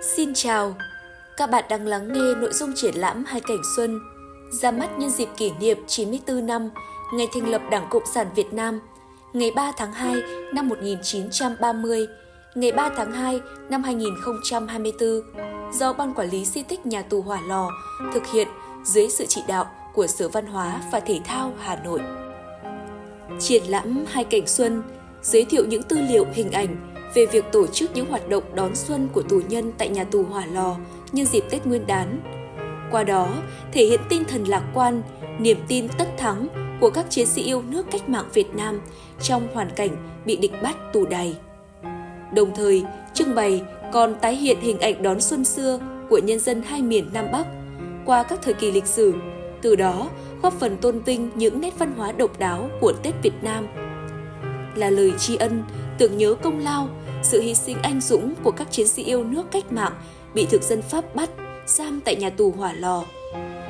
Xin 0.00 0.34
chào, 0.34 0.74
các 1.36 1.50
bạn 1.50 1.64
đang 1.68 1.86
lắng 1.86 2.12
nghe 2.12 2.34
nội 2.34 2.52
dung 2.52 2.72
triển 2.76 2.94
lãm 2.94 3.24
Hai 3.24 3.40
Cảnh 3.40 3.62
Xuân 3.76 4.00
ra 4.50 4.70
mắt 4.70 4.98
nhân 4.98 5.10
dịp 5.10 5.28
kỷ 5.36 5.50
niệm 5.60 5.78
94 5.86 6.46
năm 6.46 6.70
ngày 7.14 7.28
thành 7.34 7.48
lập 7.50 7.62
Đảng 7.70 7.86
Cộng 7.90 8.02
sản 8.14 8.26
Việt 8.34 8.52
Nam, 8.52 8.80
ngày 9.32 9.50
3 9.56 9.72
tháng 9.76 9.92
2 9.92 10.14
năm 10.54 10.68
1930, 10.68 12.06
ngày 12.54 12.72
3 12.72 12.90
tháng 12.96 13.12
2 13.12 13.40
năm 13.70 13.82
2024 13.82 15.20
do 15.72 15.92
Ban 15.92 16.14
Quản 16.14 16.30
lý 16.30 16.44
Di 16.44 16.62
tích 16.62 16.86
Nhà 16.86 17.02
tù 17.02 17.22
Hỏa 17.22 17.40
Lò 17.48 17.70
thực 18.14 18.26
hiện 18.26 18.48
dưới 18.84 19.08
sự 19.08 19.24
chỉ 19.28 19.42
đạo 19.48 19.66
của 19.94 20.06
Sở 20.06 20.28
Văn 20.28 20.46
hóa 20.46 20.80
và 20.92 21.00
Thể 21.00 21.20
thao 21.24 21.52
Hà 21.58 21.76
Nội. 21.84 22.00
Triển 23.40 23.62
lãm 23.64 24.04
Hai 24.08 24.24
Cảnh 24.24 24.46
Xuân 24.46 24.82
giới 25.22 25.44
thiệu 25.44 25.64
những 25.66 25.82
tư 25.82 25.98
liệu 26.08 26.26
hình 26.32 26.50
ảnh 26.52 26.95
về 27.14 27.26
việc 27.26 27.44
tổ 27.52 27.66
chức 27.66 27.90
những 27.94 28.10
hoạt 28.10 28.28
động 28.28 28.44
đón 28.54 28.74
xuân 28.74 29.08
của 29.12 29.22
tù 29.22 29.40
nhân 29.48 29.72
tại 29.78 29.88
nhà 29.88 30.04
tù 30.04 30.24
Hỏa 30.24 30.46
Lò 30.46 30.76
như 31.12 31.24
dịp 31.24 31.44
Tết 31.50 31.66
Nguyên 31.66 31.86
đán. 31.86 32.20
Qua 32.90 33.04
đó, 33.04 33.28
thể 33.72 33.84
hiện 33.84 34.00
tinh 34.08 34.24
thần 34.24 34.44
lạc 34.44 34.62
quan, 34.74 35.02
niềm 35.38 35.58
tin 35.68 35.88
tất 35.98 36.08
thắng 36.18 36.48
của 36.80 36.90
các 36.90 37.06
chiến 37.10 37.26
sĩ 37.26 37.42
yêu 37.42 37.62
nước 37.68 37.86
cách 37.90 38.08
mạng 38.08 38.28
Việt 38.34 38.54
Nam 38.54 38.80
trong 39.22 39.48
hoàn 39.54 39.70
cảnh 39.70 39.90
bị 40.24 40.36
địch 40.36 40.62
bắt 40.62 40.76
tù 40.92 41.06
đày. 41.06 41.36
Đồng 42.34 42.54
thời, 42.54 42.84
trưng 43.14 43.34
bày 43.34 43.62
còn 43.92 44.14
tái 44.14 44.36
hiện 44.36 44.60
hình 44.60 44.80
ảnh 44.80 45.02
đón 45.02 45.20
xuân 45.20 45.44
xưa 45.44 45.80
của 46.08 46.18
nhân 46.18 46.38
dân 46.38 46.62
hai 46.62 46.82
miền 46.82 47.08
Nam 47.12 47.26
Bắc 47.32 47.46
qua 48.04 48.22
các 48.22 48.38
thời 48.42 48.54
kỳ 48.54 48.72
lịch 48.72 48.86
sử, 48.86 49.14
từ 49.62 49.76
đó 49.76 50.10
góp 50.42 50.52
phần 50.52 50.76
tôn 50.76 50.98
vinh 50.98 51.30
những 51.34 51.60
nét 51.60 51.78
văn 51.78 51.92
hóa 51.96 52.12
độc 52.12 52.38
đáo 52.38 52.70
của 52.80 52.92
Tết 52.92 53.14
Việt 53.22 53.42
Nam. 53.42 53.66
Là 54.74 54.90
lời 54.90 55.12
tri 55.18 55.36
ân, 55.36 55.62
tưởng 55.98 56.16
nhớ 56.16 56.34
công 56.34 56.58
lao, 56.58 56.88
sự 57.26 57.40
hy 57.40 57.54
sinh 57.54 57.76
anh 57.82 58.00
dũng 58.00 58.34
của 58.42 58.50
các 58.50 58.66
chiến 58.70 58.88
sĩ 58.88 59.04
yêu 59.04 59.24
nước 59.24 59.42
cách 59.52 59.72
mạng 59.72 59.92
bị 60.34 60.46
thực 60.50 60.62
dân 60.62 60.82
Pháp 60.82 61.14
bắt, 61.14 61.30
giam 61.66 62.00
tại 62.04 62.16
nhà 62.16 62.30
tù 62.30 62.50
hỏa 62.50 62.72
lò. 62.72 63.04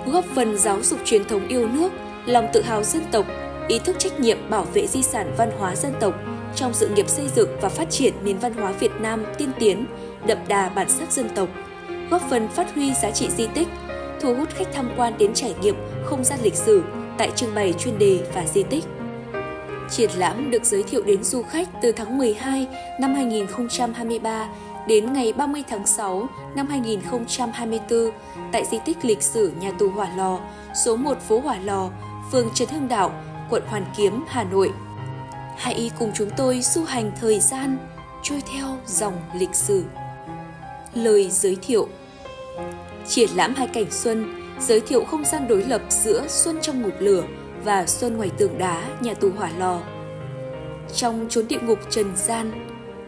Góp 0.06 0.24
phần 0.34 0.58
giáo 0.58 0.82
dục 0.82 0.98
truyền 1.04 1.24
thống 1.24 1.48
yêu 1.48 1.68
nước, 1.68 1.92
lòng 2.26 2.48
tự 2.52 2.62
hào 2.62 2.82
dân 2.82 3.02
tộc, 3.12 3.26
ý 3.68 3.78
thức 3.78 3.96
trách 3.98 4.20
nhiệm 4.20 4.50
bảo 4.50 4.64
vệ 4.64 4.86
di 4.86 5.02
sản 5.02 5.34
văn 5.36 5.50
hóa 5.58 5.76
dân 5.76 5.92
tộc 6.00 6.14
trong 6.54 6.74
sự 6.74 6.88
nghiệp 6.88 7.08
xây 7.08 7.28
dựng 7.36 7.48
và 7.60 7.68
phát 7.68 7.90
triển 7.90 8.14
nền 8.24 8.38
văn 8.38 8.54
hóa 8.54 8.72
Việt 8.72 8.92
Nam 9.00 9.24
tiên 9.38 9.50
tiến, 9.58 9.86
đậm 10.26 10.38
đà 10.48 10.68
bản 10.68 10.88
sắc 10.90 11.12
dân 11.12 11.28
tộc, 11.34 11.48
góp 12.10 12.22
phần 12.30 12.48
phát 12.48 12.74
huy 12.74 12.92
giá 13.02 13.10
trị 13.10 13.28
di 13.36 13.46
tích, 13.46 13.68
thu 14.20 14.34
hút 14.34 14.48
khách 14.50 14.72
tham 14.72 14.90
quan 14.96 15.18
đến 15.18 15.34
trải 15.34 15.54
nghiệm 15.60 15.76
không 16.04 16.24
gian 16.24 16.38
lịch 16.42 16.54
sử 16.54 16.82
tại 17.18 17.30
trưng 17.36 17.54
bày 17.54 17.72
chuyên 17.72 17.98
đề 17.98 18.18
và 18.34 18.46
di 18.54 18.62
tích. 18.62 18.84
Triển 19.90 20.10
lãm 20.10 20.50
được 20.50 20.64
giới 20.64 20.82
thiệu 20.82 21.02
đến 21.02 21.24
du 21.24 21.42
khách 21.42 21.68
từ 21.82 21.92
tháng 21.92 22.18
12 22.18 22.66
năm 23.00 23.14
2023 23.14 24.48
đến 24.88 25.12
ngày 25.12 25.32
30 25.32 25.62
tháng 25.68 25.86
6 25.86 26.28
năm 26.56 26.66
2024 26.66 28.10
tại 28.52 28.64
di 28.70 28.78
tích 28.84 29.04
lịch 29.04 29.22
sử 29.22 29.52
nhà 29.60 29.72
tù 29.78 29.88
Hỏa 29.88 30.08
Lò, 30.16 30.38
số 30.84 30.96
1 30.96 31.18
phố 31.28 31.40
Hỏa 31.40 31.58
Lò, 31.64 31.90
phường 32.32 32.48
Trần 32.54 32.68
Hưng 32.68 32.88
Đạo, 32.88 33.12
quận 33.50 33.62
Hoàn 33.66 33.84
Kiếm, 33.96 34.24
Hà 34.28 34.44
Nội. 34.44 34.72
Hãy 35.56 35.90
cùng 35.98 36.10
chúng 36.14 36.30
tôi 36.36 36.60
du 36.60 36.84
hành 36.84 37.12
thời 37.20 37.40
gian, 37.40 37.78
trôi 38.22 38.42
theo 38.52 38.76
dòng 38.86 39.14
lịch 39.38 39.54
sử. 39.54 39.84
Lời 40.94 41.30
giới 41.30 41.56
thiệu 41.62 41.88
Triển 43.08 43.30
lãm 43.34 43.54
hai 43.54 43.66
cảnh 43.66 43.90
xuân 43.90 44.42
giới 44.60 44.80
thiệu 44.80 45.04
không 45.04 45.24
gian 45.24 45.48
đối 45.48 45.62
lập 45.64 45.82
giữa 45.88 46.26
Xuân 46.28 46.58
trong 46.62 46.82
ngục 46.82 46.94
lửa 46.98 47.24
và 47.66 47.86
Xuân 47.86 48.16
ngoài 48.16 48.30
tường 48.38 48.58
đá 48.58 48.82
nhà 49.00 49.14
tù 49.14 49.30
hỏa 49.36 49.50
lò. 49.58 49.80
Trong 50.94 51.26
chốn 51.28 51.48
địa 51.48 51.58
ngục 51.62 51.78
trần 51.90 52.16
gian, 52.16 52.52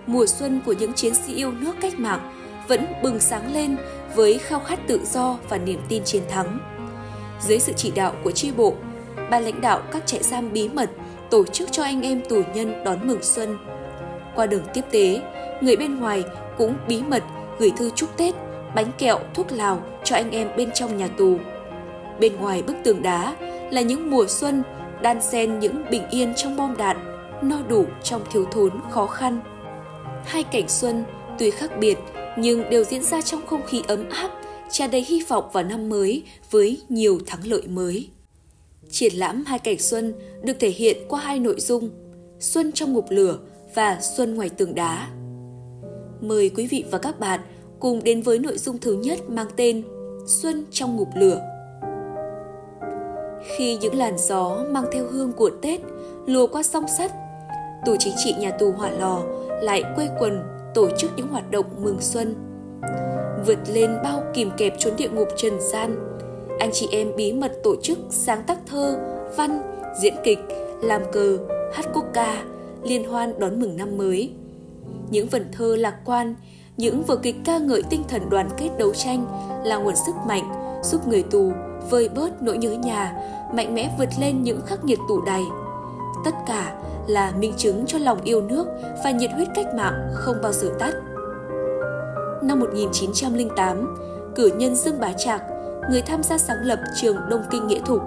mùa 0.06 0.26
xuân 0.26 0.60
của 0.66 0.72
những 0.72 0.92
chiến 0.92 1.14
sĩ 1.14 1.34
yêu 1.34 1.52
nước 1.52 1.76
cách 1.80 1.98
mạng 1.98 2.32
vẫn 2.68 2.86
bừng 3.02 3.20
sáng 3.20 3.54
lên 3.54 3.76
với 4.14 4.38
khao 4.38 4.60
khát 4.60 4.78
tự 4.86 5.00
do 5.04 5.38
và 5.48 5.58
niềm 5.58 5.80
tin 5.88 6.04
chiến 6.04 6.22
thắng. 6.30 6.58
Dưới 7.40 7.58
sự 7.58 7.72
chỉ 7.76 7.90
đạo 7.90 8.12
của 8.24 8.30
tri 8.30 8.52
bộ, 8.52 8.74
ban 9.30 9.44
lãnh 9.44 9.60
đạo 9.60 9.82
các 9.92 10.06
trại 10.06 10.22
giam 10.22 10.52
bí 10.52 10.68
mật 10.68 10.90
tổ 11.30 11.44
chức 11.44 11.72
cho 11.72 11.82
anh 11.82 12.02
em 12.02 12.20
tù 12.28 12.42
nhân 12.54 12.84
đón 12.84 13.06
mừng 13.06 13.22
xuân. 13.22 13.58
Qua 14.34 14.46
đường 14.46 14.64
tiếp 14.74 14.82
tế, 14.90 15.20
người 15.60 15.76
bên 15.76 16.00
ngoài 16.00 16.24
cũng 16.58 16.74
bí 16.88 17.02
mật 17.02 17.22
gửi 17.58 17.72
thư 17.76 17.90
chúc 17.90 18.16
Tết, 18.16 18.34
bánh 18.74 18.92
kẹo, 18.98 19.18
thuốc 19.34 19.52
lào 19.52 19.82
cho 20.04 20.16
anh 20.16 20.30
em 20.30 20.48
bên 20.56 20.70
trong 20.74 20.96
nhà 20.96 21.08
tù. 21.08 21.38
Bên 22.20 22.36
ngoài 22.36 22.62
bức 22.62 22.76
tường 22.84 23.02
đá 23.02 23.34
là 23.70 23.80
những 23.80 24.10
mùa 24.10 24.26
xuân 24.28 24.62
đan 25.02 25.22
xen 25.22 25.58
những 25.58 25.84
bình 25.90 26.02
yên 26.10 26.34
trong 26.36 26.56
bom 26.56 26.76
đạn, 26.76 26.96
no 27.42 27.62
đủ 27.68 27.84
trong 28.02 28.22
thiếu 28.32 28.44
thốn 28.44 28.70
khó 28.90 29.06
khăn. 29.06 29.40
Hai 30.24 30.42
cảnh 30.42 30.68
xuân 30.68 31.04
tuy 31.38 31.50
khác 31.50 31.70
biệt 31.80 31.98
nhưng 32.38 32.70
đều 32.70 32.84
diễn 32.84 33.02
ra 33.02 33.22
trong 33.22 33.46
không 33.46 33.66
khí 33.66 33.82
ấm 33.88 34.08
áp, 34.08 34.30
tràn 34.70 34.90
đầy 34.90 35.04
hy 35.08 35.22
vọng 35.28 35.44
vào 35.52 35.64
năm 35.64 35.88
mới 35.88 36.22
với 36.50 36.80
nhiều 36.88 37.18
thắng 37.26 37.46
lợi 37.46 37.62
mới. 37.68 38.08
Triển 38.90 39.14
lãm 39.14 39.44
hai 39.46 39.58
cảnh 39.58 39.78
xuân 39.78 40.14
được 40.42 40.56
thể 40.60 40.70
hiện 40.70 40.96
qua 41.08 41.20
hai 41.20 41.38
nội 41.38 41.60
dung: 41.60 41.90
Xuân 42.40 42.72
trong 42.72 42.92
ngục 42.92 43.06
lửa 43.08 43.38
và 43.74 44.00
Xuân 44.00 44.34
ngoài 44.34 44.48
tường 44.48 44.74
đá. 44.74 45.08
Mời 46.20 46.48
quý 46.48 46.66
vị 46.66 46.84
và 46.90 46.98
các 46.98 47.20
bạn 47.20 47.40
cùng 47.80 48.04
đến 48.04 48.22
với 48.22 48.38
nội 48.38 48.58
dung 48.58 48.78
thứ 48.78 48.94
nhất 48.94 49.30
mang 49.30 49.48
tên 49.56 49.82
Xuân 50.26 50.64
trong 50.70 50.96
ngục 50.96 51.08
lửa. 51.16 51.40
Khi 53.42 53.76
những 53.76 53.94
làn 53.94 54.18
gió 54.18 54.64
mang 54.70 54.84
theo 54.92 55.04
hương 55.10 55.32
của 55.32 55.50
Tết 55.62 55.80
lùa 56.26 56.46
qua 56.46 56.62
song 56.62 56.88
sắt, 56.98 57.12
tù 57.86 57.96
chính 57.98 58.14
trị 58.16 58.34
nhà 58.38 58.50
tù 58.50 58.72
hỏa 58.72 58.90
lò 58.90 59.22
lại 59.62 59.84
quây 59.96 60.08
quần 60.18 60.42
tổ 60.74 60.88
chức 60.98 61.10
những 61.16 61.28
hoạt 61.28 61.50
động 61.50 61.66
mừng 61.78 62.00
xuân. 62.00 62.34
Vượt 63.46 63.58
lên 63.72 63.90
bao 64.04 64.22
kìm 64.34 64.50
kẹp 64.56 64.78
chốn 64.78 64.92
địa 64.96 65.08
ngục 65.08 65.28
trần 65.36 65.60
gian, 65.60 65.96
anh 66.58 66.70
chị 66.72 66.88
em 66.92 67.16
bí 67.16 67.32
mật 67.32 67.52
tổ 67.64 67.76
chức 67.82 67.98
sáng 68.10 68.42
tác 68.46 68.58
thơ, 68.66 68.98
văn, 69.36 69.60
diễn 70.02 70.14
kịch, 70.24 70.38
làm 70.82 71.02
cờ, 71.12 71.38
hát 71.72 71.86
quốc 71.94 72.04
ca, 72.14 72.44
liên 72.82 73.04
hoan 73.04 73.38
đón 73.38 73.60
mừng 73.60 73.76
năm 73.76 73.96
mới. 73.98 74.32
Những 75.10 75.28
vần 75.28 75.46
thơ 75.52 75.76
lạc 75.76 75.94
quan, 76.04 76.34
những 76.76 77.02
vở 77.02 77.16
kịch 77.16 77.36
ca 77.44 77.58
ngợi 77.58 77.82
tinh 77.90 78.02
thần 78.08 78.30
đoàn 78.30 78.48
kết 78.56 78.68
đấu 78.78 78.94
tranh 78.94 79.26
là 79.64 79.76
nguồn 79.76 79.96
sức 80.06 80.14
mạnh 80.26 80.44
giúp 80.82 81.08
người 81.08 81.22
tù 81.22 81.52
vơi 81.90 82.08
bớt 82.08 82.42
nỗi 82.42 82.58
nhớ 82.58 82.70
nhà, 82.70 83.12
mạnh 83.54 83.74
mẽ 83.74 83.94
vượt 83.98 84.08
lên 84.20 84.42
những 84.42 84.60
khắc 84.66 84.84
nghiệt 84.84 84.98
tủ 85.08 85.20
đầy. 85.20 85.42
Tất 86.24 86.34
cả 86.46 86.74
là 87.06 87.32
minh 87.38 87.52
chứng 87.56 87.86
cho 87.86 87.98
lòng 87.98 88.18
yêu 88.24 88.42
nước 88.42 88.66
và 89.04 89.10
nhiệt 89.10 89.30
huyết 89.32 89.48
cách 89.54 89.74
mạng 89.74 90.10
không 90.14 90.36
bao 90.42 90.52
giờ 90.52 90.70
tắt. 90.78 90.94
Năm 92.42 92.60
1908, 92.60 93.96
cử 94.34 94.50
nhân 94.56 94.76
Dương 94.76 95.00
Bá 95.00 95.12
Trạc, 95.12 95.42
người 95.90 96.02
tham 96.02 96.22
gia 96.22 96.38
sáng 96.38 96.58
lập 96.62 96.78
trường 97.00 97.16
Đông 97.28 97.42
Kinh 97.50 97.66
Nghĩa 97.66 97.80
Thục, 97.86 98.02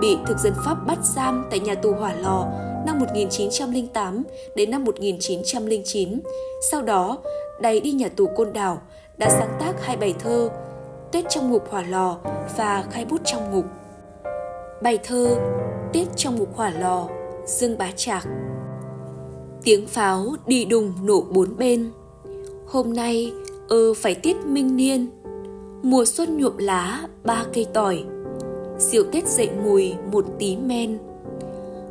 bị 0.00 0.18
thực 0.26 0.38
dân 0.38 0.52
Pháp 0.64 0.86
bắt 0.86 0.98
giam 1.02 1.46
tại 1.50 1.60
nhà 1.60 1.74
tù 1.74 1.92
Hỏa 1.92 2.14
Lò 2.14 2.46
năm 2.86 2.98
1908 2.98 4.22
đến 4.54 4.70
năm 4.70 4.84
1909. 4.84 6.20
Sau 6.70 6.82
đó, 6.82 7.18
đầy 7.60 7.80
đi 7.80 7.92
nhà 7.92 8.08
tù 8.16 8.26
Côn 8.36 8.52
Đảo 8.52 8.80
đã 9.18 9.30
sáng 9.30 9.56
tác 9.60 9.84
hai 9.84 9.96
bài 9.96 10.14
thơ 10.18 10.50
Tết 11.12 11.24
trong 11.28 11.50
ngục 11.50 11.70
hỏa 11.70 11.82
lò 11.82 12.18
và 12.56 12.84
khai 12.90 13.04
bút 13.04 13.20
trong 13.24 13.50
ngục. 13.50 13.64
Bài 14.82 14.98
thơ 15.02 15.36
Tết 15.92 16.08
trong 16.16 16.36
ngục 16.36 16.56
hỏa 16.56 16.70
lò, 16.70 17.08
Dương 17.46 17.78
Bá 17.78 17.90
Trạc. 17.96 18.28
Tiếng 19.62 19.86
pháo 19.86 20.26
đi 20.46 20.64
đùng 20.64 20.92
nổ 21.02 21.20
bốn 21.20 21.56
bên. 21.56 21.90
Hôm 22.66 22.92
nay 22.92 23.32
ơ 23.68 23.94
phải 23.94 24.14
tiết 24.14 24.36
minh 24.46 24.76
niên. 24.76 25.06
Mùa 25.82 26.04
xuân 26.04 26.36
nhuộm 26.36 26.56
lá 26.56 27.08
ba 27.24 27.44
cây 27.52 27.66
tỏi. 27.74 28.04
Rượu 28.78 29.04
Tết 29.12 29.28
dậy 29.28 29.50
mùi 29.64 29.94
một 30.12 30.24
tí 30.38 30.56
men. 30.56 30.98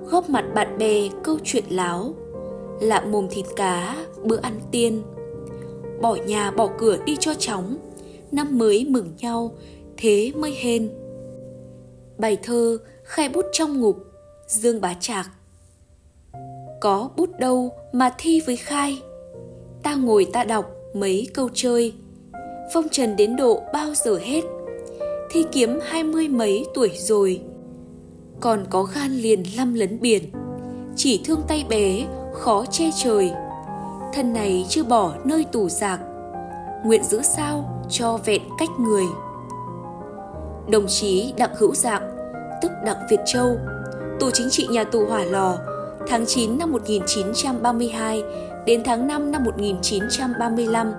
Góp 0.05 0.29
mặt 0.29 0.45
bạn 0.55 0.77
bè 0.77 1.09
câu 1.23 1.37
chuyện 1.43 1.63
láo. 1.69 2.13
Lạ 2.81 3.01
mồm 3.11 3.27
thịt 3.29 3.45
cá 3.55 3.95
bữa 4.23 4.37
ăn 4.41 4.59
tiên. 4.71 5.01
Bỏ 6.01 6.15
nhà 6.15 6.51
bỏ 6.51 6.69
cửa 6.77 6.97
đi 7.05 7.17
cho 7.19 7.33
chóng 7.33 7.77
năm 8.31 8.57
mới 8.57 8.85
mừng 8.89 9.13
nhau, 9.19 9.51
thế 9.97 10.31
mới 10.35 10.55
hên. 10.61 10.89
Bài 12.17 12.37
thơ 12.43 12.77
khai 13.03 13.29
bút 13.29 13.45
trong 13.51 13.81
ngục, 13.81 13.97
Dương 14.47 14.81
Bá 14.81 14.93
Trạc. 14.99 15.29
Có 16.81 17.09
bút 17.17 17.39
đâu 17.39 17.71
mà 17.91 18.13
thi 18.17 18.41
với 18.45 18.55
khai, 18.55 19.01
ta 19.83 19.95
ngồi 19.95 20.27
ta 20.33 20.43
đọc 20.43 20.71
mấy 20.93 21.27
câu 21.33 21.49
chơi, 21.53 21.93
phong 22.73 22.89
trần 22.91 23.15
đến 23.15 23.35
độ 23.35 23.61
bao 23.73 23.93
giờ 24.05 24.17
hết, 24.17 24.41
thi 25.29 25.45
kiếm 25.51 25.79
hai 25.83 26.03
mươi 26.03 26.27
mấy 26.27 26.65
tuổi 26.73 26.91
rồi, 26.95 27.41
còn 28.39 28.65
có 28.69 28.83
gan 28.83 29.11
liền 29.11 29.43
lăm 29.57 29.73
lấn 29.73 29.99
biển, 30.01 30.23
chỉ 30.95 31.21
thương 31.25 31.41
tay 31.47 31.65
bé, 31.69 32.07
khó 32.33 32.65
che 32.71 32.89
trời, 33.03 33.31
thân 34.13 34.33
này 34.33 34.65
chưa 34.69 34.83
bỏ 34.83 35.15
nơi 35.23 35.45
tù 35.51 35.69
giặc. 35.69 35.99
Nguyện 36.85 37.03
giữ 37.03 37.21
sao? 37.21 37.78
Cho 37.89 38.19
vẹn 38.25 38.41
cách 38.57 38.69
người. 38.79 39.05
Đồng 40.67 40.87
chí 40.87 41.33
Đặng 41.37 41.55
Hữu 41.57 41.75
Dạng, 41.75 42.17
tức 42.61 42.71
Đặng 42.85 43.07
Việt 43.09 43.19
Châu, 43.25 43.57
tù 44.19 44.29
chính 44.33 44.47
trị 44.51 44.67
nhà 44.71 44.83
tù 44.83 45.05
Hỏa 45.05 45.23
Lò, 45.23 45.57
tháng 46.07 46.25
9 46.25 46.57
năm 46.57 46.71
1932 46.71 48.23
đến 48.65 48.83
tháng 48.85 49.07
5 49.07 49.31
năm 49.31 49.43
1935, 49.43 50.93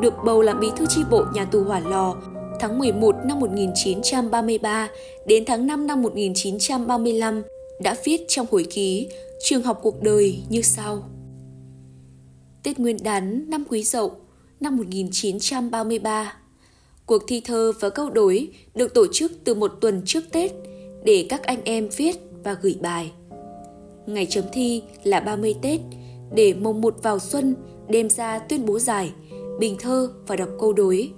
được 0.00 0.14
bầu 0.24 0.42
làm 0.42 0.60
bí 0.60 0.70
thư 0.76 0.86
chi 0.86 1.00
bộ 1.10 1.24
nhà 1.34 1.44
tù 1.44 1.64
Hỏa 1.64 1.80
Lò 1.80 2.14
tháng 2.60 2.78
11 2.78 3.16
năm 3.24 3.40
1933 3.40 4.88
đến 5.26 5.44
tháng 5.44 5.66
5 5.66 5.86
năm 5.86 6.02
1935 6.02 7.42
đã 7.80 7.96
viết 8.04 8.20
trong 8.28 8.46
hồi 8.50 8.66
ký 8.70 9.08
Trường 9.42 9.62
học 9.62 9.80
cuộc 9.82 10.02
đời 10.02 10.42
như 10.48 10.62
sau. 10.62 11.02
Tết 12.62 12.78
Nguyên 12.78 12.96
đán 13.02 13.50
năm 13.50 13.64
Quý 13.68 13.82
Dậu 13.82 14.12
năm 14.60 14.76
1933 14.76 16.34
Cuộc 17.06 17.22
thi 17.26 17.42
thơ 17.44 17.72
và 17.80 17.90
câu 17.90 18.10
đối 18.10 18.48
được 18.74 18.94
tổ 18.94 19.06
chức 19.12 19.32
từ 19.44 19.54
một 19.54 19.72
tuần 19.80 20.02
trước 20.04 20.20
Tết 20.32 20.52
để 21.04 21.26
các 21.28 21.42
anh 21.42 21.60
em 21.64 21.88
viết 21.96 22.16
và 22.44 22.56
gửi 22.62 22.78
bài. 22.80 23.12
Ngày 24.06 24.26
chấm 24.26 24.44
thi 24.52 24.82
là 25.02 25.20
30 25.20 25.54
Tết 25.62 25.80
để 26.34 26.54
mồng 26.54 26.80
một 26.80 26.96
vào 27.02 27.18
xuân 27.18 27.54
đem 27.88 28.10
ra 28.10 28.38
tuyên 28.38 28.66
bố 28.66 28.78
giải, 28.78 29.12
bình 29.58 29.76
thơ 29.80 30.10
và 30.26 30.36
đọc 30.36 30.48
câu 30.60 30.72
đối. 30.72 31.10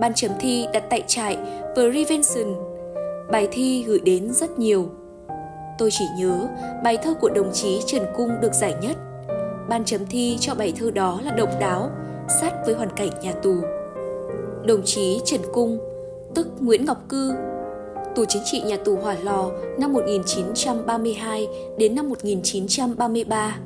Ban 0.00 0.12
chấm 0.14 0.30
thi 0.40 0.66
đặt 0.72 0.84
tại 0.90 1.04
trại 1.06 1.38
Prevention. 1.74 2.54
Bài 3.32 3.48
thi 3.52 3.84
gửi 3.86 4.00
đến 4.00 4.32
rất 4.32 4.58
nhiều. 4.58 4.88
Tôi 5.78 5.90
chỉ 5.92 6.04
nhớ 6.18 6.48
bài 6.84 6.96
thơ 7.02 7.14
của 7.14 7.30
đồng 7.30 7.52
chí 7.52 7.80
Trần 7.86 8.02
Cung 8.16 8.30
được 8.40 8.52
giải 8.54 8.74
nhất. 8.82 8.96
Ban 9.68 9.84
chấm 9.84 10.06
thi 10.06 10.36
cho 10.40 10.54
bài 10.54 10.72
thơ 10.78 10.90
đó 10.90 11.20
là 11.24 11.30
độc 11.30 11.50
đáo, 11.60 11.90
sát 12.28 12.52
với 12.66 12.74
hoàn 12.74 12.90
cảnh 12.90 13.10
nhà 13.22 13.32
tù. 13.32 13.54
Đồng 14.64 14.82
chí 14.84 15.20
Trần 15.24 15.40
Cung, 15.52 15.78
tức 16.34 16.48
Nguyễn 16.60 16.84
Ngọc 16.84 16.98
Cư, 17.08 17.34
tù 18.16 18.24
chính 18.24 18.42
trị 18.44 18.62
nhà 18.62 18.76
tù 18.84 18.96
Hỏa 18.96 19.16
Lò 19.22 19.50
năm 19.78 19.92
1932 19.92 21.48
đến 21.78 21.94
năm 21.94 22.08
1933. 22.08 23.58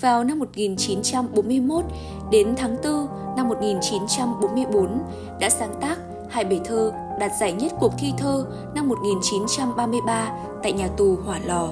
Vào 0.00 0.24
năm 0.24 0.38
1941 0.38 1.84
đến 2.30 2.54
tháng 2.56 2.76
4 2.84 3.06
năm 3.36 3.48
1944 3.48 4.98
đã 5.40 5.50
sáng 5.50 5.74
tác 5.80 5.98
hai 6.28 6.44
bài 6.44 6.60
thơ 6.64 6.92
đạt 7.20 7.30
giải 7.40 7.52
nhất 7.52 7.72
cuộc 7.80 7.92
thi 7.98 8.12
thơ 8.18 8.46
năm 8.74 8.88
1933 8.88 10.32
tại 10.62 10.72
nhà 10.72 10.88
tù 10.96 11.16
Hỏa 11.24 11.40
Lò. 11.46 11.68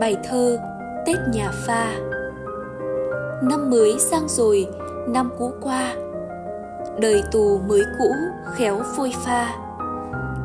Bài 0.00 0.16
thơ 0.24 0.58
Tết 1.06 1.16
nhà 1.34 1.52
pha 1.66 1.94
Năm 3.42 3.70
mới 3.70 3.98
sang 3.98 4.28
rồi, 4.28 4.66
năm 5.08 5.30
cũ 5.38 5.52
qua. 5.60 5.94
Đời 7.00 7.22
tù 7.32 7.58
mới 7.68 7.82
cũ 7.98 8.14
khéo 8.54 8.80
phôi 8.96 9.12
pha. 9.24 9.58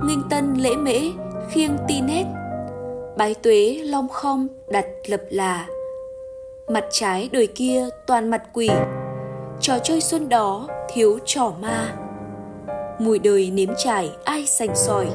Nghinh 0.03 0.21
tân 0.29 0.53
lễ 0.53 0.75
mễ, 0.75 0.99
khiêng 1.49 1.77
ti 1.87 2.01
nét 2.01 2.25
Bái 3.17 3.35
tuế 3.35 3.81
long 3.83 4.09
khom 4.09 4.47
đặt 4.67 4.85
lập 5.05 5.21
là. 5.29 5.67
Mặt 6.67 6.85
trái 6.91 7.29
đời 7.31 7.47
kia 7.47 7.89
toàn 8.07 8.29
mặt 8.29 8.43
quỷ. 8.53 8.69
Trò 9.61 9.79
chơi 9.83 10.01
xuân 10.01 10.29
đó 10.29 10.67
thiếu 10.93 11.19
trò 11.25 11.53
ma. 11.61 11.95
Mùi 12.99 13.19
đời 13.19 13.51
nếm 13.51 13.69
trải 13.77 14.11
ai 14.23 14.45
sành 14.45 14.75
sỏi. 14.75 15.07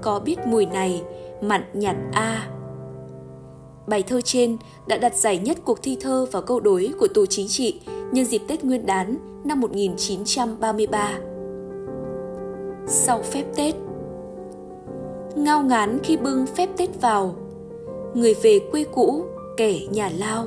Có 0.00 0.20
biết 0.20 0.38
mùi 0.46 0.66
này 0.66 1.02
mặn 1.40 1.64
nhạt 1.72 1.96
a. 2.12 2.48
Bài 3.86 4.02
thơ 4.02 4.20
trên 4.24 4.56
đã 4.86 4.96
đặt 4.96 5.14
giải 5.14 5.38
nhất 5.38 5.58
cuộc 5.64 5.82
thi 5.82 5.96
thơ 6.00 6.26
và 6.32 6.40
câu 6.40 6.60
đối 6.60 6.90
của 6.98 7.08
tù 7.14 7.26
chính 7.26 7.48
trị 7.48 7.80
nhân 8.12 8.24
dịp 8.24 8.42
Tết 8.48 8.64
Nguyên 8.64 8.86
đán 8.86 9.16
năm 9.44 9.60
1933. 9.60 11.18
Sau 12.86 13.22
phép 13.22 13.44
Tết 13.56 13.74
Ngao 15.36 15.62
ngán 15.62 15.98
khi 16.02 16.16
bưng 16.16 16.46
phép 16.46 16.68
Tết 16.76 17.00
vào 17.00 17.34
Người 18.14 18.34
về 18.34 18.60
quê 18.70 18.84
cũ, 18.94 19.24
kẻ 19.56 19.78
nhà 19.90 20.10
lao 20.18 20.46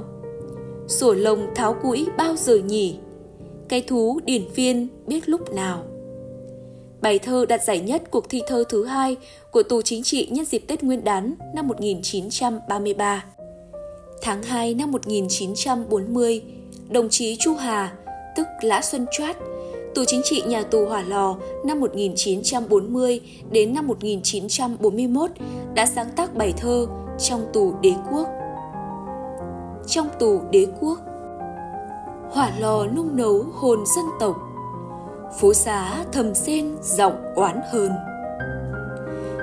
Sổ 0.88 1.13
lồng 1.13 1.47
tháo 1.56 1.73
cũi 1.73 2.07
bao 2.17 2.35
giờ 2.35 2.57
nhỉ 2.57 2.97
Cái 3.69 3.81
thú 3.81 4.19
điển 4.23 4.41
viên 4.56 4.88
biết 5.07 5.29
lúc 5.29 5.53
nào 5.53 5.83
Bài 7.01 7.19
thơ 7.19 7.45
đạt 7.50 7.63
giải 7.63 7.79
nhất 7.79 8.03
cuộc 8.11 8.29
thi 8.29 8.41
thơ 8.47 8.63
thứ 8.69 8.85
hai 8.85 9.15
của 9.51 9.63
tù 9.63 9.81
chính 9.81 10.03
trị 10.03 10.27
nhân 10.31 10.45
dịp 10.45 10.63
Tết 10.67 10.83
Nguyên 10.83 11.03
đán 11.03 11.33
năm 11.56 11.67
1933. 11.67 13.25
Tháng 14.21 14.44
2 14.44 14.73
năm 14.73 14.91
1940, 14.91 16.41
đồng 16.89 17.09
chí 17.09 17.36
Chu 17.36 17.56
Hà, 17.56 17.94
tức 18.36 18.47
Lã 18.62 18.81
Xuân 18.81 19.06
Choát, 19.12 19.38
tù 19.95 20.03
chính 20.07 20.21
trị 20.24 20.44
nhà 20.47 20.63
tù 20.63 20.86
Hỏa 20.86 21.01
Lò 21.01 21.36
năm 21.65 21.80
1940 21.80 23.19
đến 23.51 23.74
năm 23.74 23.88
1941 23.88 25.31
đã 25.74 25.86
sáng 25.86 26.09
tác 26.15 26.36
bài 26.36 26.53
thơ 26.57 26.88
Trong 27.19 27.45
tù 27.53 27.74
đế 27.81 27.94
quốc. 28.12 28.27
Trong 29.88 30.09
tù 30.19 30.41
đế 30.51 30.68
quốc 30.80 31.00
Hỏa 32.31 32.51
lò 32.59 32.86
nung 32.95 33.15
nấu 33.15 33.45
hồn 33.53 33.83
dân 33.95 34.06
tộc 34.19 34.35
Phố 35.39 35.53
xá 35.53 36.06
thầm 36.12 36.35
sen 36.35 36.75
giọng 36.81 37.33
oán 37.35 37.62
hơn 37.71 37.92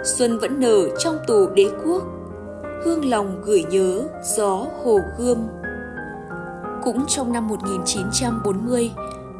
Xuân 0.04 0.38
vẫn 0.38 0.60
nở 0.60 0.88
trong 0.99 1.19
tù 1.26 1.46
đế 1.54 1.66
quốc 1.84 2.02
Hương 2.84 3.04
lòng 3.04 3.42
gửi 3.44 3.64
nhớ 3.70 4.02
gió 4.37 4.66
hồ 4.84 5.00
gươm 5.19 5.38
cũng 6.86 7.06
trong 7.08 7.32
năm 7.32 7.48
1940, 7.48 8.90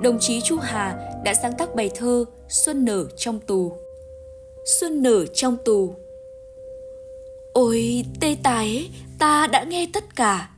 đồng 0.03 0.19
chí 0.21 0.41
Chu 0.41 0.59
Hà 0.59 0.97
đã 1.25 1.35
sáng 1.35 1.53
tác 1.59 1.75
bài 1.75 1.91
thơ 1.95 2.25
Xuân 2.49 2.85
nở 2.85 3.07
trong 3.17 3.41
tù. 3.41 3.73
Xuân 4.81 5.03
nở 5.03 5.27
trong 5.27 5.57
tù 5.65 5.95
Ôi, 7.53 8.05
tê 8.21 8.37
tái, 8.43 8.91
ta 9.19 9.47
đã 9.47 9.65
nghe 9.65 9.89
tất 9.93 10.17
cả. 10.17 10.51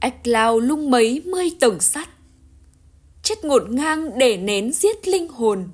Ách 0.00 0.26
lao 0.26 0.60
lung 0.60 0.90
mấy 0.90 1.22
mươi 1.24 1.50
tầng 1.60 1.80
sắt. 1.80 2.08
Chết 3.22 3.44
ngột 3.44 3.70
ngang 3.70 4.18
để 4.18 4.36
nén 4.36 4.72
giết 4.72 5.08
linh 5.08 5.28
hồn. 5.28 5.68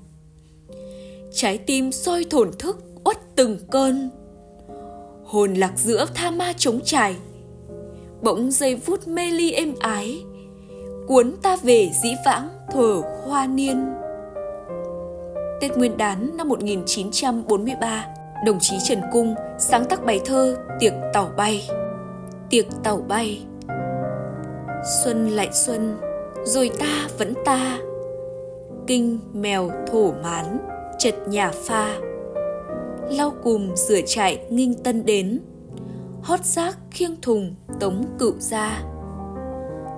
Trái 1.33 1.57
tim 1.57 1.91
soi 1.91 2.23
thổn 2.29 2.51
thức 2.59 2.77
uất 3.03 3.35
từng 3.35 3.59
cơn. 3.71 4.09
Hồn 5.25 5.53
lạc 5.53 5.73
giữa 5.77 6.05
tha 6.13 6.31
ma 6.31 6.53
chống 6.57 6.79
trải 6.85 7.15
bỗng 8.25 8.51
giây 8.51 8.75
phút 8.85 9.07
mê 9.07 9.31
ly 9.31 9.51
êm 9.51 9.73
ái 9.79 10.23
cuốn 11.07 11.35
ta 11.41 11.57
về 11.63 11.89
dĩ 12.03 12.09
vãng 12.25 12.49
thuở 12.71 13.01
hoa 13.23 13.47
niên 13.47 13.85
Tết 15.61 15.77
Nguyên 15.77 15.97
đán 15.97 16.37
năm 16.37 16.49
1943, 16.49 18.05
đồng 18.45 18.57
chí 18.61 18.75
Trần 18.83 19.01
Cung 19.11 19.35
sáng 19.59 19.85
tác 19.85 20.05
bài 20.05 20.19
thơ 20.25 20.57
Tiệc 20.79 20.93
tàu 21.13 21.31
bay. 21.37 21.69
Tiệc 22.49 22.65
tàu 22.83 22.97
bay. 23.07 23.41
Xuân 25.03 25.29
lại 25.29 25.49
xuân, 25.53 25.97
rồi 26.43 26.71
ta 26.79 27.07
vẫn 27.17 27.33
ta. 27.45 27.79
Kinh 28.87 29.19
mèo 29.33 29.71
thổ 29.91 30.13
mán, 30.23 30.57
chật 30.99 31.15
nhà 31.27 31.51
pha. 31.63 31.97
Lau 33.09 33.33
cùm 33.43 33.75
rửa 33.75 34.01
chạy 34.05 34.39
nghinh 34.49 34.73
tân 34.73 35.05
đến 35.05 35.39
hót 36.25 36.45
xác 36.45 36.77
khiêng 36.91 37.21
thùng 37.21 37.55
tống 37.79 38.05
cựu 38.19 38.33
ra 38.39 38.81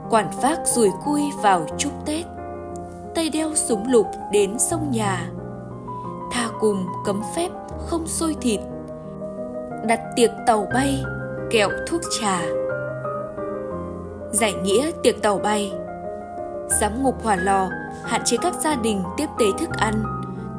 quản 0.09 0.31
phát 0.41 0.59
rùi 0.65 0.89
cui 1.05 1.21
vào 1.43 1.65
chúc 1.77 1.91
tết 2.05 2.25
tay 3.15 3.29
đeo 3.29 3.55
súng 3.55 3.91
lục 3.91 4.07
đến 4.31 4.59
sông 4.59 4.91
nhà. 4.91 5.29
Tha 6.31 6.49
cùng 6.59 6.85
cấm 7.05 7.21
phép 7.35 7.49
không 7.79 8.07
sôi 8.07 8.35
thịt, 8.41 8.59
đặt 9.87 9.99
tiệc 10.15 10.31
tàu 10.47 10.67
bay 10.73 11.03
kẹo 11.51 11.69
thuốc 11.87 12.01
trà. 12.19 12.41
Giải 14.31 14.53
nghĩa 14.53 14.91
tiệc 15.03 15.21
tàu 15.21 15.37
bay, 15.37 15.71
giám 16.81 17.03
ngục 17.03 17.23
hỏa 17.23 17.35
lò 17.35 17.69
hạn 18.03 18.21
chế 18.25 18.37
các 18.41 18.53
gia 18.63 18.75
đình 18.75 19.03
tiếp 19.17 19.27
tế 19.39 19.45
thức 19.59 19.69
ăn, 19.77 20.03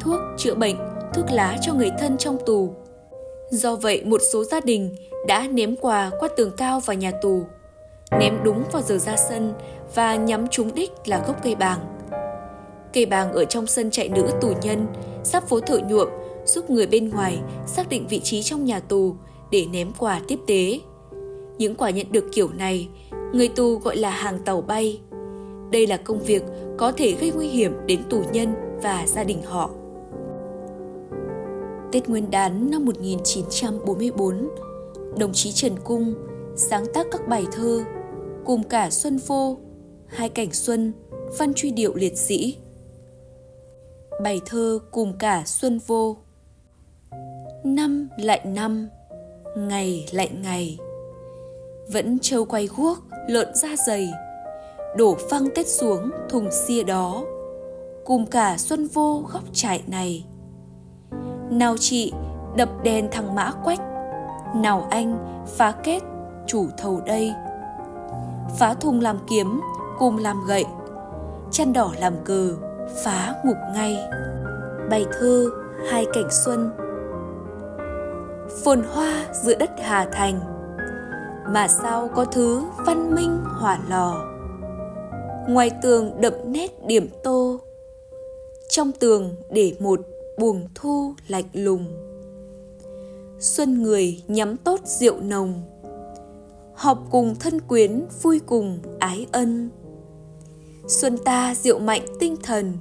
thuốc 0.01 0.21
chữa 0.37 0.55
bệnh, 0.55 0.77
thuốc 1.15 1.27
lá 1.31 1.57
cho 1.63 1.75
người 1.75 1.91
thân 1.99 2.19
trong 2.19 2.39
tù. 2.47 2.75
Do 3.51 3.77
vậy, 3.77 4.05
một 4.05 4.21
số 4.33 4.45
gia 4.45 4.61
đình 4.61 4.95
đã 5.29 5.49
ném 5.49 5.77
quà 5.77 6.11
qua 6.21 6.29
tường 6.37 6.51
cao 6.57 6.81
vào 6.81 6.97
nhà 6.97 7.11
tù, 7.11 7.43
ném 8.21 8.39
đúng 8.45 8.65
vào 8.73 8.83
giờ 8.83 8.99
ra 8.99 9.17
sân 9.17 9.53
và 9.95 10.17
nhắm 10.17 10.49
trúng 10.49 10.75
đích 10.75 10.93
là 11.07 11.25
gốc 11.27 11.37
cây 11.43 11.55
bàng. 11.55 11.79
Cây 12.93 13.07
bàng 13.07 13.33
ở 13.33 13.45
trong 13.45 13.67
sân 13.67 13.91
chạy 13.91 14.09
nữ 14.09 14.25
tù 14.41 14.53
nhân, 14.63 14.87
sắp 15.25 15.49
phố 15.49 15.61
thợ 15.61 15.79
nhuộm 15.79 16.09
giúp 16.45 16.71
người 16.71 16.87
bên 16.87 17.09
ngoài 17.09 17.39
xác 17.67 17.89
định 17.89 18.07
vị 18.09 18.21
trí 18.21 18.43
trong 18.43 18.65
nhà 18.65 18.81
tù 18.81 19.15
để 19.51 19.67
ném 19.73 19.93
quà 19.99 20.21
tiếp 20.29 20.39
tế. 20.47 20.81
Những 21.59 21.75
quà 21.75 21.91
nhận 21.91 22.07
được 22.13 22.25
kiểu 22.33 22.49
này, 22.59 22.89
người 23.33 23.49
tù 23.49 23.79
gọi 23.79 23.97
là 23.97 24.11
hàng 24.11 24.39
tàu 24.45 24.61
bay. 24.61 25.01
Đây 25.71 25.87
là 25.87 25.97
công 25.97 26.21
việc 26.21 26.43
có 26.79 26.93
thể 26.93 27.13
gây 27.21 27.33
nguy 27.35 27.49
hiểm 27.49 27.73
đến 27.87 28.01
tù 28.11 28.23
nhân 28.33 28.55
và 28.83 29.07
gia 29.07 29.25
đình 29.25 29.43
họ. 29.43 29.71
Tết 31.93 32.09
Nguyên 32.09 32.31
đán 32.31 32.71
năm 32.71 32.85
1944, 32.85 34.49
đồng 35.17 35.33
chí 35.33 35.53
Trần 35.53 35.73
Cung 35.85 36.15
sáng 36.57 36.85
tác 36.95 37.07
các 37.13 37.29
bài 37.29 37.47
thơ 37.53 37.85
cùng 38.45 38.63
cả 38.63 38.91
Xuân 38.91 39.19
Vô, 39.27 39.57
Hai 40.07 40.29
cảnh 40.29 40.53
xuân, 40.53 40.93
Văn 41.39 41.55
truy 41.55 41.71
điệu 41.71 41.95
liệt 41.95 42.19
sĩ. 42.19 42.57
Bài 44.23 44.41
thơ 44.47 44.79
cùng 44.91 45.19
cả 45.19 45.43
Xuân 45.47 45.81
Vô 45.87 46.17
Năm 47.65 48.09
lại 48.19 48.41
năm, 48.45 48.89
ngày 49.57 50.09
lại 50.13 50.31
ngày 50.43 50.79
Vẫn 51.93 52.19
trâu 52.19 52.45
quay 52.45 52.69
guốc, 52.77 52.99
lợn 53.29 53.55
da 53.55 53.69
dày 53.87 54.09
đổ 54.97 55.17
phăng 55.31 55.49
tết 55.55 55.69
xuống 55.69 56.11
thùng 56.29 56.49
xia 56.53 56.83
đó 56.83 57.25
cùng 58.05 58.27
cả 58.27 58.57
xuân 58.59 58.87
vô 58.87 59.23
góc 59.33 59.43
trại 59.53 59.83
này 59.87 60.25
nào 61.51 61.77
chị 61.81 62.13
đập 62.57 62.69
đèn 62.83 63.09
thằng 63.11 63.35
mã 63.35 63.53
quách 63.65 63.81
nào 64.63 64.87
anh, 64.91 65.19
phá 65.57 65.73
kết, 65.85 66.01
chủ 66.47 66.67
thầu 66.77 67.01
đây. 67.07 67.35
Phá 68.59 68.75
thùng 68.75 69.01
làm 69.01 69.19
kiếm 69.31 69.61
cùng 69.99 70.19
làm 70.19 70.45
gậy. 70.47 70.65
Chăn 71.51 71.73
đỏ 71.73 71.91
làm 71.99 72.15
cờ, 72.25 72.55
phá 73.05 73.35
ngục 73.45 73.57
ngay. 73.75 73.99
Bài 74.91 75.07
thơ, 75.13 75.47
hai 75.91 76.07
cảnh 76.13 76.29
xuân. 76.31 76.71
Phồn 78.65 78.83
hoa 78.93 79.27
giữa 79.33 79.55
đất 79.55 79.71
hà 79.83 80.07
thành. 80.13 80.41
Mà 81.49 81.69
sao 81.69 82.09
có 82.15 82.25
thứ 82.25 82.63
văn 82.87 83.15
minh 83.15 83.41
hỏa 83.45 83.79
lò? 83.89 84.25
Ngoài 85.49 85.71
tường 85.83 86.21
đậm 86.21 86.33
nét 86.47 86.87
điểm 86.87 87.09
tô. 87.23 87.61
Trong 88.69 88.93
tường 88.93 89.35
để 89.51 89.77
một 89.81 90.01
buồng 90.39 90.69
thu 90.75 91.15
lạnh 91.29 91.45
lùng 91.53 92.08
xuân 93.41 93.83
người 93.83 94.23
nhắm 94.29 94.57
tốt 94.57 94.81
rượu 94.85 95.21
nồng. 95.21 95.63
Họp 96.75 96.99
cùng 97.11 97.35
thân 97.35 97.61
quyến, 97.61 98.05
vui 98.23 98.41
cùng 98.47 98.79
ái 98.99 99.27
ân. 99.33 99.71
Xuân 100.87 101.19
ta 101.25 101.55
rượu 101.55 101.79
mạnh 101.79 102.03
tinh 102.21 102.37
thần. 102.43 102.73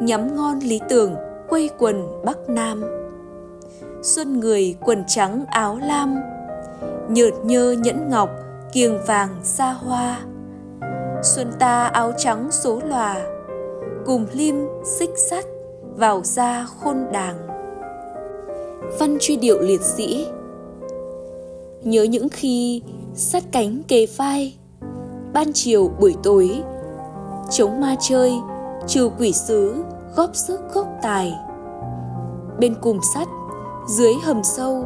Nhắm 0.00 0.36
ngon 0.36 0.58
lý 0.58 0.80
tưởng, 0.88 1.14
quây 1.48 1.70
quần 1.78 2.24
bắc 2.24 2.48
nam. 2.48 2.84
Xuân 4.02 4.40
người 4.40 4.76
quần 4.80 5.04
trắng 5.06 5.44
áo 5.46 5.78
lam. 5.82 6.16
Nhợt 7.08 7.34
nhơ 7.44 7.72
nhẫn 7.72 8.10
ngọc 8.10 8.30
kiềng 8.72 8.98
vàng 9.06 9.36
xa 9.42 9.72
hoa. 9.72 10.20
Xuân 11.22 11.52
ta 11.58 11.84
áo 11.84 12.12
trắng 12.18 12.48
số 12.50 12.80
lòa. 12.84 13.16
Cùng 14.06 14.26
lim 14.32 14.66
xích 14.84 15.18
sắt 15.30 15.44
vào 15.96 16.22
ra 16.24 16.66
khôn 16.80 17.06
đàng 17.12 17.45
văn 18.98 19.16
truy 19.20 19.36
điệu 19.36 19.60
liệt 19.60 19.80
sĩ. 19.80 20.26
Nhớ 21.82 22.02
những 22.02 22.28
khi 22.28 22.82
sát 23.14 23.44
cánh 23.52 23.82
kề 23.88 24.06
vai, 24.16 24.54
ban 25.32 25.52
chiều 25.54 25.90
buổi 26.00 26.14
tối 26.22 26.62
chống 27.50 27.80
ma 27.80 27.96
chơi, 28.00 28.32
trừ 28.86 29.10
quỷ 29.18 29.32
sứ, 29.32 29.74
góp 30.16 30.36
sức 30.36 30.60
góp 30.74 30.86
tài. 31.02 31.34
Bên 32.58 32.74
cùng 32.82 33.00
sắt, 33.14 33.28
dưới 33.88 34.14
hầm 34.24 34.42
sâu, 34.44 34.84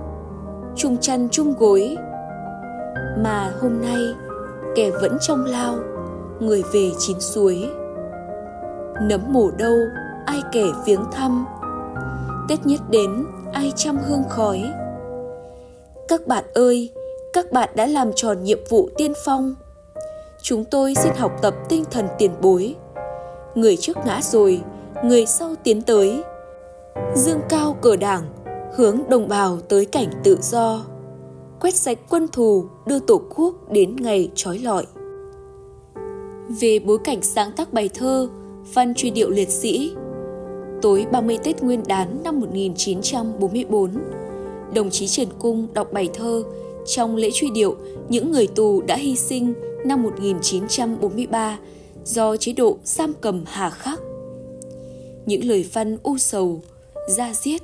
chung 0.76 0.96
chăn 0.96 1.28
chung 1.30 1.54
gối. 1.58 1.96
Mà 3.18 3.52
hôm 3.60 3.80
nay, 3.80 4.00
kẻ 4.76 4.90
vẫn 4.90 5.16
trong 5.20 5.44
lao, 5.44 5.74
người 6.40 6.62
về 6.72 6.90
chín 6.98 7.20
suối. 7.20 7.66
Nấm 9.02 9.20
mổ 9.28 9.50
đâu, 9.58 9.76
ai 10.26 10.42
kể 10.52 10.64
viếng 10.86 11.04
thăm. 11.12 11.46
Tết 12.48 12.66
nhất 12.66 12.80
đến 12.90 13.24
ai 13.52 13.72
chăm 13.76 13.98
hương 13.98 14.24
khói. 14.28 14.62
Các 16.08 16.26
bạn 16.26 16.44
ơi, 16.54 16.90
các 17.32 17.52
bạn 17.52 17.68
đã 17.74 17.86
làm 17.86 18.10
tròn 18.16 18.44
nhiệm 18.44 18.58
vụ 18.68 18.88
tiên 18.96 19.12
phong. 19.24 19.54
Chúng 20.42 20.64
tôi 20.64 20.94
xin 20.94 21.12
học 21.16 21.32
tập 21.42 21.54
tinh 21.68 21.84
thần 21.90 22.06
tiền 22.18 22.30
bối. 22.40 22.74
Người 23.54 23.76
trước 23.76 23.96
ngã 24.06 24.20
rồi, 24.22 24.60
người 25.04 25.26
sau 25.26 25.54
tiến 25.64 25.82
tới. 25.82 26.22
Dương 27.14 27.40
cao 27.48 27.76
cờ 27.80 27.96
đảng, 27.96 28.22
hướng 28.76 28.98
đồng 29.08 29.28
bào 29.28 29.58
tới 29.68 29.84
cảnh 29.84 30.08
tự 30.24 30.38
do. 30.42 30.84
Quét 31.60 31.74
sạch 31.74 31.98
quân 32.08 32.28
thù, 32.28 32.64
đưa 32.86 32.98
tổ 32.98 33.22
quốc 33.36 33.54
đến 33.70 33.96
ngày 33.96 34.30
trói 34.34 34.58
lọi. 34.58 34.86
Về 36.60 36.78
bối 36.78 36.98
cảnh 37.04 37.22
sáng 37.22 37.52
tác 37.56 37.72
bài 37.72 37.90
thơ, 37.94 38.28
Văn 38.74 38.94
truy 38.94 39.10
điệu 39.10 39.30
liệt 39.30 39.48
sĩ 39.48 39.94
Tối 40.82 41.06
30 41.12 41.38
Tết 41.44 41.62
Nguyên 41.62 41.82
đán 41.86 42.22
năm 42.24 42.40
1944 42.40 43.90
Đồng 44.74 44.90
chí 44.90 45.06
Trần 45.06 45.28
Cung 45.38 45.66
đọc 45.74 45.92
bài 45.92 46.08
thơ 46.14 46.42
trong 46.86 47.16
lễ 47.16 47.30
truy 47.32 47.50
điệu 47.50 47.76
những 48.08 48.32
người 48.32 48.46
tù 48.46 48.82
đã 48.82 48.96
hy 48.96 49.16
sinh 49.16 49.54
năm 49.84 50.02
1943 50.02 51.58
do 52.04 52.36
chế 52.36 52.52
độ 52.52 52.78
giam 52.84 53.12
cầm 53.20 53.44
hà 53.46 53.70
khắc. 53.70 54.00
Những 55.26 55.44
lời 55.44 55.66
văn 55.72 55.96
u 56.02 56.18
sầu, 56.18 56.60
da 57.08 57.32
diết 57.34 57.62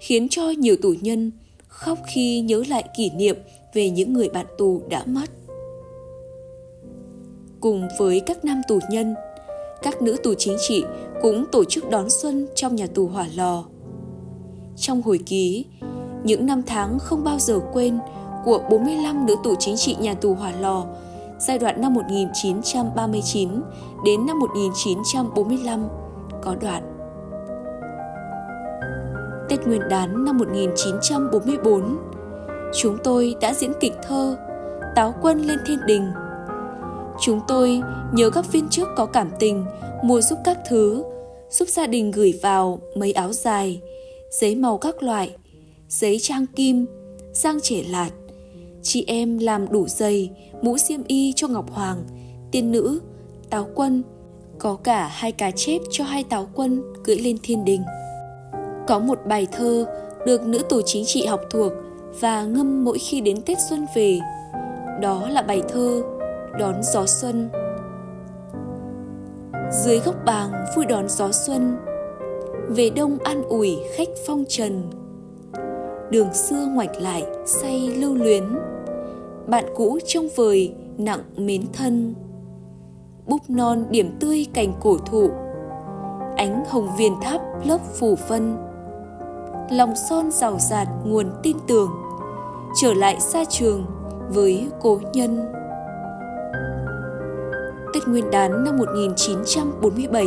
khiến 0.00 0.28
cho 0.28 0.50
nhiều 0.50 0.76
tù 0.82 0.94
nhân 1.00 1.32
khóc 1.68 1.98
khi 2.14 2.40
nhớ 2.40 2.62
lại 2.68 2.84
kỷ 2.96 3.10
niệm 3.10 3.36
về 3.74 3.90
những 3.90 4.12
người 4.12 4.28
bạn 4.28 4.46
tù 4.58 4.82
đã 4.88 5.02
mất. 5.06 5.30
Cùng 7.60 7.88
với 7.98 8.20
các 8.20 8.44
nam 8.44 8.62
tù 8.68 8.78
nhân, 8.90 9.14
các 9.82 10.02
nữ 10.02 10.16
tù 10.22 10.34
chính 10.34 10.56
trị 10.68 10.84
cũng 11.22 11.44
tổ 11.52 11.64
chức 11.64 11.90
đón 11.90 12.10
xuân 12.10 12.46
trong 12.54 12.76
nhà 12.76 12.86
tù 12.94 13.06
hỏa 13.06 13.26
lò. 13.34 13.64
Trong 14.76 15.02
hồi 15.02 15.20
ký, 15.26 15.66
những 16.24 16.46
năm 16.46 16.62
tháng 16.66 16.98
không 16.98 17.24
bao 17.24 17.38
giờ 17.38 17.60
quên 17.72 17.98
của 18.44 18.60
45 18.70 19.26
nữ 19.26 19.36
tù 19.44 19.54
chính 19.58 19.76
trị 19.76 19.96
nhà 20.00 20.14
tù 20.14 20.34
hỏa 20.34 20.52
lò 20.60 20.86
giai 21.38 21.58
đoạn 21.58 21.80
năm 21.80 21.94
1939 21.94 23.48
đến 24.04 24.26
năm 24.26 24.38
1945 24.38 25.88
có 26.42 26.54
đoạn 26.60 26.96
Tết 29.48 29.66
Nguyên 29.66 29.82
đán 29.90 30.24
năm 30.24 30.38
1944, 30.38 31.96
chúng 32.74 32.98
tôi 33.04 33.34
đã 33.40 33.54
diễn 33.54 33.72
kịch 33.80 33.94
thơ 34.08 34.36
Táo 34.94 35.14
quân 35.22 35.40
lên 35.40 35.58
thiên 35.66 35.78
đình. 35.86 36.12
Chúng 37.20 37.40
tôi 37.48 37.80
nhớ 38.12 38.30
các 38.30 38.52
viên 38.52 38.68
chức 38.68 38.88
có 38.96 39.06
cảm 39.06 39.30
tình 39.38 39.64
mua 40.02 40.20
giúp 40.20 40.38
các 40.44 40.58
thứ, 40.68 41.04
giúp 41.50 41.68
gia 41.68 41.86
đình 41.86 42.10
gửi 42.10 42.38
vào 42.42 42.80
mấy 42.96 43.12
áo 43.12 43.32
dài, 43.32 43.80
giấy 44.30 44.54
màu 44.54 44.78
các 44.78 45.02
loại, 45.02 45.30
giấy 45.88 46.18
trang 46.20 46.46
kim, 46.46 46.86
giang 47.32 47.60
trẻ 47.62 47.82
lạt. 47.88 48.10
Chị 48.82 49.04
em 49.06 49.38
làm 49.38 49.72
đủ 49.72 49.88
giày, 49.88 50.30
mũ 50.62 50.78
xiêm 50.78 51.00
y 51.06 51.32
cho 51.36 51.48
Ngọc 51.48 51.70
Hoàng, 51.70 52.02
tiên 52.52 52.72
nữ, 52.72 53.00
táo 53.50 53.68
quân, 53.74 54.02
có 54.58 54.74
cả 54.74 55.06
hai 55.06 55.32
cá 55.32 55.50
chép 55.50 55.80
cho 55.90 56.04
hai 56.04 56.24
táo 56.24 56.48
quân 56.54 56.82
cưỡi 57.04 57.16
lên 57.16 57.38
thiên 57.42 57.64
đình. 57.64 57.82
Có 58.86 58.98
một 58.98 59.18
bài 59.26 59.46
thơ 59.52 59.86
được 60.26 60.42
nữ 60.42 60.58
tù 60.58 60.80
chính 60.82 61.04
trị 61.04 61.26
học 61.26 61.40
thuộc 61.50 61.72
và 62.20 62.44
ngâm 62.44 62.84
mỗi 62.84 62.98
khi 62.98 63.20
đến 63.20 63.42
Tết 63.42 63.58
Xuân 63.70 63.86
về. 63.94 64.18
Đó 65.00 65.28
là 65.28 65.42
bài 65.42 65.62
thơ 65.68 66.02
Đón 66.58 66.82
gió 66.82 67.06
xuân. 67.06 67.48
Dưới 69.72 69.98
gốc 69.98 70.14
bàng 70.24 70.52
vui 70.76 70.86
đón 70.86 71.08
gió 71.08 71.32
xuân, 71.32 71.76
về 72.68 72.90
đông 72.90 73.18
an 73.24 73.42
ủi 73.42 73.78
khách 73.96 74.08
phong 74.26 74.44
trần. 74.48 74.90
Đường 76.10 76.34
xưa 76.34 76.66
ngoảnh 76.66 77.02
lại 77.02 77.26
say 77.46 77.90
lưu 77.96 78.14
luyến, 78.14 78.44
bạn 79.46 79.64
cũ 79.74 79.98
trong 80.06 80.28
vời 80.36 80.74
nặng 80.98 81.20
mến 81.36 81.62
thân. 81.72 82.14
Búp 83.26 83.40
non 83.48 83.84
điểm 83.90 84.16
tươi 84.20 84.46
cành 84.54 84.72
cổ 84.80 84.96
thụ, 84.98 85.30
ánh 86.36 86.64
hồng 86.68 86.88
viền 86.98 87.12
tháp 87.22 87.40
lớp 87.64 87.78
phủ 87.98 88.14
vân 88.28 88.56
lòng 89.70 89.96
son 89.96 90.30
rào 90.30 90.58
rạt 90.58 90.88
nguồn 91.04 91.30
tin 91.42 91.56
tưởng 91.66 91.90
trở 92.80 92.94
lại 92.94 93.20
xa 93.20 93.44
trường 93.44 93.86
với 94.28 94.68
cố 94.80 95.00
nhân 95.12 95.55
Tết 97.92 98.08
Nguyên 98.08 98.30
đán 98.30 98.64
năm 98.64 98.76
1947 98.76 100.26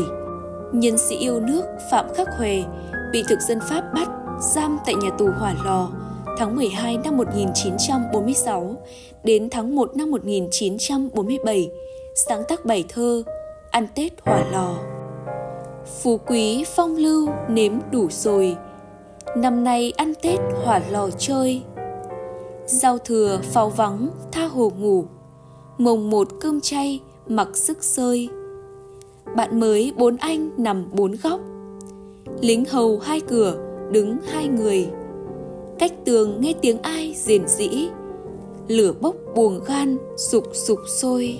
nhân 0.73 0.97
sĩ 0.97 1.17
yêu 1.17 1.39
nước 1.39 1.63
Phạm 1.91 2.05
Khắc 2.15 2.27
Huệ 2.37 2.63
bị 3.11 3.23
thực 3.29 3.39
dân 3.39 3.59
Pháp 3.69 3.83
bắt 3.93 4.09
giam 4.41 4.77
tại 4.85 4.95
nhà 4.95 5.09
tù 5.09 5.29
Hỏa 5.39 5.55
Lò 5.65 5.89
tháng 6.37 6.55
12 6.55 6.97
năm 6.97 7.17
1946 7.17 8.75
đến 9.23 9.49
tháng 9.49 9.75
1 9.75 9.95
năm 9.95 10.11
1947 10.11 11.69
sáng 12.15 12.43
tác 12.47 12.65
bài 12.65 12.85
thơ 12.89 13.23
Ăn 13.71 13.87
Tết 13.95 14.13
Hỏa 14.25 14.43
Lò. 14.51 14.75
Phú 16.01 16.19
quý 16.27 16.63
phong 16.75 16.95
lưu 16.95 17.29
nếm 17.49 17.73
đủ 17.91 18.07
rồi, 18.11 18.57
năm 19.35 19.63
nay 19.63 19.93
ăn 19.97 20.13
Tết 20.21 20.39
hỏa 20.63 20.81
lò 20.89 21.09
chơi. 21.17 21.61
Giao 22.65 22.97
thừa 22.97 23.39
pháo 23.43 23.69
vắng 23.69 24.09
tha 24.31 24.45
hồ 24.45 24.71
ngủ, 24.77 25.05
mồng 25.77 26.09
một 26.09 26.27
cơm 26.41 26.61
chay 26.61 26.99
mặc 27.29 27.57
sức 27.57 27.83
sơi. 27.83 28.29
Bạn 29.35 29.59
mới 29.59 29.93
bốn 29.97 30.17
anh 30.17 30.49
nằm 30.57 30.89
bốn 30.93 31.15
góc, 31.23 31.41
lính 32.41 32.65
hầu 32.65 32.99
hai 32.99 33.19
cửa 33.19 33.57
đứng 33.91 34.17
hai 34.27 34.47
người. 34.47 34.87
Cách 35.79 35.93
tường 36.05 36.41
nghe 36.41 36.53
tiếng 36.61 36.81
ai 36.81 37.15
rền 37.17 37.47
rĩ, 37.47 37.89
lửa 38.67 38.93
bốc 39.01 39.15
buồng 39.35 39.63
gan 39.65 39.97
sục 40.17 40.43
sục 40.53 40.79
sôi. 40.87 41.39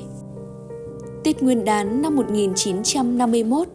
Tết 1.24 1.44
Nguyên 1.44 1.66
đán 1.66 2.02
năm 2.02 2.16
1951, 2.16 3.68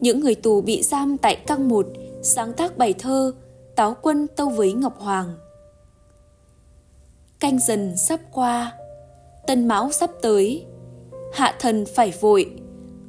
những 0.00 0.20
người 0.20 0.34
tù 0.34 0.60
bị 0.60 0.82
giam 0.82 1.18
tại 1.18 1.36
căng 1.36 1.68
một 1.68 1.86
sáng 2.22 2.52
tác 2.52 2.78
bài 2.78 2.94
thơ 2.98 3.32
Táo 3.78 3.96
quân 4.02 4.26
tâu 4.36 4.48
với 4.48 4.72
Ngọc 4.72 4.98
Hoàng. 4.98 5.34
Canh 7.40 7.58
dần 7.58 7.96
sắp 7.96 8.20
qua, 8.32 8.72
tân 9.46 9.68
mão 9.68 9.92
sắp 9.92 10.10
tới, 10.22 10.66
hạ 11.32 11.54
thần 11.60 11.84
phải 11.96 12.12
vội, 12.20 12.50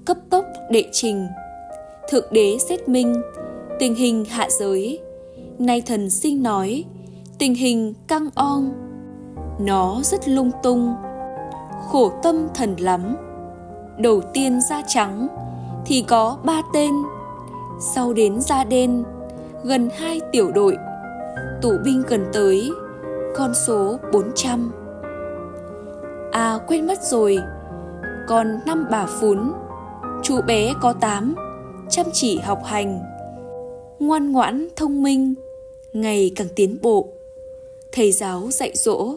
cấp 0.06 0.18
tốc 0.30 0.46
đệ 0.72 0.84
trình. 0.92 1.28
Thượng 2.10 2.26
đế 2.32 2.58
xét 2.70 2.90
minh, 2.90 3.22
tình 3.80 3.96
hình 3.96 4.26
hạ 4.26 4.48
giới. 4.50 5.00
Nay 5.60 5.82
thần 5.82 6.10
sinh 6.10 6.44
nói, 6.44 6.84
tình 7.40 7.56
hình 7.56 7.94
căng 8.08 8.30
on 8.36 8.72
Nó 9.60 10.00
rất 10.04 10.28
lung 10.28 10.52
tung, 10.64 10.96
khổ 11.88 12.12
tâm 12.24 12.48
thần 12.56 12.76
lắm. 12.80 13.16
Đầu 13.98 14.22
tiên 14.34 14.62
da 14.70 14.82
trắng 14.88 15.28
thì 15.86 16.04
có 16.08 16.38
ba 16.44 16.62
tên, 16.74 16.94
sau 17.80 18.14
đến 18.14 18.42
da 18.42 18.64
đen, 18.64 19.04
gần 19.64 19.90
hai 19.98 20.22
tiểu 20.32 20.52
đội. 20.52 20.78
Tù 21.62 21.72
binh 21.86 22.04
gần 22.08 22.26
tới, 22.34 22.72
con 23.36 23.54
số 23.68 23.98
400. 24.14 24.72
À 26.32 26.60
quên 26.68 26.88
mất 26.88 27.02
rồi, 27.04 27.40
còn 28.30 28.60
năm 28.66 28.86
bà 28.92 29.06
phún, 29.06 29.52
chú 30.24 30.42
bé 30.42 30.74
có 30.82 30.94
tám, 30.94 31.36
chăm 31.90 32.06
chỉ 32.14 32.38
học 32.38 32.62
hành, 32.66 33.00
ngoan 34.00 34.32
ngoãn 34.32 34.68
thông 34.76 35.04
minh, 35.04 35.34
ngày 35.94 36.32
càng 36.36 36.48
tiến 36.56 36.78
bộ. 36.82 37.10
Thầy 37.92 38.12
giáo 38.12 38.52
dạy 38.52 38.72
dỗ, 38.76 39.16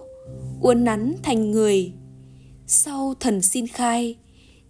uốn 0.60 0.84
nắn 0.84 1.14
thành 1.22 1.50
người. 1.50 1.92
Sau 2.66 3.14
thần 3.20 3.42
xin 3.42 3.66
khai, 3.66 4.16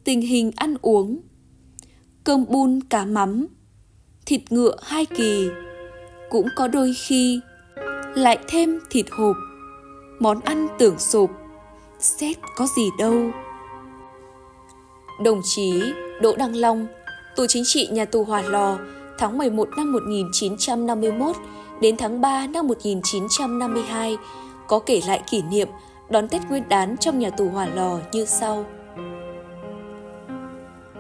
tình 0.05 0.21
hình 0.21 0.51
ăn 0.57 0.77
uống, 0.83 1.21
cơm 2.25 2.45
bun 2.49 2.81
cá 2.91 3.05
mắm, 3.05 3.47
thịt 4.27 4.41
ngựa 4.51 4.77
hai 4.83 5.07
kỳ, 5.07 5.49
cũng 6.31 6.47
có 6.57 6.69
đôi 6.69 6.95
khi 7.07 7.41
lại 8.15 8.39
thêm 8.49 8.81
thịt 8.91 9.07
hộp, 9.11 9.37
món 10.19 10.41
ăn 10.41 10.69
tưởng 10.79 10.99
sộp, 10.99 11.31
xét 12.01 12.37
có 12.57 12.67
gì 12.77 12.89
đâu. 12.99 13.31
Đồng 15.21 15.41
chí 15.45 15.83
Đỗ 16.21 16.37
Đăng 16.37 16.57
Long, 16.57 16.87
tù 17.37 17.47
chính 17.49 17.63
trị 17.67 17.89
nhà 17.91 18.05
tù 18.05 18.25
Hòa 18.25 18.43
Lò, 18.43 18.79
tháng 19.19 19.39
11 19.39 19.69
năm 19.77 19.93
1951 19.93 21.37
đến 21.81 21.97
tháng 21.97 22.21
3 22.21 22.47
năm 22.47 22.67
1952, 22.67 24.17
có 24.69 24.79
kể 24.79 25.01
lại 25.07 25.23
kỷ 25.31 25.43
niệm 25.43 25.69
đón 26.11 26.29
Tết 26.29 26.43
Nguyên 26.49 26.69
đán 26.69 26.97
trong 26.97 27.19
nhà 27.19 27.31
tù 27.31 27.49
Hòa 27.49 27.69
Lò 27.75 27.99
như 28.13 28.25
sau. 28.25 28.65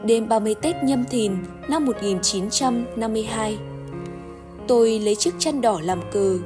Đêm 0.04 0.28
30 0.28 0.54
Tết 0.54 0.76
nhâm 0.84 1.04
thìn 1.04 1.36
năm 1.68 1.84
1952, 1.84 3.58
tôi 4.68 4.98
lấy 4.98 5.14
chiếc 5.14 5.34
chăn 5.38 5.60
đỏ 5.60 5.80
làm 5.82 6.00
cờ, 6.12 6.38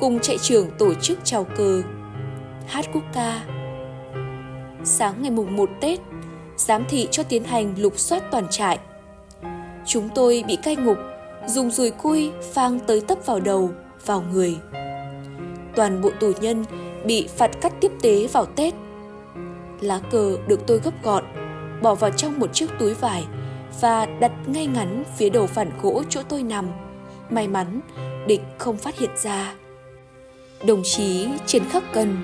cùng 0.00 0.20
chạy 0.20 0.38
trưởng 0.38 0.70
tổ 0.78 0.94
chức 0.94 1.18
chào 1.24 1.44
cờ, 1.44 1.82
hát 2.66 2.84
quốc 2.92 3.02
ca. 3.12 3.44
Sáng 4.84 5.14
ngày 5.22 5.30
mùng 5.30 5.56
1 5.56 5.70
Tết, 5.80 6.00
giám 6.56 6.84
thị 6.88 7.08
cho 7.10 7.22
tiến 7.22 7.44
hành 7.44 7.74
lục 7.78 7.98
soát 7.98 8.22
toàn 8.30 8.46
trại. 8.50 8.78
Chúng 9.86 10.08
tôi 10.14 10.44
bị 10.46 10.56
cai 10.56 10.76
ngục, 10.76 10.98
dùng 11.46 11.70
dùi 11.70 11.90
cui 11.90 12.30
phang 12.52 12.80
tới 12.80 13.00
tấp 13.00 13.18
vào 13.26 13.40
đầu, 13.40 13.70
vào 14.06 14.24
người. 14.32 14.56
Toàn 15.76 16.00
bộ 16.02 16.10
tù 16.20 16.32
nhân 16.40 16.64
bị 17.04 17.28
phạt 17.36 17.50
cắt 17.60 17.72
tiếp 17.80 17.92
tế 18.02 18.26
vào 18.32 18.46
Tết. 18.46 18.74
Lá 19.80 20.00
cờ 20.10 20.36
được 20.46 20.66
tôi 20.66 20.80
gấp 20.84 21.02
gọn, 21.02 21.24
bỏ 21.82 21.94
vào 21.94 22.10
trong 22.10 22.38
một 22.38 22.54
chiếc 22.54 22.70
túi 22.78 22.94
vải 22.94 23.24
và 23.80 24.06
đặt 24.06 24.32
ngay 24.46 24.66
ngắn 24.66 25.04
phía 25.16 25.30
đầu 25.30 25.46
phản 25.46 25.70
gỗ 25.82 26.02
chỗ 26.08 26.20
tôi 26.28 26.42
nằm. 26.42 26.66
May 27.30 27.48
mắn, 27.48 27.80
địch 28.26 28.40
không 28.58 28.76
phát 28.76 28.98
hiện 28.98 29.10
ra. 29.16 29.54
Đồng 30.66 30.82
chí 30.84 31.28
Trần 31.46 31.62
Khắc 31.70 31.82
Cần, 31.92 32.16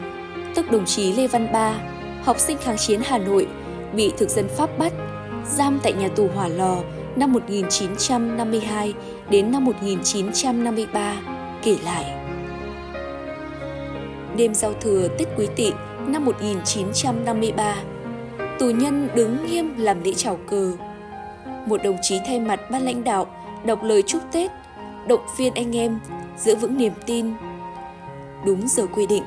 tức 0.55 0.71
đồng 0.71 0.85
chí 0.87 1.13
Lê 1.13 1.27
Văn 1.27 1.53
Ba, 1.53 1.75
học 2.23 2.39
sinh 2.39 2.59
kháng 2.59 2.77
chiến 2.77 3.01
Hà 3.05 3.19
Nội, 3.19 3.47
bị 3.95 4.13
thực 4.19 4.29
dân 4.29 4.49
Pháp 4.49 4.79
bắt, 4.79 4.93
giam 5.47 5.81
tại 5.83 5.93
nhà 5.93 6.09
tù 6.09 6.29
Hỏa 6.35 6.49
Lò 6.49 6.77
năm 7.17 7.33
1952 7.33 8.95
đến 9.31 9.53
năm 9.53 9.65
1953, 9.65 11.15
kể 11.63 11.77
lại. 11.85 12.05
Đêm 14.37 14.55
giao 14.55 14.73
thừa 14.81 15.09
Tết 15.19 15.29
Quý 15.37 15.49
Tỵ 15.57 15.73
năm 16.07 16.25
1953, 16.25 17.77
tù 18.59 18.71
nhân 18.71 19.09
đứng 19.15 19.47
nghiêm 19.47 19.75
làm 19.79 20.03
lễ 20.05 20.13
chào 20.17 20.39
cờ. 20.51 20.73
Một 21.67 21.83
đồng 21.83 21.97
chí 22.03 22.19
thay 22.27 22.41
mặt 22.41 22.61
ban 22.71 22.83
lãnh 22.83 23.05
đạo 23.05 23.27
đọc 23.65 23.83
lời 23.83 24.03
chúc 24.03 24.23
Tết, 24.33 24.51
động 25.09 25.27
viên 25.39 25.55
anh 25.55 25.77
em 25.77 25.99
giữ 26.39 26.57
vững 26.57 26.79
niềm 26.79 26.93
tin. 27.07 27.33
Đúng 28.47 28.69
giờ 28.69 28.87
quy 28.95 29.07
định, 29.07 29.23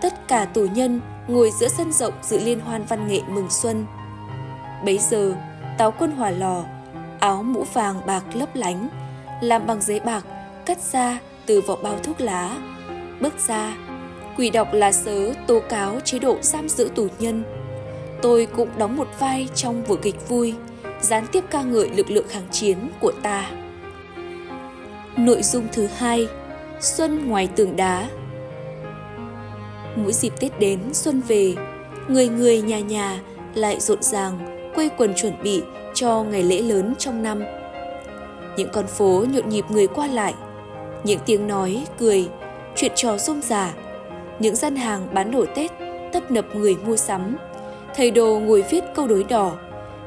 tất 0.00 0.28
cả 0.28 0.44
tù 0.44 0.66
nhân 0.74 1.00
ngồi 1.28 1.50
giữa 1.60 1.68
sân 1.68 1.92
rộng 1.92 2.12
dự 2.22 2.38
liên 2.38 2.60
hoan 2.60 2.84
văn 2.88 3.08
nghệ 3.08 3.20
mừng 3.28 3.50
xuân. 3.50 3.86
Bấy 4.84 4.98
giờ, 4.98 5.34
táo 5.78 5.90
quân 5.90 6.10
hỏa 6.10 6.30
lò, 6.30 6.64
áo 7.20 7.42
mũ 7.42 7.64
vàng 7.72 7.96
bạc 8.06 8.24
lấp 8.34 8.56
lánh, 8.56 8.88
làm 9.40 9.66
bằng 9.66 9.82
giấy 9.82 10.00
bạc, 10.00 10.24
cắt 10.66 10.78
ra 10.92 11.18
từ 11.46 11.60
vỏ 11.60 11.76
bao 11.76 11.98
thuốc 12.02 12.20
lá. 12.20 12.56
Bước 13.20 13.34
ra, 13.48 13.76
quỷ 14.36 14.50
đọc 14.50 14.68
lá 14.72 14.92
sớ 14.92 15.32
tố 15.46 15.60
cáo 15.68 16.00
chế 16.04 16.18
độ 16.18 16.36
giam 16.40 16.68
giữ 16.68 16.90
tù 16.94 17.08
nhân. 17.18 17.42
Tôi 18.22 18.46
cũng 18.56 18.68
đóng 18.78 18.96
một 18.96 19.08
vai 19.18 19.48
trong 19.54 19.84
vở 19.84 19.96
kịch 19.96 20.28
vui, 20.28 20.54
gián 21.00 21.26
tiếp 21.32 21.44
ca 21.50 21.62
ngợi 21.62 21.88
lực 21.88 22.10
lượng 22.10 22.28
kháng 22.28 22.48
chiến 22.50 22.76
của 23.00 23.12
ta. 23.22 23.50
Nội 25.16 25.42
dung 25.42 25.66
thứ 25.72 25.86
hai, 25.86 26.28
Xuân 26.80 27.28
ngoài 27.28 27.48
tường 27.56 27.76
đá 27.76 28.08
Mỗi 29.96 30.12
dịp 30.12 30.32
Tết 30.40 30.60
đến, 30.60 30.80
xuân 30.92 31.20
về, 31.28 31.54
người 32.08 32.28
người 32.28 32.62
nhà 32.62 32.80
nhà 32.80 33.20
lại 33.54 33.80
rộn 33.80 34.02
ràng 34.02 34.55
quây 34.76 34.90
quần 34.96 35.14
chuẩn 35.14 35.42
bị 35.42 35.62
cho 35.94 36.22
ngày 36.22 36.42
lễ 36.42 36.62
lớn 36.62 36.94
trong 36.98 37.22
năm. 37.22 37.44
Những 38.56 38.68
con 38.72 38.86
phố 38.86 39.24
nhộn 39.32 39.48
nhịp 39.48 39.64
người 39.70 39.86
qua 39.86 40.06
lại, 40.06 40.34
những 41.04 41.18
tiếng 41.26 41.46
nói, 41.46 41.86
cười, 41.98 42.28
chuyện 42.76 42.92
trò 42.94 43.18
rôm 43.18 43.42
rả, 43.42 43.74
những 44.38 44.56
gian 44.56 44.76
hàng 44.76 45.08
bán 45.14 45.30
đồ 45.30 45.46
Tết 45.54 45.70
tấp 46.12 46.30
nập 46.30 46.54
người 46.54 46.76
mua 46.76 46.96
sắm, 46.96 47.36
thầy 47.94 48.10
đồ 48.10 48.40
ngồi 48.40 48.64
viết 48.70 48.84
câu 48.94 49.06
đối 49.06 49.24
đỏ, 49.24 49.56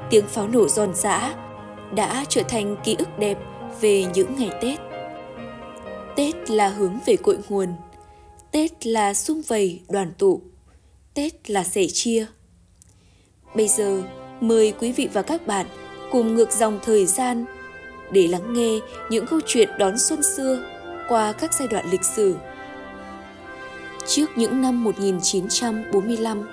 tiếng 0.10 0.28
pháo 0.28 0.48
nổ 0.48 0.68
giòn 0.68 0.96
giã 0.96 1.36
đã 1.96 2.26
trở 2.30 2.44
thành 2.44 2.76
ký 2.84 2.96
ức 3.00 3.20
đẹp 3.20 3.38
về 3.82 4.06
những 4.14 4.36
ngày 4.38 4.52
Tết. 4.62 4.80
Tết 6.16 6.50
là 6.50 6.68
hướng 6.68 7.00
về 7.06 7.16
cội 7.16 7.38
nguồn, 7.50 7.68
Tết 8.52 8.88
là 8.88 9.14
sum 9.14 9.42
vầy 9.48 9.82
đoàn 9.90 10.12
tụ, 10.18 10.42
Tết 11.14 11.50
là 11.50 11.64
sẻ 11.64 11.84
chia. 11.94 12.26
Bây 13.56 13.68
giờ, 13.68 14.02
mời 14.42 14.74
quý 14.80 14.92
vị 14.92 15.10
và 15.14 15.22
các 15.22 15.48
bạn 15.48 15.66
cùng 16.12 16.36
ngược 16.36 16.52
dòng 16.52 16.80
thời 16.84 17.06
gian 17.06 17.46
để 18.12 18.28
lắng 18.28 18.54
nghe 18.54 18.80
những 19.10 19.26
câu 19.28 19.40
chuyện 19.46 19.70
đón 19.78 19.98
xuân 19.98 20.24
xưa 20.24 20.60
qua 21.10 21.32
các 21.32 21.54
giai 21.54 21.68
đoạn 21.68 21.86
lịch 21.92 22.04
sử. 22.04 22.36
Trước 24.08 24.26
những 24.36 24.62
năm 24.62 24.84
1945, 24.84 26.50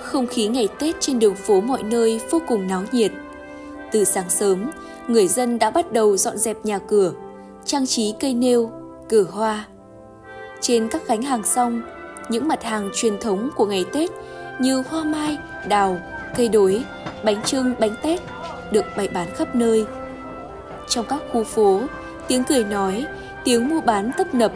không 0.00 0.26
khí 0.26 0.46
ngày 0.46 0.68
Tết 0.78 0.94
trên 1.00 1.18
đường 1.18 1.34
phố 1.34 1.60
mọi 1.60 1.82
nơi 1.82 2.20
vô 2.30 2.42
cùng 2.48 2.66
náo 2.66 2.82
nhiệt. 2.92 3.12
Từ 3.92 4.04
sáng 4.04 4.30
sớm, 4.30 4.70
người 5.08 5.28
dân 5.28 5.58
đã 5.58 5.70
bắt 5.70 5.92
đầu 5.92 6.16
dọn 6.16 6.38
dẹp 6.38 6.64
nhà 6.64 6.78
cửa, 6.78 7.12
trang 7.64 7.86
trí 7.86 8.14
cây 8.20 8.34
nêu, 8.34 8.70
cửa 9.08 9.26
hoa. 9.30 9.66
Trên 10.60 10.88
các 10.88 11.06
gánh 11.06 11.22
hàng 11.22 11.44
xong, 11.44 11.82
những 12.28 12.48
mặt 12.48 12.62
hàng 12.62 12.90
truyền 12.94 13.18
thống 13.18 13.50
của 13.56 13.66
ngày 13.66 13.84
Tết 13.92 14.10
như 14.60 14.82
hoa 14.88 15.04
mai, 15.04 15.38
đào, 15.68 15.98
cây 16.36 16.48
đối, 16.48 16.84
bánh 17.24 17.42
trưng, 17.42 17.74
bánh 17.78 17.94
tét 18.02 18.20
được 18.70 18.84
bày 18.96 19.08
bán 19.08 19.34
khắp 19.34 19.54
nơi. 19.54 19.86
Trong 20.88 21.06
các 21.08 21.22
khu 21.32 21.44
phố, 21.44 21.80
tiếng 22.28 22.44
cười 22.44 22.64
nói, 22.64 23.06
tiếng 23.44 23.68
mua 23.68 23.80
bán 23.80 24.10
tấp 24.18 24.34
nập, 24.34 24.52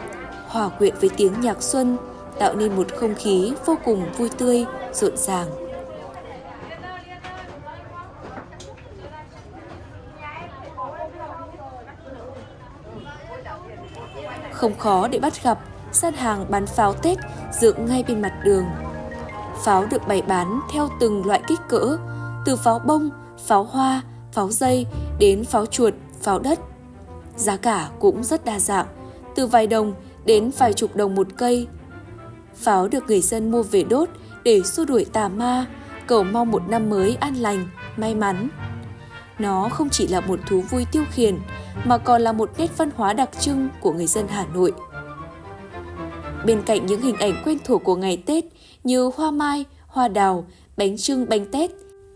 hòa 0.47 0.69
quyện 0.69 0.93
với 1.01 1.09
tiếng 1.17 1.33
nhạc 1.41 1.63
xuân, 1.63 1.97
tạo 2.39 2.55
nên 2.55 2.75
một 2.75 2.87
không 2.95 3.15
khí 3.15 3.53
vô 3.65 3.77
cùng 3.85 4.05
vui 4.17 4.29
tươi, 4.37 4.65
rộn 4.93 5.17
ràng. 5.17 5.47
Không 14.51 14.77
khó 14.77 15.07
để 15.07 15.19
bắt 15.19 15.43
gặp 15.43 15.59
gian 15.91 16.13
hàng 16.13 16.45
bán 16.49 16.65
pháo 16.65 16.93
Tết 16.93 17.17
dựng 17.61 17.85
ngay 17.85 18.03
bên 18.07 18.21
mặt 18.21 18.33
đường 18.43 18.65
Pháo 19.65 19.85
được 19.85 20.07
bày 20.07 20.21
bán 20.21 20.59
theo 20.71 20.89
từng 20.99 21.25
loại 21.25 21.41
kích 21.47 21.59
cỡ, 21.69 21.97
từ 22.45 22.55
pháo 22.55 22.79
bông, 22.79 23.09
pháo 23.45 23.63
hoa, 23.63 24.01
pháo 24.31 24.49
dây 24.51 24.85
đến 25.19 25.45
pháo 25.45 25.65
chuột, 25.65 25.93
pháo 26.21 26.39
đất. 26.39 26.59
Giá 27.35 27.57
cả 27.57 27.89
cũng 27.99 28.23
rất 28.23 28.45
đa 28.45 28.59
dạng, 28.59 28.85
từ 29.35 29.47
vài 29.47 29.67
đồng 29.67 29.93
đến 30.25 30.51
vài 30.57 30.73
chục 30.73 30.95
đồng 30.95 31.15
một 31.15 31.27
cây. 31.37 31.67
Pháo 32.55 32.87
được 32.87 33.03
người 33.07 33.21
dân 33.21 33.51
mua 33.51 33.63
về 33.63 33.83
đốt 33.83 34.09
để 34.43 34.61
xua 34.63 34.85
đuổi 34.85 35.05
tà 35.13 35.27
ma, 35.27 35.65
cầu 36.07 36.23
mong 36.23 36.51
một 36.51 36.69
năm 36.69 36.89
mới 36.89 37.17
an 37.19 37.35
lành, 37.35 37.67
may 37.97 38.15
mắn. 38.15 38.49
Nó 39.39 39.69
không 39.69 39.89
chỉ 39.89 40.07
là 40.07 40.19
một 40.19 40.39
thú 40.47 40.61
vui 40.69 40.85
tiêu 40.91 41.03
khiển, 41.11 41.39
mà 41.85 41.97
còn 41.97 42.21
là 42.21 42.31
một 42.31 42.51
nét 42.57 42.77
văn 42.77 42.89
hóa 42.95 43.13
đặc 43.13 43.29
trưng 43.39 43.69
của 43.81 43.93
người 43.93 44.07
dân 44.07 44.27
Hà 44.27 44.45
Nội. 44.53 44.73
Bên 46.45 46.61
cạnh 46.61 46.85
những 46.85 47.01
hình 47.01 47.17
ảnh 47.17 47.41
quen 47.45 47.57
thuộc 47.65 47.83
của 47.83 47.95
ngày 47.95 48.23
Tết 48.25 48.45
như 48.85 49.11
hoa 49.15 49.31
mai, 49.31 49.65
hoa 49.87 50.07
đào, 50.07 50.45
bánh 50.77 50.97
trưng, 50.97 51.25
bánh 51.29 51.45
tét, 51.45 51.71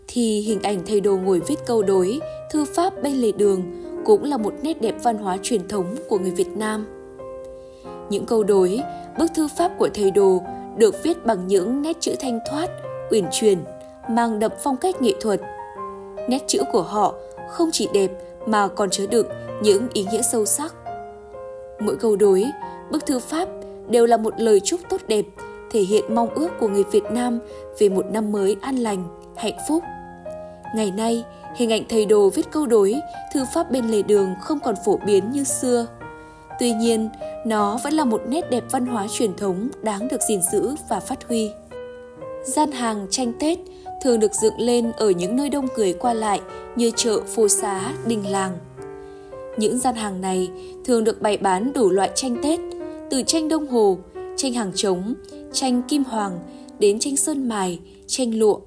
thì 0.08 0.40
hình 0.40 0.62
ảnh 0.62 0.82
thầy 0.86 1.00
đồ 1.00 1.16
ngồi 1.16 1.40
viết 1.46 1.66
câu 1.66 1.82
đối, 1.82 2.20
thư 2.50 2.64
pháp 2.64 3.02
bên 3.02 3.12
lề 3.12 3.32
đường 3.32 3.62
cũng 4.04 4.24
là 4.24 4.36
một 4.36 4.54
nét 4.62 4.80
đẹp 4.80 4.94
văn 5.02 5.18
hóa 5.18 5.36
truyền 5.42 5.68
thống 5.68 5.96
của 6.08 6.18
người 6.18 6.30
Việt 6.30 6.48
Nam. 6.56 6.86
Những 8.10 8.26
câu 8.26 8.44
đối, 8.44 8.80
bức 9.18 9.30
thư 9.34 9.48
pháp 9.48 9.72
của 9.78 9.88
thầy 9.94 10.10
đồ 10.10 10.42
được 10.76 11.02
viết 11.02 11.26
bằng 11.26 11.46
những 11.46 11.82
nét 11.82 11.96
chữ 12.00 12.14
thanh 12.20 12.38
thoát, 12.50 12.68
uyển 13.10 13.24
chuyển, 13.32 13.58
mang 14.10 14.38
đậm 14.38 14.52
phong 14.62 14.76
cách 14.76 15.02
nghệ 15.02 15.12
thuật. 15.20 15.40
Nét 16.28 16.44
chữ 16.46 16.62
của 16.72 16.82
họ 16.82 17.14
không 17.50 17.70
chỉ 17.72 17.88
đẹp 17.92 18.10
mà 18.46 18.68
còn 18.68 18.90
chứa 18.90 19.06
đựng 19.06 19.26
những 19.62 19.88
ý 19.92 20.06
nghĩa 20.10 20.22
sâu 20.22 20.44
sắc. 20.44 20.74
Mỗi 21.80 21.96
câu 21.96 22.16
đối, 22.16 22.44
bức 22.90 23.06
thư 23.06 23.18
pháp 23.18 23.48
đều 23.88 24.06
là 24.06 24.16
một 24.16 24.34
lời 24.38 24.60
chúc 24.60 24.80
tốt 24.88 25.00
đẹp, 25.08 25.24
thể 25.70 25.80
hiện 25.80 26.14
mong 26.14 26.28
ước 26.34 26.48
của 26.60 26.68
người 26.68 26.84
Việt 26.92 27.04
Nam 27.10 27.38
về 27.78 27.88
một 27.88 28.06
năm 28.10 28.32
mới 28.32 28.56
an 28.60 28.76
lành, 28.76 29.04
hạnh 29.36 29.58
phúc. 29.68 29.82
Ngày 30.74 30.90
nay, 30.90 31.24
hình 31.56 31.72
ảnh 31.72 31.82
thầy 31.88 32.06
đồ 32.06 32.30
viết 32.30 32.50
câu 32.52 32.66
đối, 32.66 32.94
thư 33.34 33.44
pháp 33.54 33.70
bên 33.70 33.88
lề 33.88 34.02
đường 34.02 34.34
không 34.40 34.60
còn 34.60 34.74
phổ 34.84 34.98
biến 35.06 35.30
như 35.30 35.44
xưa. 35.44 35.86
Tuy 36.58 36.72
nhiên, 36.72 37.08
nó 37.46 37.78
vẫn 37.84 37.92
là 37.92 38.04
một 38.04 38.22
nét 38.28 38.50
đẹp 38.50 38.64
văn 38.70 38.86
hóa 38.86 39.06
truyền 39.10 39.36
thống 39.36 39.68
đáng 39.82 40.08
được 40.08 40.20
gìn 40.28 40.40
giữ 40.52 40.74
và 40.88 41.00
phát 41.00 41.28
huy. 41.28 41.50
Gian 42.44 42.72
hàng 42.72 43.06
tranh 43.10 43.32
Tết 43.40 43.58
thường 44.02 44.20
được 44.20 44.32
dựng 44.42 44.58
lên 44.58 44.92
ở 44.92 45.10
những 45.10 45.36
nơi 45.36 45.48
đông 45.48 45.66
người 45.76 45.92
qua 45.92 46.14
lại 46.14 46.40
như 46.76 46.90
chợ, 46.96 47.20
phố 47.20 47.48
xá, 47.48 47.92
đình 48.06 48.30
làng. 48.30 48.58
Những 49.56 49.78
gian 49.78 49.94
hàng 49.94 50.20
này 50.20 50.48
thường 50.84 51.04
được 51.04 51.22
bày 51.22 51.36
bán 51.36 51.72
đủ 51.72 51.90
loại 51.90 52.10
tranh 52.14 52.36
Tết, 52.42 52.60
từ 53.10 53.22
tranh 53.22 53.48
đông 53.48 53.66
hồ, 53.66 53.98
tranh 54.36 54.52
hàng 54.52 54.72
trống, 54.74 55.14
tranh 55.52 55.82
kim 55.88 56.04
hoàng 56.04 56.38
đến 56.78 56.98
tranh 56.98 57.16
sơn 57.16 57.48
mài, 57.48 57.78
tranh 58.06 58.38
lụa. 58.38 58.58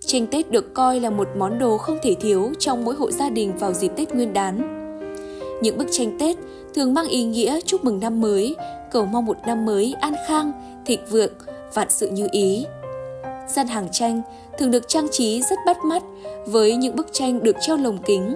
Tranh 0.00 0.26
Tết 0.26 0.50
được 0.50 0.74
coi 0.74 1.00
là 1.00 1.10
một 1.10 1.28
món 1.38 1.58
đồ 1.58 1.78
không 1.78 1.98
thể 2.02 2.14
thiếu 2.14 2.52
trong 2.58 2.84
mỗi 2.84 2.94
hộ 2.94 3.10
gia 3.10 3.30
đình 3.30 3.58
vào 3.58 3.72
dịp 3.72 3.92
Tết 3.96 4.14
Nguyên 4.14 4.32
đán. 4.32 4.76
Những 5.62 5.78
bức 5.78 5.86
tranh 5.90 6.18
Tết 6.18 6.36
thường 6.74 6.94
mang 6.94 7.08
ý 7.08 7.24
nghĩa 7.24 7.60
chúc 7.60 7.84
mừng 7.84 8.00
năm 8.00 8.20
mới, 8.20 8.56
cầu 8.90 9.06
mong 9.06 9.26
một 9.26 9.36
năm 9.46 9.66
mới 9.66 9.94
an 10.00 10.14
khang, 10.28 10.52
thịnh 10.86 11.00
vượng, 11.10 11.32
vạn 11.74 11.90
sự 11.90 12.08
như 12.08 12.28
ý. 12.32 12.66
Gian 13.48 13.66
hàng 13.66 13.88
tranh 13.92 14.22
thường 14.58 14.70
được 14.70 14.88
trang 14.88 15.08
trí 15.10 15.42
rất 15.42 15.58
bắt 15.66 15.84
mắt 15.84 16.02
với 16.46 16.76
những 16.76 16.96
bức 16.96 17.06
tranh 17.12 17.42
được 17.42 17.56
treo 17.60 17.76
lồng 17.76 17.98
kính. 17.98 18.34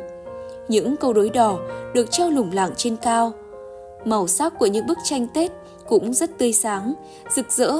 Những 0.68 0.97
câu 0.97 1.12
đối 1.12 1.31
đỏ 1.31 1.59
được 1.94 2.11
treo 2.11 2.31
lủng 2.31 2.51
lẳng 2.53 2.70
trên 2.77 2.97
cao. 2.97 3.33
Màu 4.05 4.27
sắc 4.29 4.59
của 4.59 4.66
những 4.66 4.87
bức 4.87 4.99
tranh 5.05 5.27
Tết 5.35 5.53
cũng 5.88 6.14
rất 6.14 6.38
tươi 6.38 6.53
sáng, 6.53 6.94
rực 7.31 7.53
rỡ, 7.53 7.73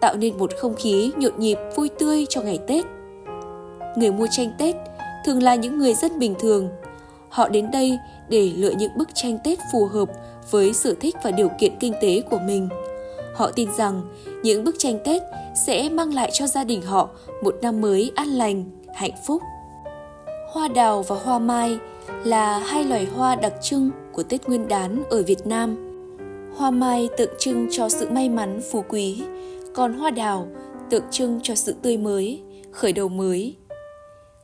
tạo 0.00 0.16
nên 0.16 0.38
một 0.38 0.50
không 0.58 0.74
khí 0.74 1.12
nhộn 1.16 1.32
nhịp 1.38 1.58
vui 1.76 1.88
tươi 1.88 2.26
cho 2.28 2.42
ngày 2.42 2.58
Tết. 2.66 2.84
Người 3.96 4.12
mua 4.12 4.26
tranh 4.30 4.52
Tết 4.58 4.76
thường 5.24 5.42
là 5.42 5.54
những 5.54 5.78
người 5.78 5.94
dân 5.94 6.18
bình 6.18 6.34
thường. 6.38 6.68
Họ 7.28 7.48
đến 7.48 7.70
đây 7.70 7.98
để 8.28 8.52
lựa 8.56 8.70
những 8.70 8.98
bức 8.98 9.08
tranh 9.14 9.38
Tết 9.44 9.58
phù 9.72 9.86
hợp 9.86 10.08
với 10.50 10.72
sở 10.72 10.94
thích 11.00 11.16
và 11.22 11.30
điều 11.30 11.48
kiện 11.58 11.76
kinh 11.80 11.94
tế 12.00 12.22
của 12.30 12.38
mình. 12.38 12.68
Họ 13.34 13.50
tin 13.50 13.68
rằng 13.78 14.02
những 14.42 14.64
bức 14.64 14.74
tranh 14.78 14.98
Tết 15.04 15.22
sẽ 15.66 15.88
mang 15.88 16.14
lại 16.14 16.30
cho 16.32 16.46
gia 16.46 16.64
đình 16.64 16.82
họ 16.82 17.08
một 17.42 17.56
năm 17.62 17.80
mới 17.80 18.12
an 18.14 18.28
lành, 18.28 18.64
hạnh 18.94 19.14
phúc. 19.26 19.42
Hoa 20.52 20.68
đào 20.68 21.02
và 21.02 21.16
hoa 21.16 21.38
mai 21.38 21.78
là 22.24 22.58
hai 22.58 22.84
loài 22.84 23.06
hoa 23.16 23.34
đặc 23.34 23.52
trưng 23.62 23.90
của 24.12 24.22
Tết 24.22 24.48
Nguyên 24.48 24.68
đán 24.68 25.02
ở 25.10 25.22
Việt 25.22 25.46
Nam. 25.46 25.89
Hoa 26.56 26.70
mai 26.70 27.08
tượng 27.16 27.30
trưng 27.38 27.66
cho 27.70 27.88
sự 27.88 28.08
may 28.10 28.28
mắn 28.28 28.60
phú 28.70 28.84
quý, 28.88 29.22
còn 29.74 29.92
hoa 29.92 30.10
đào 30.10 30.48
tượng 30.90 31.04
trưng 31.10 31.40
cho 31.42 31.54
sự 31.54 31.74
tươi 31.82 31.96
mới, 31.96 32.42
khởi 32.72 32.92
đầu 32.92 33.08
mới. 33.08 33.56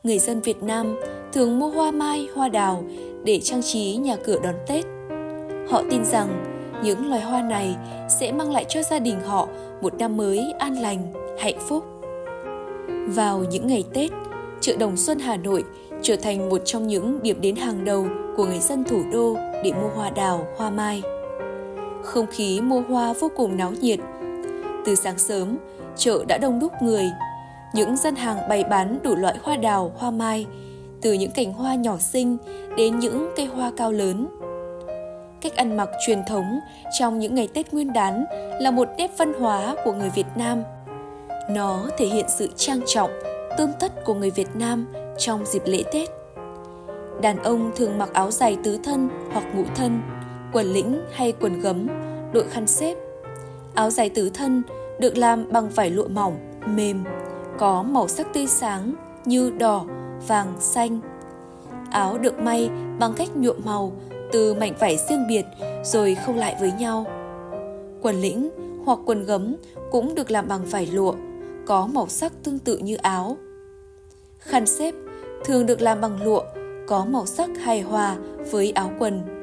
Người 0.03 0.19
dân 0.19 0.41
Việt 0.41 0.63
Nam 0.63 0.95
thường 1.33 1.59
mua 1.59 1.69
hoa 1.69 1.91
mai, 1.91 2.27
hoa 2.35 2.49
đào 2.49 2.83
để 3.23 3.39
trang 3.39 3.61
trí 3.61 3.95
nhà 3.95 4.15
cửa 4.23 4.39
đón 4.43 4.55
Tết. 4.67 4.85
Họ 5.69 5.83
tin 5.89 6.05
rằng 6.05 6.43
những 6.83 7.09
loài 7.09 7.21
hoa 7.21 7.41
này 7.41 7.75
sẽ 8.19 8.31
mang 8.31 8.51
lại 8.51 8.65
cho 8.69 8.83
gia 8.83 8.99
đình 8.99 9.19
họ 9.21 9.47
một 9.81 9.93
năm 9.93 10.17
mới 10.17 10.51
an 10.59 10.81
lành, 10.81 11.13
hạnh 11.39 11.59
phúc. 11.67 11.83
Vào 13.07 13.43
những 13.51 13.67
ngày 13.67 13.83
Tết, 13.93 14.11
chợ 14.61 14.75
Đồng 14.79 14.97
Xuân 14.97 15.19
Hà 15.19 15.37
Nội 15.37 15.63
trở 16.01 16.15
thành 16.15 16.49
một 16.49 16.61
trong 16.65 16.87
những 16.87 17.19
điểm 17.21 17.41
đến 17.41 17.55
hàng 17.55 17.85
đầu 17.85 18.07
của 18.37 18.45
người 18.45 18.59
dân 18.59 18.83
thủ 18.83 19.03
đô 19.11 19.35
để 19.63 19.71
mua 19.71 19.89
hoa 19.95 20.09
đào, 20.09 20.47
hoa 20.57 20.69
mai. 20.69 21.01
Không 22.03 22.27
khí 22.27 22.61
mua 22.61 22.81
hoa 22.81 23.13
vô 23.19 23.31
cùng 23.35 23.57
náo 23.57 23.71
nhiệt. 23.71 23.99
Từ 24.85 24.95
sáng 24.95 25.17
sớm, 25.17 25.57
chợ 25.95 26.25
đã 26.27 26.37
đông 26.37 26.59
đúc 26.59 26.71
người. 26.81 27.11
Những 27.73 27.97
dân 27.97 28.15
hàng 28.15 28.49
bày 28.49 28.63
bán 28.63 28.99
đủ 29.03 29.15
loại 29.15 29.35
hoa 29.43 29.57
đào, 29.57 29.91
hoa 29.97 30.11
mai, 30.11 30.45
từ 31.01 31.13
những 31.13 31.31
cành 31.31 31.53
hoa 31.53 31.75
nhỏ 31.75 31.97
xinh 31.97 32.37
đến 32.77 32.99
những 32.99 33.29
cây 33.35 33.45
hoa 33.45 33.71
cao 33.77 33.91
lớn. 33.91 34.27
Cách 35.41 35.55
ăn 35.55 35.77
mặc 35.77 35.89
truyền 36.05 36.19
thống 36.27 36.59
trong 36.99 37.19
những 37.19 37.35
ngày 37.35 37.47
Tết 37.53 37.73
Nguyên 37.73 37.93
đán 37.93 38.25
là 38.61 38.71
một 38.71 38.87
nét 38.97 39.11
văn 39.17 39.33
hóa 39.33 39.75
của 39.85 39.93
người 39.93 40.09
Việt 40.09 40.27
Nam. 40.35 40.63
Nó 41.49 41.85
thể 41.97 42.05
hiện 42.05 42.25
sự 42.29 42.49
trang 42.55 42.79
trọng, 42.85 43.11
tươm 43.57 43.69
tất 43.79 44.05
của 44.05 44.13
người 44.13 44.31
Việt 44.31 44.55
Nam 44.55 44.87
trong 45.17 45.45
dịp 45.45 45.61
lễ 45.65 45.83
Tết. 45.93 46.09
Đàn 47.21 47.43
ông 47.43 47.71
thường 47.75 47.97
mặc 47.97 48.09
áo 48.13 48.31
dài 48.31 48.57
tứ 48.63 48.79
thân 48.83 49.09
hoặc 49.31 49.43
ngũ 49.55 49.63
thân, 49.75 50.01
quần 50.57 50.73
lĩnh 50.73 51.01
hay 51.11 51.33
quần 51.39 51.61
gấm, 51.61 51.87
đội 52.33 52.47
khăn 52.49 52.67
xếp. 52.67 52.95
Áo 53.73 53.89
dài 53.89 54.09
tứ 54.09 54.29
thân 54.29 54.63
được 54.99 55.17
làm 55.17 55.51
bằng 55.51 55.69
vải 55.69 55.89
lụa 55.89 56.07
mỏng, 56.07 56.37
mềm, 56.65 57.03
có 57.57 57.83
màu 57.83 58.07
sắc 58.07 58.33
tươi 58.33 58.47
sáng 58.47 58.93
như 59.25 59.49
đỏ, 59.49 59.85
vàng, 60.27 60.53
xanh. 60.59 60.99
Áo 61.91 62.17
được 62.17 62.39
may 62.39 62.69
bằng 62.99 63.13
cách 63.13 63.29
nhuộm 63.35 63.55
màu 63.65 63.91
từ 64.31 64.53
mảnh 64.53 64.73
vải 64.79 64.97
riêng 65.09 65.27
biệt 65.27 65.45
rồi 65.83 66.15
khâu 66.15 66.35
lại 66.35 66.55
với 66.59 66.71
nhau. 66.79 67.05
Quần 68.01 68.21
lĩnh 68.21 68.49
hoặc 68.85 68.99
quần 69.05 69.23
gấm 69.23 69.55
cũng 69.91 70.15
được 70.15 70.31
làm 70.31 70.47
bằng 70.47 70.65
vải 70.65 70.85
lụa, 70.85 71.13
có 71.65 71.87
màu 71.87 72.07
sắc 72.07 72.33
tương 72.43 72.59
tự 72.59 72.77
như 72.77 72.95
áo. 72.95 73.37
Khăn 74.39 74.65
xếp 74.65 74.93
thường 75.45 75.65
được 75.65 75.81
làm 75.81 76.01
bằng 76.01 76.23
lụa, 76.23 76.41
có 76.87 77.05
màu 77.05 77.25
sắc 77.25 77.49
hài 77.57 77.81
hòa 77.81 78.15
với 78.51 78.71
áo 78.71 78.91
quần. 78.99 79.36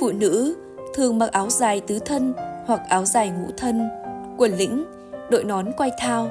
Phụ 0.00 0.12
nữ 0.12 0.54
thường 0.94 1.18
mặc 1.18 1.32
áo 1.32 1.50
dài 1.50 1.80
tứ 1.80 1.98
thân 1.98 2.34
hoặc 2.66 2.80
áo 2.88 3.04
dài 3.04 3.30
ngũ 3.30 3.46
thân, 3.56 3.88
quần 4.38 4.52
lĩnh, 4.52 4.84
đội 5.30 5.44
nón 5.44 5.72
quay 5.76 5.90
thao. 5.98 6.30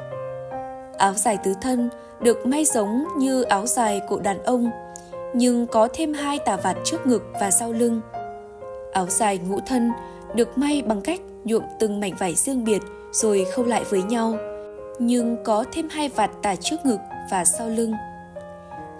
Áo 0.98 1.13
dài 1.13 1.38
tứ 1.44 1.54
thân 1.62 1.89
được 2.20 2.46
may 2.46 2.65
giống 2.65 3.06
như 3.18 3.44
áo 3.44 3.68
dài 3.68 4.02
của 4.10 4.20
đàn 4.20 4.44
ông, 4.44 4.70
nhưng 5.34 5.68
có 5.68 5.88
thêm 5.94 6.13
hai 6.13 6.39
tà 6.39 6.58
vạt 6.58 6.78
trước 6.84 7.08
ngực 7.08 7.24
và 7.41 7.52
sau 7.52 7.72
lưng. 7.72 8.02
Áo 8.94 9.08
dài 9.10 9.38
ngũ 9.38 9.60
thân 9.60 9.91
được 10.34 10.58
may 10.58 10.82
bằng 10.82 11.02
cách 11.02 11.20
nhuộm 11.44 11.63
từng 11.80 12.00
mảnh 12.00 12.13
vải 12.20 12.36
riêng 12.36 12.63
biệt 12.63 12.82
rồi 13.12 13.46
khâu 13.56 13.65
lại 13.65 13.84
với 13.89 14.04
nhau, 14.04 14.38
nhưng 15.00 15.38
có 15.44 15.65
thêm 15.72 15.89
hai 15.89 16.10
vạt 16.10 16.32
tà 16.41 16.56
trước 16.56 16.78
ngực 16.84 17.00
và 17.32 17.46
sau 17.46 17.70
lưng. 17.70 17.94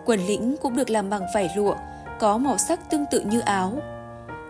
Quần 0.06 0.20
lĩnh 0.28 0.56
cũng 0.62 0.76
được 0.76 0.90
làm 0.90 1.10
bằng 1.10 1.22
vải 1.34 1.50
lụa, 1.56 1.76
có 2.20 2.38
màu 2.38 2.58
sắc 2.58 2.90
tương 2.90 3.06
tự 3.12 3.20
như 3.20 3.40
áo. 3.40 3.74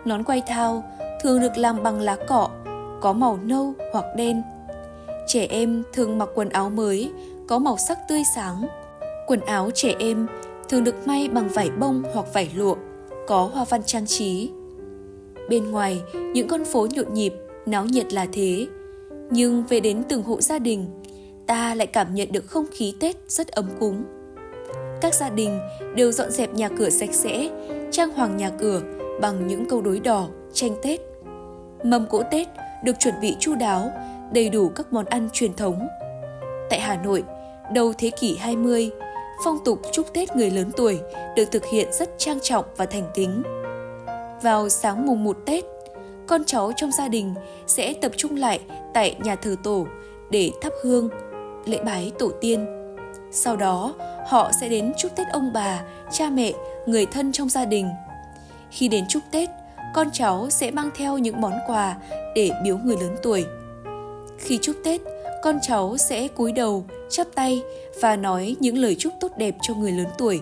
Nón 0.06 0.24
quay 0.24 0.42
thao 0.46 0.84
thường 1.22 1.40
được 1.40 1.56
làm 1.56 1.82
bằng 1.82 2.00
lá 2.00 2.16
cọ, 2.28 2.50
có 3.00 3.12
màu 3.12 3.38
nâu 3.42 3.74
hoặc 3.92 4.04
đen. 4.16 4.42
Trẻ 5.26 5.46
em 5.50 5.82
thường 5.92 6.18
mặc 6.18 6.28
quần 6.34 6.48
áo 6.48 6.70
mới, 6.70 7.12
có 7.48 7.58
màu 7.58 7.76
sắc 7.76 7.98
tươi 8.08 8.22
sáng. 8.34 8.66
Quần 9.26 9.40
áo 9.40 9.70
trẻ 9.74 9.94
em 9.98 10.26
thường 10.68 10.84
được 10.84 11.06
may 11.06 11.28
bằng 11.28 11.48
vải 11.48 11.70
bông 11.70 12.02
hoặc 12.12 12.26
vải 12.34 12.50
lụa, 12.54 12.76
có 13.26 13.50
hoa 13.52 13.64
văn 13.70 13.82
trang 13.86 14.06
trí. 14.06 14.50
Bên 15.48 15.70
ngoài, 15.70 16.02
những 16.34 16.48
con 16.48 16.64
phố 16.64 16.86
nhộn 16.90 17.14
nhịp, 17.14 17.34
náo 17.66 17.84
nhiệt 17.84 18.12
là 18.12 18.26
thế. 18.32 18.66
Nhưng 19.30 19.64
về 19.68 19.80
đến 19.80 20.02
từng 20.08 20.22
hộ 20.22 20.40
gia 20.40 20.58
đình, 20.58 20.86
ta 21.46 21.74
lại 21.74 21.86
cảm 21.86 22.14
nhận 22.14 22.32
được 22.32 22.46
không 22.46 22.66
khí 22.72 22.94
Tết 23.00 23.16
rất 23.28 23.48
ấm 23.48 23.68
cúng. 23.80 24.04
Các 25.00 25.14
gia 25.14 25.30
đình 25.30 25.58
đều 25.94 26.12
dọn 26.12 26.30
dẹp 26.30 26.54
nhà 26.54 26.68
cửa 26.68 26.90
sạch 26.90 27.14
sẽ, 27.14 27.48
trang 27.90 28.10
hoàng 28.10 28.36
nhà 28.36 28.50
cửa 28.50 28.82
bằng 29.20 29.46
những 29.46 29.68
câu 29.68 29.82
đối 29.82 30.00
đỏ, 30.00 30.26
tranh 30.52 30.76
Tết. 30.82 31.00
Mâm 31.84 32.06
cỗ 32.06 32.22
Tết 32.30 32.48
được 32.84 32.96
chuẩn 32.98 33.14
bị 33.20 33.36
chu 33.40 33.54
đáo, 33.54 33.90
đầy 34.32 34.48
đủ 34.48 34.68
các 34.68 34.92
món 34.92 35.04
ăn 35.04 35.28
truyền 35.32 35.54
thống. 35.54 35.88
Tại 36.70 36.80
Hà 36.80 36.96
Nội, 36.96 37.24
đầu 37.74 37.92
thế 37.98 38.10
kỷ 38.10 38.36
20, 38.36 38.90
phong 39.44 39.58
tục 39.64 39.80
chúc 39.92 40.12
Tết 40.14 40.36
người 40.36 40.50
lớn 40.50 40.70
tuổi 40.76 41.00
được 41.36 41.44
thực 41.52 41.64
hiện 41.64 41.92
rất 41.92 42.10
trang 42.18 42.38
trọng 42.42 42.64
và 42.76 42.86
thành 42.86 43.10
kính. 43.14 43.42
Vào 44.42 44.68
sáng 44.68 45.06
mùng 45.06 45.24
1 45.24 45.36
Tết, 45.46 45.64
con 46.26 46.44
cháu 46.44 46.72
trong 46.76 46.90
gia 46.92 47.08
đình 47.08 47.34
sẽ 47.66 47.94
tập 47.94 48.12
trung 48.16 48.36
lại 48.36 48.60
tại 48.94 49.16
nhà 49.24 49.36
thờ 49.36 49.56
tổ 49.62 49.86
để 50.30 50.50
thắp 50.60 50.72
hương, 50.82 51.08
lễ 51.66 51.78
bái 51.84 52.12
tổ 52.18 52.30
tiên. 52.40 52.66
Sau 53.30 53.56
đó, 53.56 53.94
họ 54.26 54.50
sẽ 54.60 54.68
đến 54.68 54.92
chúc 54.96 55.16
Tết 55.16 55.26
ông 55.32 55.52
bà, 55.52 55.82
cha 56.12 56.30
mẹ, 56.30 56.52
người 56.86 57.06
thân 57.06 57.32
trong 57.32 57.48
gia 57.48 57.64
đình. 57.64 57.88
Khi 58.76 58.88
đến 58.88 59.04
chúc 59.08 59.22
Tết, 59.30 59.50
con 59.94 60.08
cháu 60.12 60.50
sẽ 60.50 60.70
mang 60.70 60.90
theo 60.94 61.18
những 61.18 61.40
món 61.40 61.52
quà 61.66 61.96
để 62.34 62.50
biếu 62.64 62.78
người 62.78 62.96
lớn 63.00 63.16
tuổi. 63.22 63.44
Khi 64.38 64.58
chúc 64.62 64.76
Tết, 64.84 65.00
con 65.42 65.58
cháu 65.62 65.96
sẽ 65.96 66.28
cúi 66.28 66.52
đầu, 66.52 66.84
chắp 67.08 67.26
tay 67.34 67.62
và 68.00 68.16
nói 68.16 68.56
những 68.60 68.78
lời 68.78 68.94
chúc 68.98 69.12
tốt 69.20 69.32
đẹp 69.38 69.56
cho 69.62 69.74
người 69.74 69.92
lớn 69.92 70.06
tuổi. 70.18 70.40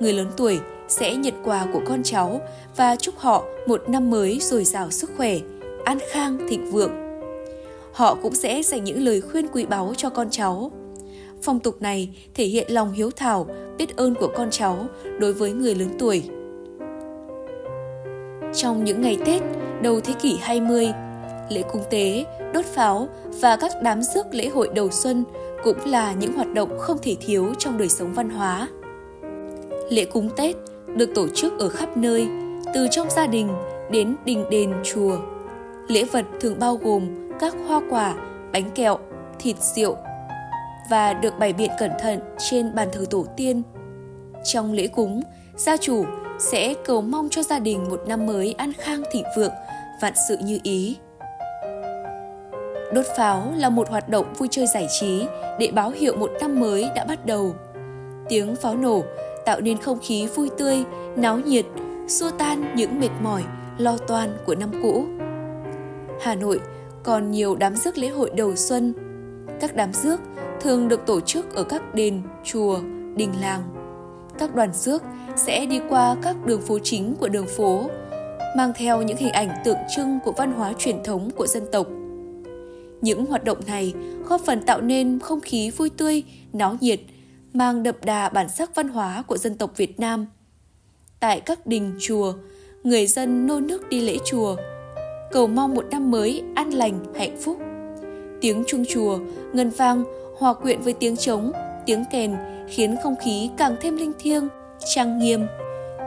Người 0.00 0.12
lớn 0.12 0.30
tuổi 0.36 0.58
sẽ 0.88 1.16
nhận 1.16 1.34
quà 1.44 1.66
của 1.72 1.80
con 1.86 2.02
cháu 2.02 2.40
và 2.76 2.96
chúc 2.96 3.18
họ 3.18 3.44
một 3.66 3.88
năm 3.88 4.10
mới 4.10 4.38
dồi 4.40 4.64
dào 4.64 4.90
sức 4.90 5.10
khỏe, 5.16 5.36
an 5.84 5.98
khang 6.10 6.38
thịnh 6.48 6.70
vượng. 6.70 6.92
Họ 7.92 8.14
cũng 8.22 8.34
sẽ 8.34 8.62
dành 8.62 8.84
những 8.84 9.04
lời 9.04 9.20
khuyên 9.20 9.46
quý 9.52 9.66
báu 9.66 9.92
cho 9.96 10.10
con 10.10 10.28
cháu. 10.30 10.70
Phong 11.42 11.60
tục 11.60 11.82
này 11.82 12.10
thể 12.34 12.44
hiện 12.44 12.72
lòng 12.72 12.92
hiếu 12.92 13.10
thảo, 13.16 13.46
biết 13.78 13.96
ơn 13.96 14.14
của 14.14 14.32
con 14.36 14.50
cháu 14.50 14.86
đối 15.18 15.32
với 15.32 15.52
người 15.52 15.74
lớn 15.74 15.88
tuổi. 15.98 16.22
Trong 18.56 18.84
những 18.84 19.00
ngày 19.00 19.18
Tết 19.26 19.42
đầu 19.82 20.00
thế 20.00 20.12
kỷ 20.12 20.38
20, 20.42 20.88
lễ 21.48 21.62
cúng 21.72 21.82
tế, 21.90 22.24
đốt 22.54 22.64
pháo 22.64 23.08
và 23.40 23.56
các 23.56 23.72
đám 23.82 24.02
rước 24.02 24.26
lễ 24.30 24.48
hội 24.48 24.70
đầu 24.74 24.90
xuân 24.90 25.24
cũng 25.64 25.78
là 25.86 26.12
những 26.12 26.32
hoạt 26.32 26.54
động 26.54 26.78
không 26.78 26.98
thể 27.02 27.16
thiếu 27.20 27.54
trong 27.58 27.78
đời 27.78 27.88
sống 27.88 28.12
văn 28.12 28.30
hóa. 28.30 28.68
Lễ 29.90 30.04
cúng 30.04 30.30
Tết 30.36 30.56
được 30.96 31.10
tổ 31.14 31.28
chức 31.34 31.58
ở 31.58 31.68
khắp 31.68 31.96
nơi, 31.96 32.28
từ 32.74 32.86
trong 32.90 33.10
gia 33.10 33.26
đình 33.26 33.48
đến 33.90 34.16
đình 34.24 34.44
đền 34.50 34.72
chùa. 34.84 35.18
Lễ 35.88 36.04
vật 36.04 36.24
thường 36.40 36.58
bao 36.58 36.76
gồm 36.76 37.30
các 37.40 37.54
hoa 37.68 37.80
quả, 37.90 38.14
bánh 38.52 38.70
kẹo, 38.74 38.98
thịt 39.38 39.56
rượu 39.58 39.96
và 40.90 41.12
được 41.12 41.38
bày 41.38 41.52
biện 41.52 41.70
cẩn 41.78 41.90
thận 42.00 42.20
trên 42.38 42.74
bàn 42.74 42.88
thờ 42.92 43.04
tổ 43.10 43.26
tiên. 43.36 43.62
Trong 44.44 44.72
lễ 44.72 44.86
cúng, 44.86 45.22
gia 45.56 45.76
chủ 45.76 46.04
sẽ 46.38 46.74
cầu 46.84 47.02
mong 47.02 47.28
cho 47.30 47.42
gia 47.42 47.58
đình 47.58 47.88
một 47.90 48.02
năm 48.06 48.26
mới 48.26 48.52
an 48.58 48.72
khang 48.72 49.02
thịnh 49.12 49.24
vượng, 49.36 49.52
vạn 50.02 50.12
sự 50.28 50.36
như 50.42 50.58
ý. 50.62 50.96
Đốt 52.92 53.06
pháo 53.16 53.52
là 53.56 53.70
một 53.70 53.88
hoạt 53.88 54.08
động 54.08 54.26
vui 54.38 54.48
chơi 54.50 54.66
giải 54.66 54.86
trí 55.00 55.26
để 55.58 55.70
báo 55.74 55.90
hiệu 55.90 56.16
một 56.16 56.30
năm 56.40 56.60
mới 56.60 56.88
đã 56.94 57.04
bắt 57.04 57.26
đầu. 57.26 57.54
Tiếng 58.28 58.56
pháo 58.56 58.76
nổ 58.76 59.02
tạo 59.44 59.60
nên 59.60 59.78
không 59.78 59.98
khí 60.02 60.26
vui 60.26 60.50
tươi, 60.58 60.84
náo 61.16 61.38
nhiệt, 61.38 61.66
xua 62.08 62.30
tan 62.30 62.72
những 62.74 63.00
mệt 63.00 63.10
mỏi, 63.22 63.42
lo 63.78 63.96
toan 63.96 64.36
của 64.46 64.54
năm 64.54 64.70
cũ. 64.82 65.06
Hà 66.20 66.34
Nội 66.34 66.60
còn 67.02 67.30
nhiều 67.30 67.56
đám 67.56 67.76
rước 67.76 67.98
lễ 67.98 68.08
hội 68.08 68.30
đầu 68.30 68.56
xuân. 68.56 68.94
Các 69.60 69.76
đám 69.76 69.92
rước 69.92 70.20
thường 70.60 70.88
được 70.88 71.06
tổ 71.06 71.20
chức 71.20 71.54
ở 71.54 71.64
các 71.64 71.94
đền, 71.94 72.22
chùa, 72.44 72.78
đình 73.16 73.32
làng. 73.40 73.62
Các 74.38 74.54
đoàn 74.54 74.72
rước 74.72 75.02
sẽ 75.36 75.66
đi 75.66 75.80
qua 75.88 76.16
các 76.22 76.36
đường 76.46 76.60
phố 76.60 76.78
chính 76.82 77.14
của 77.20 77.28
đường 77.28 77.46
phố, 77.56 77.90
mang 78.56 78.72
theo 78.76 79.02
những 79.02 79.16
hình 79.16 79.32
ảnh 79.32 79.48
tượng 79.64 79.78
trưng 79.96 80.18
của 80.24 80.32
văn 80.32 80.52
hóa 80.52 80.72
truyền 80.78 81.04
thống 81.04 81.30
của 81.36 81.46
dân 81.46 81.62
tộc. 81.72 81.86
Những 83.00 83.26
hoạt 83.26 83.44
động 83.44 83.58
này 83.66 83.94
góp 84.28 84.40
phần 84.40 84.62
tạo 84.62 84.80
nên 84.80 85.18
không 85.18 85.40
khí 85.40 85.70
vui 85.70 85.90
tươi, 85.90 86.22
náo 86.52 86.76
nhiệt, 86.80 87.00
mang 87.52 87.82
đậm 87.82 87.94
đà 88.04 88.28
bản 88.28 88.48
sắc 88.48 88.74
văn 88.74 88.88
hóa 88.88 89.24
của 89.26 89.36
dân 89.36 89.54
tộc 89.54 89.72
Việt 89.76 90.00
Nam. 90.00 90.26
Tại 91.20 91.40
các 91.40 91.66
đình 91.66 91.94
chùa, 92.00 92.32
người 92.82 93.06
dân 93.06 93.46
nô 93.46 93.60
nước 93.60 93.88
đi 93.88 94.00
lễ 94.00 94.16
chùa, 94.24 94.56
cầu 95.32 95.46
mong 95.46 95.74
một 95.74 95.86
năm 95.90 96.10
mới 96.10 96.42
an 96.54 96.70
lành, 96.70 97.14
hạnh 97.14 97.36
phúc. 97.40 97.58
Tiếng 98.40 98.64
chuông 98.66 98.84
chùa, 98.88 99.18
ngân 99.52 99.70
vang, 99.70 100.04
hòa 100.38 100.54
quyện 100.54 100.80
với 100.80 100.92
tiếng 100.92 101.16
trống, 101.16 101.52
tiếng 101.86 102.04
kèn 102.10 102.36
khiến 102.68 102.96
không 103.02 103.16
khí 103.16 103.50
càng 103.56 103.76
thêm 103.80 103.96
linh 103.96 104.12
thiêng, 104.18 104.48
trang 104.94 105.18
nghiêm. 105.18 105.46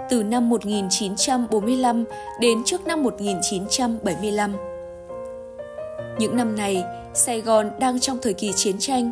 Từ 0.09 0.23
năm 0.23 0.49
1945 0.49 2.05
đến 2.39 2.61
trước 2.65 2.87
năm 2.87 3.03
1975. 3.03 4.55
Những 6.19 6.37
năm 6.37 6.55
này, 6.55 6.83
Sài 7.13 7.41
Gòn 7.41 7.71
đang 7.79 7.99
trong 7.99 8.17
thời 8.21 8.33
kỳ 8.33 8.51
chiến 8.55 8.75
tranh. 8.79 9.11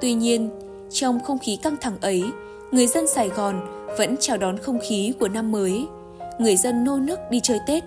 Tuy 0.00 0.14
nhiên, 0.14 0.50
trong 0.90 1.20
không 1.20 1.38
khí 1.38 1.56
căng 1.62 1.76
thẳng 1.80 1.96
ấy, 2.00 2.22
người 2.70 2.86
dân 2.86 3.06
Sài 3.08 3.28
Gòn 3.28 3.60
vẫn 3.98 4.16
chào 4.20 4.36
đón 4.36 4.58
không 4.58 4.78
khí 4.88 5.12
của 5.20 5.28
năm 5.28 5.52
mới. 5.52 5.86
Người 6.38 6.56
dân 6.56 6.84
nô 6.84 6.98
nức 6.98 7.18
đi 7.30 7.40
chơi 7.42 7.58
Tết. 7.66 7.84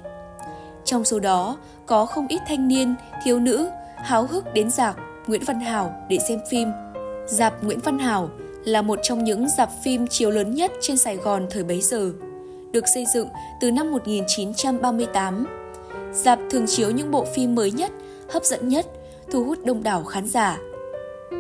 Trong 0.85 1.03
số 1.03 1.19
đó, 1.19 1.57
có 1.85 2.05
không 2.05 2.27
ít 2.27 2.41
thanh 2.47 2.67
niên, 2.67 2.95
thiếu 3.23 3.39
nữ 3.39 3.69
háo 3.95 4.27
hức 4.27 4.53
đến 4.53 4.69
dạp 4.69 4.95
Nguyễn 5.27 5.41
Văn 5.45 5.59
Hảo 5.59 5.93
để 6.09 6.17
xem 6.27 6.39
phim. 6.49 6.67
Dạp 7.27 7.63
Nguyễn 7.63 7.79
Văn 7.79 7.99
Hảo 7.99 8.29
là 8.65 8.81
một 8.81 8.99
trong 9.03 9.23
những 9.23 9.47
dạp 9.57 9.69
phim 9.83 10.07
chiếu 10.07 10.31
lớn 10.31 10.55
nhất 10.55 10.71
trên 10.81 10.97
Sài 10.97 11.17
Gòn 11.17 11.47
thời 11.49 11.63
bấy 11.63 11.81
giờ. 11.81 12.11
Được 12.71 12.83
xây 12.93 13.05
dựng 13.13 13.27
từ 13.61 13.71
năm 13.71 13.91
1938. 13.91 15.45
Dạp 16.13 16.39
thường 16.49 16.65
chiếu 16.67 16.91
những 16.91 17.11
bộ 17.11 17.25
phim 17.35 17.55
mới 17.55 17.71
nhất, 17.71 17.91
hấp 18.29 18.43
dẫn 18.45 18.67
nhất, 18.67 18.85
thu 19.31 19.43
hút 19.43 19.65
đông 19.65 19.83
đảo 19.83 20.03
khán 20.03 20.27
giả. 20.27 20.57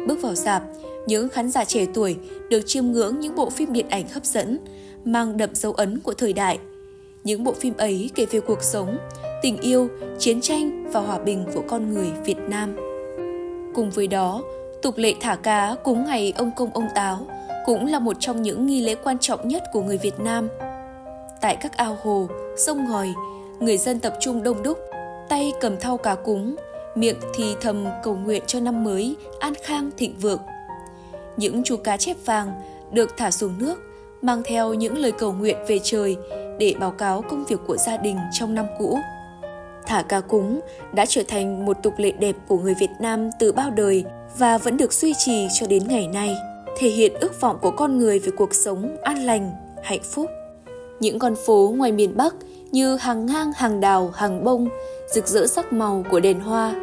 Bước 0.07 0.21
vào 0.21 0.35
dạp, 0.35 0.63
những 1.05 1.29
khán 1.29 1.51
giả 1.51 1.65
trẻ 1.65 1.85
tuổi 1.93 2.17
được 2.49 2.61
chiêm 2.65 2.85
ngưỡng 2.85 3.19
những 3.19 3.35
bộ 3.35 3.49
phim 3.49 3.73
điện 3.73 3.89
ảnh 3.89 4.07
hấp 4.07 4.25
dẫn, 4.25 4.59
mang 5.05 5.37
đậm 5.37 5.55
dấu 5.55 5.73
ấn 5.73 5.99
của 5.99 6.13
thời 6.13 6.33
đại. 6.33 6.59
Những 7.23 7.43
bộ 7.43 7.53
phim 7.53 7.73
ấy 7.77 8.09
kể 8.15 8.25
về 8.25 8.39
cuộc 8.39 8.63
sống, 8.63 8.97
tình 9.41 9.57
yêu, 9.61 9.87
chiến 10.19 10.41
tranh 10.41 10.91
và 10.91 10.99
hòa 10.99 11.19
bình 11.19 11.45
của 11.53 11.63
con 11.67 11.93
người 11.93 12.07
Việt 12.25 12.39
Nam. 12.49 12.75
Cùng 13.75 13.89
với 13.89 14.07
đó, 14.07 14.43
tục 14.81 14.97
lệ 14.97 15.13
thả 15.19 15.35
cá 15.35 15.75
cúng 15.83 16.05
ngày 16.05 16.33
ông 16.37 16.51
công 16.55 16.69
ông 16.73 16.87
táo 16.95 17.27
cũng 17.65 17.85
là 17.85 17.99
một 17.99 18.17
trong 18.19 18.41
những 18.41 18.65
nghi 18.65 18.81
lễ 18.81 18.95
quan 19.03 19.17
trọng 19.19 19.47
nhất 19.47 19.63
của 19.73 19.81
người 19.81 19.97
Việt 19.97 20.19
Nam. 20.19 20.49
Tại 21.41 21.57
các 21.61 21.77
ao 21.77 21.97
hồ, 22.03 22.27
sông 22.57 22.85
ngòi, 22.89 23.07
người 23.59 23.77
dân 23.77 23.99
tập 23.99 24.13
trung 24.19 24.43
đông 24.43 24.63
đúc, 24.63 24.77
tay 25.29 25.53
cầm 25.61 25.77
thau 25.79 25.97
cá 25.97 26.15
cúng, 26.15 26.55
miệng 26.95 27.17
thì 27.35 27.55
thầm 27.61 27.85
cầu 28.03 28.15
nguyện 28.15 28.43
cho 28.47 28.59
năm 28.59 28.83
mới 28.83 29.15
an 29.39 29.53
khang 29.63 29.89
thịnh 29.97 30.15
vượng. 30.21 30.41
Những 31.37 31.63
chú 31.63 31.77
cá 31.77 31.97
chép 31.97 32.17
vàng 32.25 32.51
được 32.91 33.17
thả 33.17 33.31
xuống 33.31 33.53
nước, 33.59 33.79
mang 34.21 34.41
theo 34.45 34.73
những 34.73 34.97
lời 34.97 35.11
cầu 35.11 35.33
nguyện 35.33 35.57
về 35.67 35.79
trời 35.83 36.17
để 36.59 36.75
báo 36.79 36.91
cáo 36.91 37.21
công 37.21 37.45
việc 37.45 37.59
của 37.67 37.77
gia 37.77 37.97
đình 37.97 38.17
trong 38.31 38.55
năm 38.55 38.65
cũ. 38.79 38.99
Thả 39.87 40.01
cá 40.01 40.21
cúng 40.21 40.59
đã 40.93 41.05
trở 41.05 41.23
thành 41.27 41.65
một 41.65 41.77
tục 41.83 41.93
lệ 41.97 42.11
đẹp 42.11 42.35
của 42.47 42.57
người 42.57 42.73
Việt 42.79 42.89
Nam 42.99 43.29
từ 43.39 43.51
bao 43.51 43.71
đời 43.71 44.03
và 44.37 44.57
vẫn 44.57 44.77
được 44.77 44.93
duy 44.93 45.13
trì 45.25 45.47
cho 45.59 45.67
đến 45.67 45.87
ngày 45.87 46.07
nay, 46.07 46.35
thể 46.77 46.89
hiện 46.89 47.13
ước 47.19 47.41
vọng 47.41 47.57
của 47.61 47.71
con 47.71 47.97
người 47.97 48.19
về 48.19 48.31
cuộc 48.37 48.53
sống 48.53 48.97
an 49.03 49.25
lành, 49.25 49.51
hạnh 49.83 50.03
phúc. 50.03 50.29
Những 50.99 51.19
con 51.19 51.35
phố 51.45 51.73
ngoài 51.77 51.91
miền 51.91 52.17
Bắc 52.17 52.35
như 52.71 52.95
hàng 52.95 53.25
ngang, 53.25 53.51
hàng 53.55 53.79
đào, 53.79 54.11
hàng 54.15 54.43
bông, 54.43 54.67
rực 55.13 55.27
rỡ 55.27 55.47
sắc 55.47 55.73
màu 55.73 56.03
của 56.11 56.19
đèn 56.19 56.39
hoa. 56.39 56.75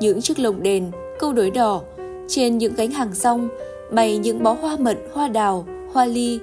Những 0.00 0.20
chiếc 0.20 0.38
lồng 0.38 0.62
đèn, 0.62 0.90
câu 1.18 1.32
đối 1.32 1.50
đỏ, 1.50 1.82
trên 2.28 2.58
những 2.58 2.74
gánh 2.74 2.90
hàng 2.90 3.14
rong 3.14 3.48
bày 3.90 4.18
những 4.18 4.42
bó 4.42 4.52
hoa 4.52 4.76
mận, 4.76 4.96
hoa 5.12 5.28
đào, 5.28 5.66
hoa 5.92 6.04
ly. 6.04 6.40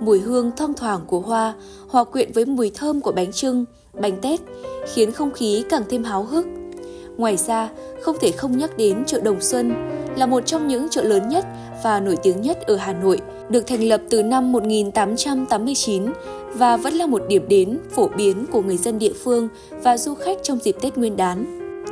Mùi 0.00 0.20
hương 0.20 0.50
thoang 0.56 0.74
thoảng 0.74 1.00
của 1.06 1.20
hoa 1.20 1.54
hòa 1.88 2.04
quyện 2.04 2.32
với 2.32 2.44
mùi 2.44 2.70
thơm 2.74 3.00
của 3.00 3.12
bánh 3.12 3.32
trưng, 3.32 3.64
bánh 4.00 4.16
tét 4.22 4.40
khiến 4.94 5.12
không 5.12 5.30
khí 5.30 5.64
càng 5.70 5.82
thêm 5.88 6.04
háo 6.04 6.24
hức. 6.24 6.46
Ngoài 7.16 7.36
ra, 7.36 7.68
không 8.00 8.16
thể 8.20 8.30
không 8.30 8.58
nhắc 8.58 8.76
đến 8.76 9.04
chợ 9.06 9.20
Đồng 9.20 9.40
Xuân 9.40 9.72
là 10.16 10.26
một 10.26 10.46
trong 10.46 10.68
những 10.68 10.88
chợ 10.88 11.02
lớn 11.02 11.28
nhất 11.28 11.44
và 11.82 12.00
nổi 12.00 12.16
tiếng 12.22 12.42
nhất 12.42 12.58
ở 12.66 12.76
Hà 12.76 12.92
Nội, 12.92 13.20
được 13.48 13.66
thành 13.66 13.82
lập 13.82 14.00
từ 14.10 14.22
năm 14.22 14.52
1889 14.52 16.04
và 16.54 16.76
vẫn 16.76 16.94
là 16.94 17.06
một 17.06 17.22
điểm 17.28 17.44
đến 17.48 17.78
phổ 17.90 18.08
biến 18.08 18.46
của 18.52 18.62
người 18.62 18.76
dân 18.76 18.98
địa 18.98 19.12
phương 19.24 19.48
và 19.70 19.98
du 19.98 20.14
khách 20.14 20.38
trong 20.42 20.58
dịp 20.58 20.76
Tết 20.80 20.96
Nguyên 20.96 21.16
đán. 21.16 21.44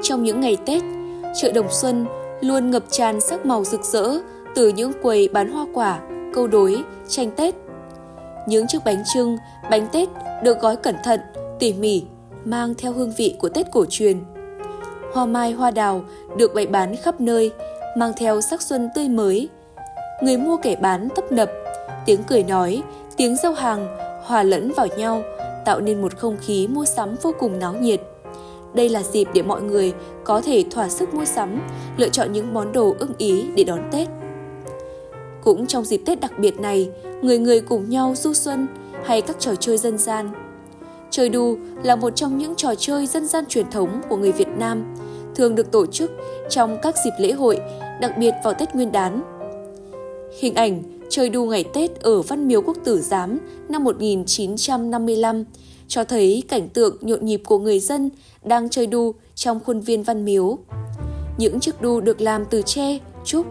Trong 0.02 0.22
những 0.22 0.40
ngày 0.40 0.56
Tết, 0.66 0.82
chợ 1.40 1.52
Đồng 1.52 1.68
Xuân 1.70 2.06
luôn 2.40 2.70
ngập 2.70 2.84
tràn 2.90 3.20
sắc 3.20 3.46
màu 3.46 3.64
rực 3.64 3.84
rỡ 3.84 4.18
từ 4.54 4.68
những 4.68 4.92
quầy 5.02 5.28
bán 5.28 5.52
hoa 5.52 5.66
quả, 5.74 6.00
câu 6.34 6.46
đối, 6.46 6.82
tranh 7.08 7.30
Tết. 7.36 7.54
Những 8.48 8.66
chiếc 8.66 8.78
bánh 8.84 9.02
trưng, 9.14 9.36
bánh 9.70 9.86
Tết 9.92 10.08
được 10.42 10.60
gói 10.60 10.76
cẩn 10.76 10.94
thận, 11.04 11.20
tỉ 11.58 11.72
mỉ, 11.72 12.02
mang 12.44 12.74
theo 12.74 12.92
hương 12.92 13.12
vị 13.16 13.34
của 13.38 13.48
Tết 13.48 13.66
cổ 13.72 13.84
truyền. 13.90 14.18
Hoa 15.12 15.26
mai 15.26 15.52
hoa 15.52 15.70
đào 15.70 16.04
được 16.36 16.54
bày 16.54 16.66
bán 16.66 16.96
khắp 16.96 17.20
nơi, 17.20 17.50
mang 17.96 18.12
theo 18.16 18.40
sắc 18.40 18.62
xuân 18.62 18.88
tươi 18.94 19.08
mới. 19.08 19.48
Người 20.22 20.36
mua 20.36 20.56
kẻ 20.56 20.76
bán 20.76 21.08
tấp 21.16 21.32
nập, 21.32 21.50
tiếng 22.06 22.20
cười 22.28 22.44
nói, 22.44 22.82
tiếng 23.16 23.36
giao 23.36 23.52
hàng 23.52 23.96
hòa 24.24 24.42
lẫn 24.42 24.72
vào 24.76 24.86
nhau, 24.96 25.22
tạo 25.64 25.80
nên 25.80 26.02
một 26.02 26.16
không 26.16 26.36
khí 26.40 26.68
mua 26.68 26.84
sắm 26.84 27.14
vô 27.22 27.32
cùng 27.38 27.58
náo 27.58 27.74
nhiệt. 27.74 28.00
Đây 28.74 28.88
là 28.88 29.02
dịp 29.02 29.28
để 29.34 29.42
mọi 29.42 29.62
người 29.62 29.94
có 30.24 30.40
thể 30.40 30.64
thỏa 30.70 30.88
sức 30.88 31.14
mua 31.14 31.24
sắm, 31.24 31.60
lựa 31.96 32.08
chọn 32.08 32.32
những 32.32 32.54
món 32.54 32.72
đồ 32.72 32.94
ưng 32.98 33.12
ý 33.18 33.46
để 33.56 33.64
đón 33.64 33.80
Tết. 33.92 34.08
Cũng 35.42 35.66
trong 35.66 35.84
dịp 35.84 36.00
Tết 36.06 36.20
đặc 36.20 36.32
biệt 36.38 36.60
này, 36.60 36.90
người 37.22 37.38
người 37.38 37.60
cùng 37.60 37.90
nhau 37.90 38.14
du 38.16 38.34
xuân 38.34 38.66
hay 39.04 39.20
các 39.20 39.36
trò 39.38 39.54
chơi 39.54 39.78
dân 39.78 39.98
gian. 39.98 40.30
Chơi 41.10 41.28
đu 41.28 41.56
là 41.82 41.96
một 41.96 42.10
trong 42.16 42.38
những 42.38 42.54
trò 42.56 42.74
chơi 42.74 43.06
dân 43.06 43.26
gian 43.26 43.46
truyền 43.46 43.70
thống 43.70 44.00
của 44.08 44.16
người 44.16 44.32
Việt 44.32 44.48
Nam, 44.48 44.94
thường 45.34 45.54
được 45.54 45.70
tổ 45.72 45.86
chức 45.86 46.10
trong 46.50 46.78
các 46.82 46.94
dịp 47.04 47.10
lễ 47.18 47.32
hội, 47.32 47.60
đặc 48.00 48.12
biệt 48.18 48.34
vào 48.44 48.54
Tết 48.54 48.74
Nguyên 48.74 48.92
đán. 48.92 49.22
Hình 50.40 50.54
ảnh 50.54 50.82
chơi 51.10 51.28
đu 51.28 51.44
ngày 51.44 51.64
Tết 51.74 52.00
ở 52.00 52.22
Văn 52.22 52.48
Miếu 52.48 52.62
Quốc 52.62 52.76
Tử 52.84 53.00
Giám 53.00 53.38
năm 53.68 53.84
1955 53.84 55.44
cho 55.88 56.04
thấy 56.04 56.42
cảnh 56.48 56.68
tượng 56.68 56.96
nhộn 57.00 57.26
nhịp 57.26 57.42
của 57.44 57.58
người 57.58 57.80
dân 57.80 58.10
đang 58.44 58.68
chơi 58.68 58.86
đu 58.86 59.14
trong 59.34 59.60
khuôn 59.60 59.80
viên 59.80 60.02
Văn 60.02 60.24
Miếu. 60.24 60.58
Những 61.38 61.60
chiếc 61.60 61.82
đu 61.82 62.00
được 62.00 62.20
làm 62.20 62.44
từ 62.44 62.62
tre, 62.62 62.98
trúc, 63.24 63.46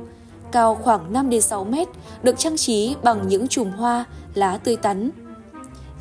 cao 0.52 0.76
khoảng 0.76 1.13
5 1.13 1.30
đến 1.30 1.41
6 1.41 1.63
mét, 1.63 1.88
được 2.24 2.38
trang 2.38 2.58
trí 2.58 2.96
bằng 3.04 3.28
những 3.28 3.48
chùm 3.48 3.72
hoa, 3.72 4.06
lá 4.34 4.58
tươi 4.58 4.76
tắn. 4.76 5.10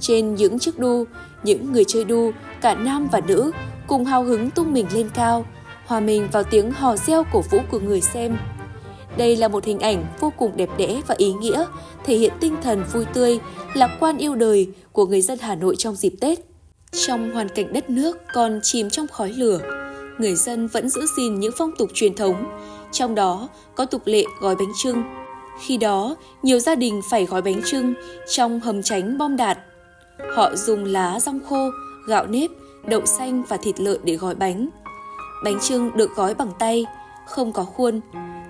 Trên 0.07 0.35
những 0.35 0.59
chiếc 0.59 0.79
đu, 0.79 1.05
những 1.43 1.73
người 1.73 1.85
chơi 1.85 2.05
đu, 2.05 2.31
cả 2.61 2.75
nam 2.75 3.09
và 3.13 3.21
nữ, 3.21 3.51
cùng 3.87 4.05
hào 4.05 4.25
hứng 4.25 4.51
tung 4.51 4.73
mình 4.73 4.87
lên 4.95 5.11
cao, 5.15 5.47
hòa 5.87 6.01
mình 6.01 6.29
vào 6.33 6.43
tiếng 6.43 6.71
hò 6.71 6.97
reo 6.97 7.25
cổ 7.33 7.43
vũ 7.51 7.59
của 7.71 7.79
người 7.79 8.01
xem. 8.01 8.39
Đây 9.17 9.37
là 9.37 9.49
một 9.49 9.65
hình 9.65 9.79
ảnh 9.79 10.07
vô 10.21 10.33
cùng 10.37 10.57
đẹp 10.57 10.69
đẽ 10.79 11.01
và 11.07 11.15
ý 11.19 11.33
nghĩa, 11.33 11.67
thể 12.05 12.17
hiện 12.17 12.33
tinh 12.41 12.57
thần 12.63 12.85
vui 12.93 13.05
tươi, 13.05 13.39
lạc 13.75 13.97
quan 14.01 14.19
yêu 14.19 14.35
đời 14.35 14.73
của 14.93 15.07
người 15.07 15.21
dân 15.23 15.39
Hà 15.41 15.55
Nội 15.55 15.77
trong 15.79 15.95
dịp 15.95 16.13
Tết. 16.21 16.39
Trong 17.07 17.33
hoàn 17.33 17.49
cảnh 17.49 17.73
đất 17.73 17.91
nước 17.91 18.17
còn 18.35 18.61
chìm 18.63 18.91
trong 18.91 19.07
khói 19.09 19.33
lửa, 19.33 19.59
người 20.19 20.35
dân 20.35 20.67
vẫn 20.67 20.89
giữ 20.89 21.07
gìn 21.17 21.41
những 21.41 21.53
phong 21.59 21.71
tục 21.79 21.91
truyền 21.95 22.15
thống, 22.15 22.45
trong 22.93 23.15
đó 23.15 23.49
có 23.75 23.85
tục 23.85 24.03
lệ 24.05 24.25
gói 24.41 24.57
bánh 24.57 24.73
trưng. 24.83 25.03
Khi 25.67 25.77
đó, 25.77 26.17
nhiều 26.43 26.59
gia 26.59 26.75
đình 26.75 27.01
phải 27.11 27.25
gói 27.25 27.43
bánh 27.43 27.61
trưng 27.65 27.95
trong 28.29 28.61
hầm 28.61 28.83
tránh 28.83 29.19
bom 29.19 29.37
đạn. 29.37 29.57
Họ 30.19 30.57
dùng 30.57 30.85
lá 30.85 31.21
rong 31.21 31.41
khô, 31.49 31.71
gạo 32.07 32.27
nếp, 32.27 32.51
đậu 32.87 33.07
xanh 33.07 33.43
và 33.49 33.57
thịt 33.57 33.81
lợn 33.81 34.01
để 34.05 34.17
gói 34.17 34.35
bánh. 34.35 34.69
Bánh 35.45 35.61
trưng 35.61 35.97
được 35.97 36.17
gói 36.17 36.35
bằng 36.35 36.53
tay, 36.59 36.87
không 37.27 37.53
có 37.53 37.65
khuôn. 37.65 38.01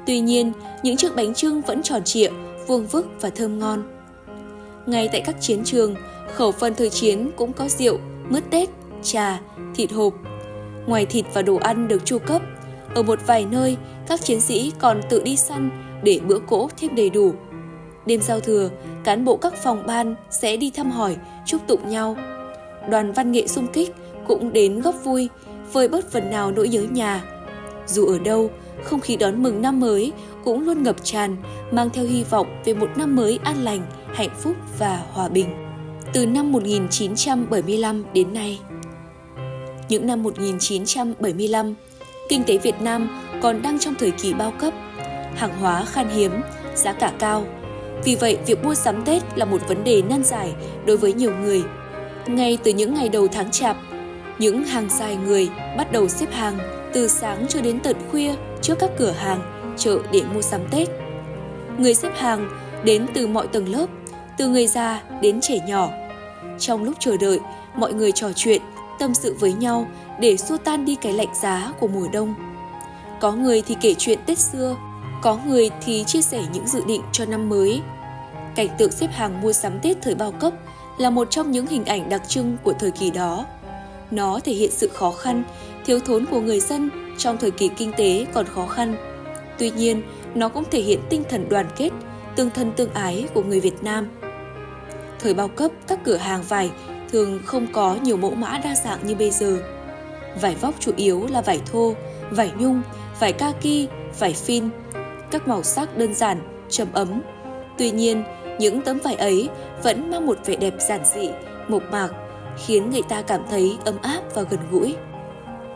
Tuy 0.06 0.20
nhiên, 0.20 0.52
những 0.82 0.96
chiếc 0.96 1.16
bánh 1.16 1.34
trưng 1.34 1.60
vẫn 1.60 1.82
tròn 1.82 2.02
trịa, 2.04 2.30
vuông 2.66 2.86
vức 2.86 3.06
và 3.20 3.30
thơm 3.30 3.58
ngon. 3.58 3.82
Ngay 4.86 5.08
tại 5.12 5.20
các 5.20 5.36
chiến 5.40 5.64
trường, 5.64 5.94
khẩu 6.34 6.52
phần 6.52 6.74
thời 6.74 6.90
chiến 6.90 7.30
cũng 7.36 7.52
có 7.52 7.68
rượu, 7.68 7.98
mứt 8.28 8.44
tết, 8.50 8.68
trà, 9.02 9.40
thịt 9.74 9.92
hộp. 9.92 10.14
Ngoài 10.86 11.06
thịt 11.06 11.24
và 11.34 11.42
đồ 11.42 11.56
ăn 11.56 11.88
được 11.88 12.04
chu 12.04 12.18
cấp, 12.18 12.42
ở 12.94 13.02
một 13.02 13.18
vài 13.26 13.46
nơi, 13.50 13.76
các 14.08 14.20
chiến 14.20 14.40
sĩ 14.40 14.72
còn 14.78 15.00
tự 15.10 15.22
đi 15.22 15.36
săn 15.36 15.70
để 16.02 16.20
bữa 16.26 16.38
cỗ 16.38 16.68
thêm 16.76 16.94
đầy 16.94 17.10
đủ. 17.10 17.34
Đêm 18.06 18.20
giao 18.20 18.40
thừa, 18.40 18.70
cán 19.04 19.24
bộ 19.24 19.36
các 19.36 19.54
phòng 19.62 19.86
ban 19.86 20.14
sẽ 20.30 20.56
đi 20.56 20.70
thăm 20.70 20.90
hỏi, 20.90 21.16
chúc 21.46 21.66
tụng 21.66 21.88
nhau. 21.88 22.16
Đoàn 22.90 23.12
văn 23.12 23.32
nghệ 23.32 23.46
sung 23.46 23.66
kích 23.72 23.94
cũng 24.26 24.52
đến 24.52 24.80
góp 24.80 25.04
vui, 25.04 25.28
vơi 25.72 25.88
bớt 25.88 26.10
phần 26.10 26.30
nào 26.30 26.52
nỗi 26.52 26.68
nhớ 26.68 26.82
nhà. 26.90 27.24
Dù 27.86 28.06
ở 28.06 28.18
đâu, 28.18 28.50
không 28.82 29.00
khí 29.00 29.16
đón 29.16 29.42
mừng 29.42 29.62
năm 29.62 29.80
mới 29.80 30.12
cũng 30.44 30.64
luôn 30.64 30.82
ngập 30.82 30.96
tràn, 31.04 31.36
mang 31.70 31.90
theo 31.90 32.04
hy 32.04 32.24
vọng 32.24 32.46
về 32.64 32.74
một 32.74 32.88
năm 32.96 33.16
mới 33.16 33.38
an 33.44 33.64
lành, 33.64 33.80
hạnh 34.14 34.30
phúc 34.40 34.56
và 34.78 35.02
hòa 35.12 35.28
bình. 35.28 35.46
Từ 36.12 36.26
năm 36.26 36.52
1975 36.52 38.04
đến 38.14 38.34
nay, 38.34 38.60
những 39.88 40.06
năm 40.06 40.22
1975, 40.22 41.74
kinh 42.28 42.44
tế 42.44 42.58
Việt 42.58 42.80
Nam 42.80 43.22
còn 43.42 43.62
đang 43.62 43.78
trong 43.78 43.94
thời 43.94 44.10
kỳ 44.10 44.34
bao 44.34 44.52
cấp, 44.58 44.74
hàng 45.34 45.58
hóa 45.60 45.84
khan 45.84 46.08
hiếm, 46.08 46.32
giá 46.74 46.92
cả 46.92 47.12
cao. 47.18 47.44
Vì 48.04 48.14
vậy, 48.14 48.38
việc 48.46 48.64
mua 48.64 48.74
sắm 48.74 49.04
Tết 49.04 49.22
là 49.38 49.44
một 49.44 49.68
vấn 49.68 49.84
đề 49.84 50.02
nan 50.02 50.24
giải 50.24 50.54
đối 50.86 50.96
với 50.96 51.12
nhiều 51.12 51.36
người. 51.36 51.62
Ngay 52.26 52.58
từ 52.64 52.72
những 52.72 52.94
ngày 52.94 53.08
đầu 53.08 53.28
tháng 53.28 53.50
Chạp, 53.50 53.76
những 54.38 54.64
hàng 54.64 54.90
dài 54.90 55.16
người 55.16 55.48
bắt 55.78 55.92
đầu 55.92 56.08
xếp 56.08 56.32
hàng 56.32 56.58
từ 56.92 57.08
sáng 57.08 57.46
cho 57.48 57.60
đến 57.60 57.80
tận 57.80 57.96
khuya 58.10 58.34
trước 58.62 58.74
các 58.78 58.90
cửa 58.98 59.10
hàng, 59.10 59.40
chợ 59.76 59.98
để 60.12 60.22
mua 60.34 60.42
sắm 60.42 60.60
Tết. 60.70 60.88
Người 61.78 61.94
xếp 61.94 62.10
hàng 62.16 62.48
đến 62.84 63.06
từ 63.14 63.26
mọi 63.26 63.46
tầng 63.46 63.68
lớp, 63.68 63.86
từ 64.38 64.48
người 64.48 64.66
già 64.66 65.02
đến 65.20 65.40
trẻ 65.40 65.58
nhỏ. 65.68 65.90
Trong 66.58 66.84
lúc 66.84 66.94
chờ 67.00 67.16
đợi, 67.16 67.40
mọi 67.76 67.92
người 67.92 68.12
trò 68.12 68.28
chuyện, 68.36 68.62
tâm 68.98 69.14
sự 69.14 69.36
với 69.40 69.52
nhau 69.52 69.86
để 70.20 70.36
xua 70.36 70.56
tan 70.56 70.84
đi 70.84 70.94
cái 70.94 71.12
lạnh 71.12 71.34
giá 71.42 71.72
của 71.80 71.88
mùa 71.88 72.08
đông. 72.12 72.34
Có 73.20 73.32
người 73.32 73.62
thì 73.66 73.76
kể 73.80 73.94
chuyện 73.98 74.18
Tết 74.26 74.38
xưa, 74.38 74.76
có 75.24 75.38
người 75.46 75.70
thì 75.84 76.04
chia 76.06 76.22
sẻ 76.22 76.42
những 76.52 76.66
dự 76.66 76.82
định 76.86 77.00
cho 77.12 77.24
năm 77.24 77.48
mới. 77.48 77.80
Cảnh 78.54 78.68
tượng 78.78 78.92
xếp 78.92 79.06
hàng 79.12 79.40
mua 79.40 79.52
sắm 79.52 79.78
Tết 79.82 79.96
thời 80.02 80.14
bao 80.14 80.32
cấp 80.32 80.52
là 80.98 81.10
một 81.10 81.30
trong 81.30 81.50
những 81.50 81.66
hình 81.66 81.84
ảnh 81.84 82.08
đặc 82.08 82.22
trưng 82.28 82.56
của 82.62 82.72
thời 82.72 82.90
kỳ 82.90 83.10
đó. 83.10 83.46
Nó 84.10 84.40
thể 84.44 84.52
hiện 84.52 84.70
sự 84.70 84.88
khó 84.88 85.10
khăn, 85.10 85.44
thiếu 85.86 86.00
thốn 86.00 86.26
của 86.26 86.40
người 86.40 86.60
dân 86.60 86.90
trong 87.18 87.38
thời 87.38 87.50
kỳ 87.50 87.68
kinh 87.68 87.92
tế 87.96 88.26
còn 88.34 88.46
khó 88.46 88.66
khăn. 88.66 88.96
Tuy 89.58 89.70
nhiên, 89.70 90.02
nó 90.34 90.48
cũng 90.48 90.64
thể 90.70 90.80
hiện 90.80 91.00
tinh 91.08 91.22
thần 91.30 91.48
đoàn 91.48 91.66
kết, 91.76 91.90
tương 92.36 92.50
thân 92.50 92.72
tương 92.72 92.94
ái 92.94 93.26
của 93.34 93.42
người 93.42 93.60
Việt 93.60 93.82
Nam. 93.82 94.08
Thời 95.20 95.34
bao 95.34 95.48
cấp, 95.48 95.70
các 95.86 95.98
cửa 96.04 96.16
hàng 96.16 96.42
vải 96.42 96.70
thường 97.12 97.40
không 97.44 97.66
có 97.72 97.96
nhiều 98.02 98.16
mẫu 98.16 98.34
mã 98.34 98.60
đa 98.64 98.74
dạng 98.74 98.98
như 99.06 99.14
bây 99.14 99.30
giờ. 99.30 99.58
Vải 100.40 100.54
vóc 100.54 100.74
chủ 100.80 100.92
yếu 100.96 101.26
là 101.30 101.40
vải 101.40 101.60
thô, 101.72 101.94
vải 102.30 102.50
nhung, 102.58 102.82
vải 103.20 103.32
kaki, 103.32 103.88
vải 104.18 104.32
phin, 104.32 104.68
các 105.34 105.48
màu 105.48 105.62
sắc 105.62 105.98
đơn 105.98 106.14
giản, 106.14 106.38
trầm 106.68 106.88
ấm. 106.92 107.22
Tuy 107.78 107.90
nhiên, 107.90 108.24
những 108.58 108.80
tấm 108.80 108.98
vải 108.98 109.14
ấy 109.14 109.48
vẫn 109.82 110.10
mang 110.10 110.26
một 110.26 110.38
vẻ 110.46 110.56
đẹp 110.56 110.74
giản 110.78 111.00
dị, 111.04 111.30
mộc 111.68 111.82
mạc, 111.90 112.08
khiến 112.66 112.90
người 112.90 113.02
ta 113.02 113.22
cảm 113.22 113.40
thấy 113.50 113.76
ấm 113.84 113.94
áp 114.02 114.20
và 114.34 114.42
gần 114.42 114.60
gũi. 114.70 114.94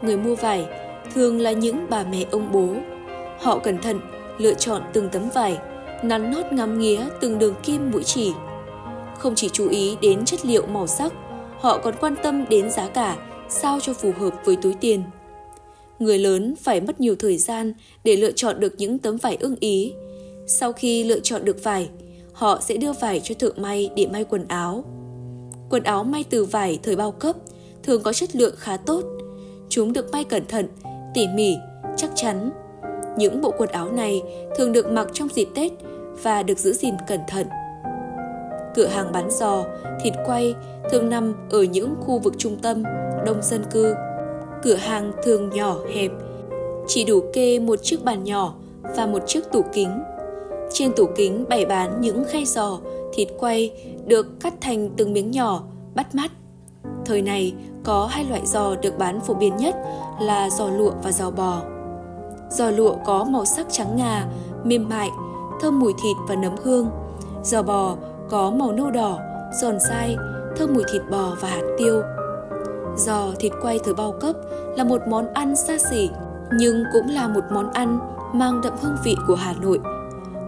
Người 0.03 0.17
mua 0.17 0.35
vải 0.35 0.67
thường 1.15 1.41
là 1.41 1.53
những 1.53 1.87
bà 1.91 2.05
mẹ 2.11 2.25
ông 2.31 2.53
bố. 2.53 2.69
Họ 3.41 3.59
cẩn 3.59 3.79
thận 3.79 4.01
lựa 4.39 4.55
chọn 4.55 4.83
từng 4.93 5.09
tấm 5.09 5.29
vải, 5.35 5.59
nắn 6.03 6.31
nót 6.31 6.53
ngắm 6.53 6.79
nghía 6.79 7.05
từng 7.21 7.39
đường 7.39 7.55
kim 7.63 7.91
mũi 7.91 8.05
chỉ. 8.05 8.33
Không 9.19 9.35
chỉ 9.35 9.49
chú 9.49 9.69
ý 9.69 9.97
đến 10.01 10.25
chất 10.25 10.47
liệu 10.47 10.67
màu 10.67 10.87
sắc, 10.87 11.13
họ 11.61 11.79
còn 11.79 11.95
quan 12.01 12.15
tâm 12.23 12.45
đến 12.49 12.71
giá 12.71 12.89
cả 12.89 13.17
sao 13.49 13.81
cho 13.81 13.93
phù 13.93 14.13
hợp 14.21 14.35
với 14.45 14.57
túi 14.57 14.75
tiền. 14.81 15.03
Người 15.99 16.19
lớn 16.19 16.55
phải 16.63 16.81
mất 16.81 17.01
nhiều 17.01 17.17
thời 17.19 17.39
gian 17.39 17.73
để 18.05 18.17
lựa 18.17 18.33
chọn 18.33 18.61
được 18.61 18.75
những 18.79 18.99
tấm 18.99 19.17
vải 19.17 19.37
ưng 19.41 19.57
ý. 19.61 19.93
Sau 20.47 20.73
khi 20.73 21.05
lựa 21.05 21.21
chọn 21.21 21.45
được 21.45 21.65
vải, 21.65 21.89
họ 22.33 22.61
sẽ 22.61 22.77
đưa 22.77 22.93
vải 22.93 23.21
cho 23.21 23.35
thợ 23.39 23.51
may 23.57 23.91
để 23.97 24.07
may 24.07 24.25
quần 24.25 24.49
áo. 24.49 24.85
Quần 25.71 25.83
áo 25.83 26.05
may 26.05 26.25
từ 26.31 26.45
vải 26.45 26.79
thời 26.83 26.97
bao 26.97 27.13
cấp 27.13 27.37
thường 27.83 28.03
có 28.03 28.13
chất 28.13 28.37
lượng 28.37 28.55
khá 28.59 28.77
tốt. 28.77 29.05
Chúng 29.69 29.93
được 29.93 30.13
may 30.13 30.25
cẩn 30.25 30.47
thận, 30.47 30.69
tỉ 31.15 31.27
mỉ, 31.35 31.57
chắc 31.97 32.11
chắn. 32.15 32.51
Những 33.17 33.41
bộ 33.41 33.55
quần 33.59 33.71
áo 33.71 33.93
này 33.93 34.23
thường 34.57 34.73
được 34.73 34.87
mặc 34.91 35.09
trong 35.13 35.29
dịp 35.35 35.49
Tết 35.55 35.73
và 36.23 36.43
được 36.43 36.59
giữ 36.59 36.73
gìn 36.73 36.95
cẩn 37.09 37.21
thận. 37.29 37.47
Cửa 38.75 38.87
hàng 38.87 39.13
bán 39.13 39.31
giò, 39.31 39.65
thịt 40.03 40.13
quay 40.27 40.55
thường 40.91 41.11
nằm 41.11 41.35
ở 41.51 41.63
những 41.63 41.95
khu 42.01 42.19
vực 42.19 42.35
trung 42.39 42.57
tâm, 42.63 42.83
đông 43.27 43.43
dân 43.43 43.65
cư. 43.71 43.95
Cửa 44.63 44.75
hàng 44.75 45.13
thường 45.23 45.51
nhỏ 45.51 45.77
hẹp, 45.95 46.11
chỉ 46.87 47.05
đủ 47.05 47.21
kê 47.33 47.59
một 47.59 47.79
chiếc 47.83 48.05
bàn 48.05 48.25
nhỏ 48.25 48.55
và 48.97 49.07
một 49.07 49.23
chiếc 49.27 49.53
tủ 49.53 49.63
kính. 49.73 50.03
Trên 50.73 50.93
tủ 50.93 51.07
kính 51.17 51.45
bày 51.49 51.67
bán 51.67 52.01
những 52.01 52.25
khay 52.31 52.45
giò, 52.45 52.79
thịt 53.13 53.29
quay 53.39 53.73
được 54.07 54.41
cắt 54.41 54.55
thành 54.61 54.91
từng 54.97 55.13
miếng 55.13 55.31
nhỏ, 55.31 55.63
bắt 55.95 56.15
mắt. 56.15 56.31
Thời 57.07 57.23
này 57.23 57.55
có 57.85 58.07
hai 58.11 58.25
loại 58.25 58.47
giò 58.47 58.75
được 58.83 58.99
bán 58.99 59.21
phổ 59.21 59.35
biến 59.35 59.57
nhất 59.57 59.77
là 60.21 60.51
giò 60.51 60.69
lụa 60.69 60.93
và 61.03 61.13
giò 61.13 61.31
bò. 61.31 61.63
Giò 62.51 62.71
lụa 62.71 62.95
có 63.07 63.25
màu 63.25 63.45
sắc 63.45 63.67
trắng 63.71 63.97
ngà, 63.97 64.27
mềm 64.65 64.89
mại, 64.89 65.11
thơm 65.61 65.81
mùi 65.81 65.93
thịt 66.03 66.17
và 66.29 66.35
nấm 66.35 66.57
hương. 66.63 66.91
Giò 67.43 67.63
bò 67.63 67.97
có 68.31 68.51
màu 68.51 68.73
nâu 68.73 68.91
đỏ, 68.91 69.19
giòn 69.61 69.79
dai, 69.81 70.17
thơm 70.57 70.75
mùi 70.75 70.85
thịt 70.93 71.03
bò 71.11 71.37
và 71.41 71.49
hạt 71.49 71.63
tiêu. 71.79 72.03
Giò 72.99 73.33
thịt 73.39 73.53
quay 73.63 73.79
thời 73.85 73.95
bao 73.95 74.13
cấp 74.13 74.37
là 74.77 74.85
một 74.85 75.01
món 75.09 75.35
ăn 75.35 75.57
xa 75.57 75.79
xỉ, 75.91 76.11
nhưng 76.59 76.85
cũng 76.93 77.09
là 77.09 77.29
một 77.29 77.45
món 77.53 77.71
ăn 77.73 77.99
mang 78.35 78.61
đậm 78.61 78.73
hương 78.81 78.97
vị 79.05 79.17
của 79.27 79.35
Hà 79.35 79.55
Nội. 79.63 79.81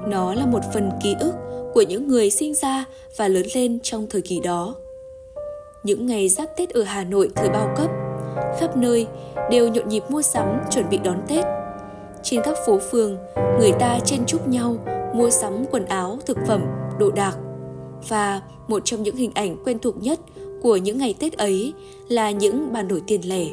Nó 0.06 0.34
là 0.34 0.46
một 0.46 0.60
phần 0.74 0.90
ký 1.02 1.16
ức 1.20 1.32
của 1.74 1.82
những 1.82 2.08
người 2.08 2.30
sinh 2.30 2.54
ra 2.54 2.84
và 3.16 3.28
lớn 3.28 3.46
lên 3.54 3.78
trong 3.82 4.06
thời 4.10 4.22
kỳ 4.22 4.40
đó. 4.40 4.74
Những 5.82 6.06
ngày 6.06 6.28
giáp 6.28 6.56
Tết 6.56 6.70
ở 6.70 6.82
Hà 6.82 7.04
Nội 7.04 7.30
thời 7.34 7.48
bao 7.48 7.74
cấp, 7.76 7.90
khắp 8.60 8.76
nơi 8.76 9.06
đều 9.50 9.68
nhộn 9.68 9.88
nhịp 9.88 10.02
mua 10.08 10.22
sắm 10.22 10.60
chuẩn 10.70 10.88
bị 10.90 10.98
đón 10.98 11.22
Tết. 11.28 11.44
Trên 12.22 12.40
các 12.44 12.56
phố 12.66 12.78
phường, 12.90 13.16
người 13.58 13.72
ta 13.72 13.98
chen 14.04 14.20
chúc 14.26 14.48
nhau 14.48 14.76
mua 15.14 15.30
sắm 15.30 15.64
quần 15.70 15.86
áo, 15.86 16.18
thực 16.26 16.38
phẩm, 16.46 16.64
đồ 16.98 17.10
đạc. 17.10 17.36
Và 18.08 18.40
một 18.68 18.82
trong 18.84 19.02
những 19.02 19.16
hình 19.16 19.30
ảnh 19.34 19.56
quen 19.64 19.78
thuộc 19.78 20.02
nhất 20.02 20.20
của 20.62 20.76
những 20.76 20.98
ngày 20.98 21.14
Tết 21.18 21.32
ấy 21.32 21.72
là 22.08 22.30
những 22.30 22.72
bàn 22.72 22.88
đổi 22.88 23.02
tiền 23.06 23.20
lẻ. 23.28 23.46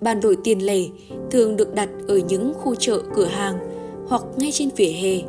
Bàn 0.00 0.20
đổi 0.20 0.36
tiền 0.44 0.66
lẻ 0.66 0.78
thường 1.30 1.56
được 1.56 1.74
đặt 1.74 1.88
ở 2.08 2.16
những 2.16 2.52
khu 2.54 2.74
chợ 2.74 3.02
cửa 3.14 3.24
hàng 3.24 3.58
hoặc 4.08 4.22
ngay 4.36 4.52
trên 4.52 4.68
vỉa 4.76 4.92
hè. 4.92 5.20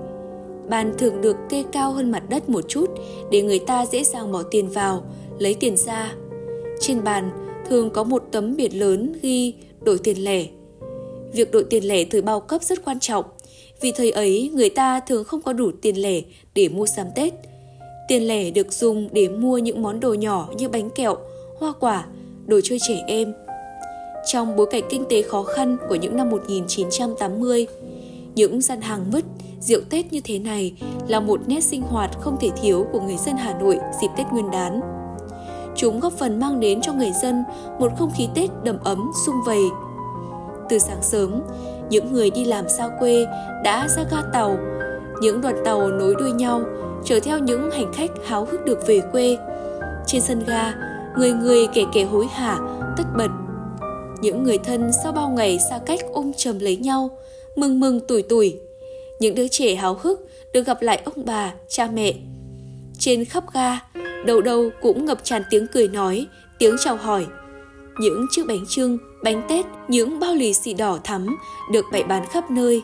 Bàn 0.70 0.94
thường 0.98 1.22
được 1.22 1.38
kê 1.50 1.64
cao 1.72 1.92
hơn 1.92 2.12
mặt 2.12 2.24
đất 2.30 2.50
một 2.50 2.66
chút 2.68 2.90
để 3.32 3.42
người 3.42 3.60
ta 3.60 3.86
dễ 3.86 4.04
dàng 4.04 4.32
bỏ 4.32 4.44
tiền 4.44 4.70
vào, 4.70 5.04
lấy 5.40 5.54
tiền 5.54 5.78
ra. 5.78 6.14
Trên 6.80 7.04
bàn 7.04 7.30
thường 7.70 7.90
có 7.90 8.04
một 8.04 8.24
tấm 8.32 8.56
biển 8.56 8.80
lớn 8.80 9.14
ghi 9.22 9.54
đổi 9.82 9.98
tiền 9.98 10.24
lẻ. 10.24 10.46
Việc 11.34 11.52
đổi 11.52 11.64
tiền 11.64 11.84
lẻ 11.84 12.04
thời 12.06 12.22
bao 12.22 12.40
cấp 12.40 12.64
rất 12.64 12.86
quan 12.86 13.00
trọng, 13.00 13.26
vì 13.82 13.92
thời 13.92 14.12
ấy 14.12 14.52
người 14.54 14.70
ta 14.70 15.00
thường 15.00 15.24
không 15.24 15.42
có 15.42 15.54
đủ 15.54 15.72
tiền 15.82 16.02
lẻ 16.02 16.22
để 16.56 16.70
mua 16.70 16.86
sắm 16.86 17.08
Tết– 17.16 17.34
Tiền 18.08 18.28
lẻ 18.28 18.52
được 18.52 18.74
dùng 18.74 19.10
để 19.12 19.30
mua 19.30 19.58
những 19.58 19.84
món 19.84 20.00
đồ 20.00 20.14
nhỏ 20.14 20.50
như 20.58 20.70
bánh 20.70 20.90
kẹo, 20.90 21.16
hoa 21.60 21.74
quả, 21.80 22.06
đồ 22.46 22.60
chơi 22.64 22.80
trẻ 22.88 23.04
em. 23.08 23.34
Trong 24.26 24.56
bối 24.56 24.68
cảnh 24.72 24.84
kinh 24.90 25.06
tế 25.10 25.22
khó 25.22 25.44
khăn 25.44 25.78
của 25.90 25.96
những 25.96 26.18
năm 26.18 26.30
1980, 26.30 27.68
những 28.36 28.62
gian 28.62 28.82
hàng 28.82 29.12
mứt, 29.12 29.24
rượu 29.60 29.82
Tết 29.90 30.14
như 30.14 30.22
thế 30.24 30.40
này 30.40 30.74
là 31.08 31.20
một 31.20 31.40
nét 31.48 31.64
sinh 31.64 31.82
hoạt 31.82 32.20
không 32.20 32.38
thể 32.42 32.50
thiếu 32.62 32.86
của 32.92 33.00
người 33.00 33.18
dân 33.18 33.38
Hà 33.38 33.60
Nội 33.60 33.80
dịp 34.02 34.08
Tết 34.18 34.28
Nguyên 34.32 34.52
đán. 34.52 34.82
Chúng 35.76 36.00
góp 36.00 36.14
phần 36.14 36.40
mang 36.40 36.60
đến 36.60 36.82
cho 36.82 36.94
người 36.94 37.12
dân 37.22 37.44
một 37.80 37.92
không 37.98 38.12
khí 38.18 38.28
Tết 38.36 38.50
đầm 38.64 38.78
ấm, 38.84 39.12
sung 39.26 39.36
vầy. 39.46 39.64
Từ 40.70 40.80
sáng 40.80 41.02
sớm, 41.02 41.42
những 41.90 42.14
người 42.14 42.30
đi 42.30 42.46
làm 42.46 42.70
xa 42.70 42.90
quê 43.00 43.26
đã 43.64 43.88
ra 43.88 44.04
ga 44.12 44.22
tàu, 44.34 44.58
những 45.22 45.42
đoàn 45.42 45.56
tàu 45.66 45.92
nối 45.92 46.16
đuôi 46.20 46.32
nhau, 46.32 46.62
chở 47.06 47.20
theo 47.20 47.40
những 47.40 47.72
hành 47.72 47.94
khách 47.94 48.12
háo 48.26 48.46
hức 48.46 48.66
được 48.66 48.88
về 48.88 49.02
quê. 49.12 49.38
Trên 50.08 50.22
sân 50.22 50.44
ga, 50.48 50.74
người 51.18 51.34
người 51.34 51.68
kẻ 51.74 51.86
kẻ 51.94 52.04
hối 52.04 52.28
hả, 52.28 52.60
tất 52.98 53.04
bật. 53.18 53.30
Những 54.22 54.44
người 54.44 54.58
thân 54.58 54.92
sau 55.04 55.12
bao 55.12 55.30
ngày 55.30 55.60
xa 55.70 55.80
cách 55.86 56.00
ôm 56.14 56.32
chầm 56.38 56.60
lấy 56.60 56.78
nhau, 56.78 57.18
mừng 57.56 57.80
mừng 57.80 58.00
tuổi 58.08 58.22
tuổi. 58.22 58.60
Những 59.20 59.36
đứa 59.36 59.48
trẻ 59.48 59.76
háo 59.76 60.00
hức 60.02 60.28
được 60.54 60.66
gặp 60.66 60.82
lại 60.82 61.02
ông 61.06 61.26
bà, 61.26 61.54
cha 61.68 61.88
mẹ. 61.94 62.14
Trên 63.00 63.26
khắp 63.26 63.44
ga, 63.54 63.80
đầu 64.26 64.42
đầu 64.42 64.70
cũng 64.82 65.06
ngập 65.06 65.24
tràn 65.24 65.42
tiếng 65.50 65.68
cười 65.74 65.88
nói, 65.88 66.28
tiếng 66.60 66.76
chào 66.84 66.96
hỏi. 66.96 67.26
Những 68.00 68.26
chiếc 68.32 68.48
bánh 68.48 68.66
trưng, 68.70 68.98
bánh 69.24 69.42
tết, 69.50 69.66
những 69.88 70.20
bao 70.20 70.36
lì 70.36 70.54
xì 70.54 70.74
đỏ 70.74 71.00
thắm 71.04 71.38
được 71.72 71.86
bày 71.92 72.04
bán 72.04 72.26
khắp 72.32 72.52
nơi. 72.52 72.82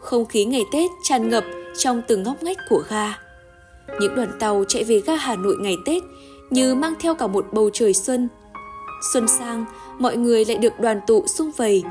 Không 0.00 0.26
khí 0.26 0.44
ngày 0.44 0.64
Tết 0.72 0.90
tràn 1.02 1.28
ngập 1.28 1.44
trong 1.78 2.02
từng 2.08 2.22
ngóc 2.22 2.42
ngách 2.42 2.58
của 2.68 2.82
ga. 2.88 3.18
Những 4.00 4.14
đoàn 4.16 4.30
tàu 4.38 4.64
chạy 4.68 4.84
về 4.84 5.00
ga 5.06 5.16
Hà 5.16 5.36
Nội 5.36 5.56
ngày 5.60 5.76
Tết 5.86 6.02
như 6.50 6.74
mang 6.74 6.94
theo 7.00 7.14
cả 7.14 7.26
một 7.26 7.46
bầu 7.52 7.70
trời 7.72 7.94
xuân. 7.94 8.28
Xuân 9.12 9.28
sang, 9.28 9.64
mọi 9.98 10.16
người 10.16 10.44
lại 10.44 10.56
được 10.56 10.80
đoàn 10.80 11.00
tụ 11.06 11.26
sung 11.26 11.50
vầy. 11.56 11.82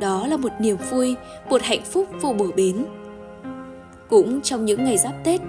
Đó 0.00 0.26
là 0.26 0.36
một 0.36 0.52
niềm 0.60 0.76
vui, 0.90 1.14
một 1.50 1.62
hạnh 1.62 1.84
phúc 1.84 2.08
vô 2.20 2.32
bờ 2.32 2.44
bến. 2.56 2.84
Cũng 4.08 4.40
trong 4.40 4.64
những 4.64 4.84
ngày 4.84 4.98
giáp 4.98 5.12
Tết, 5.24 5.40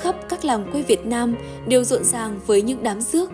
khắp 0.00 0.16
các 0.28 0.44
làng 0.44 0.72
quê 0.72 0.82
Việt 0.82 1.06
Nam 1.06 1.34
đều 1.68 1.84
rộn 1.84 2.04
ràng 2.04 2.40
với 2.46 2.62
những 2.62 2.82
đám 2.82 3.00
rước. 3.00 3.30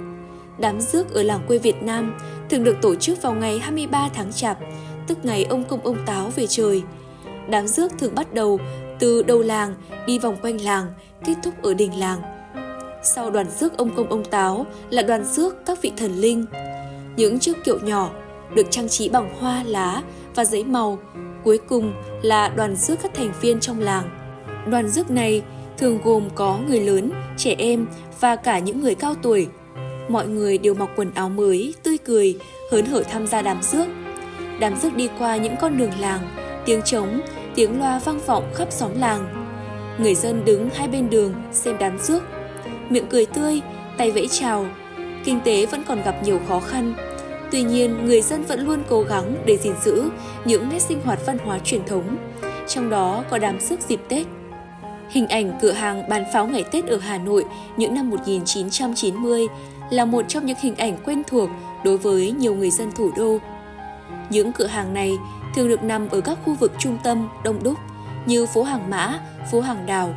Đám 0.59 0.80
rước 0.80 1.14
ở 1.14 1.22
làng 1.22 1.40
quê 1.49 1.59
Việt 1.59 1.82
Nam 1.82 2.14
thường 2.51 2.64
được 2.64 2.76
tổ 2.82 2.95
chức 2.95 3.22
vào 3.22 3.34
ngày 3.34 3.59
23 3.59 4.09
tháng 4.14 4.32
Chạp, 4.32 4.59
tức 5.07 5.18
ngày 5.22 5.45
ông 5.45 5.64
công 5.64 5.80
ông 5.80 5.97
táo 6.07 6.30
về 6.36 6.47
trời. 6.47 6.82
Đám 7.49 7.68
rước 7.68 7.93
thường 7.99 8.14
bắt 8.14 8.34
đầu 8.34 8.61
từ 9.03 9.22
đầu 9.22 9.42
làng 9.42 9.74
đi 10.07 10.18
vòng 10.18 10.36
quanh 10.42 10.61
làng, 10.61 10.86
kết 11.24 11.34
thúc 11.42 11.55
ở 11.62 11.74
đỉnh 11.74 11.98
làng. 11.98 12.20
Sau 13.03 13.30
đoàn 13.30 13.46
rước 13.61 13.76
ông 13.76 13.90
công 13.96 14.09
ông 14.09 14.24
táo 14.24 14.66
là 14.90 15.03
đoàn 15.03 15.24
rước 15.24 15.66
các 15.66 15.82
vị 15.82 15.92
thần 15.96 16.12
linh. 16.16 16.44
Những 17.16 17.38
chiếc 17.38 17.64
kiệu 17.64 17.78
nhỏ 17.78 18.11
được 18.55 18.66
trang 18.70 18.88
trí 18.88 19.09
bằng 19.09 19.34
hoa, 19.40 19.64
lá 19.66 20.03
và 20.34 20.44
giấy 20.44 20.64
màu. 20.64 20.98
Cuối 21.44 21.59
cùng 21.68 21.92
là 22.22 22.48
đoàn 22.48 22.76
rước 22.76 22.96
các 23.03 23.14
thành 23.14 23.32
viên 23.40 23.61
trong 23.61 23.80
làng. 23.80 24.09
Đoàn 24.70 24.88
rước 24.88 25.11
này 25.11 25.42
thường 25.78 25.98
gồm 26.05 26.28
có 26.34 26.59
người 26.68 26.80
lớn, 26.80 27.11
trẻ 27.36 27.55
em 27.59 27.86
và 28.20 28.36
cả 28.36 28.59
những 28.59 28.80
người 28.80 28.94
cao 28.94 29.14
tuổi. 29.22 29.48
Mọi 30.09 30.26
người 30.26 30.59
đều 30.59 30.74
mặc 30.74 30.90
quần 30.96 31.14
áo 31.14 31.28
mới, 31.28 31.74
tươi 31.82 31.98
cười, 31.98 32.38
hớn 32.70 32.86
hở 32.86 33.03
tham 33.03 33.26
gia 33.26 33.42
đám 33.42 33.62
rước. 33.62 33.86
Đám 34.61 34.76
rước 34.76 34.96
đi 34.96 35.09
qua 35.18 35.36
những 35.36 35.55
con 35.61 35.78
đường 35.78 35.92
làng, 36.00 36.20
tiếng 36.64 36.82
trống, 36.82 37.20
tiếng 37.55 37.78
loa 37.78 37.98
vang 37.98 38.20
vọng 38.26 38.44
khắp 38.55 38.68
xóm 38.70 38.90
làng. 39.00 39.48
Người 39.98 40.14
dân 40.14 40.44
đứng 40.44 40.70
hai 40.74 40.88
bên 40.88 41.11
đường 41.11 41.34
xem 41.53 41.76
đám 41.80 41.98
rước, 41.98 42.22
miệng 42.88 43.07
cười 43.11 43.26
tươi, 43.26 43.61
tay 43.96 44.11
vẫy 44.11 44.28
chào. 44.28 44.66
Kinh 45.24 45.40
tế 45.44 45.66
vẫn 45.66 45.82
còn 45.88 46.03
gặp 46.03 46.16
nhiều 46.22 46.40
khó 46.48 46.61
khăn, 46.61 46.94
Tuy 47.53 47.62
nhiên, 47.62 48.07
người 48.07 48.22
dân 48.22 48.42
vẫn 48.42 48.66
luôn 48.66 48.82
cố 48.88 49.03
gắng 49.03 49.36
để 49.46 49.57
gìn 49.57 49.74
giữ 49.84 50.11
những 50.44 50.68
nét 50.68 50.78
sinh 50.78 51.00
hoạt 51.05 51.18
văn 51.26 51.38
hóa 51.38 51.59
truyền 51.59 51.84
thống, 51.84 52.16
trong 52.68 52.90
đó 52.90 53.24
có 53.30 53.38
đám 53.38 53.61
rước 53.61 53.80
dịp 53.88 54.00
Tết. 54.09 54.26
Hình 55.11 55.26
ảnh 55.28 55.59
cửa 55.62 55.72
hàng 55.72 56.09
bán 56.09 56.24
pháo 56.32 56.46
ngày 56.46 56.64
Tết 56.72 56.86
ở 56.86 56.98
Hà 56.98 57.18
Nội 57.18 57.44
những 57.76 57.94
năm 57.94 58.11
1990 58.11 59.46
là 59.90 60.05
một 60.05 60.24
trong 60.28 60.46
những 60.46 60.57
hình 60.61 60.76
ảnh 60.76 60.96
quen 61.05 61.22
thuộc 61.26 61.48
đối 61.84 61.98
với 61.98 62.30
nhiều 62.30 62.55
người 62.55 62.70
dân 62.70 62.92
thủ 62.92 63.11
đô. 63.16 63.38
Những 64.30 64.53
cửa 64.53 64.66
hàng 64.66 64.94
này 64.94 65.18
thường 65.55 65.68
được 65.68 65.82
nằm 65.82 66.09
ở 66.09 66.20
các 66.20 66.38
khu 66.44 66.55
vực 66.55 66.72
trung 66.78 66.98
tâm 67.05 67.28
đông 67.44 67.62
đúc 67.62 67.78
như 68.26 68.46
phố 68.46 68.62
Hàng 68.62 68.90
Mã, 68.90 69.20
phố 69.53 69.61
Hàng 69.61 69.86
Đào. 69.86 70.14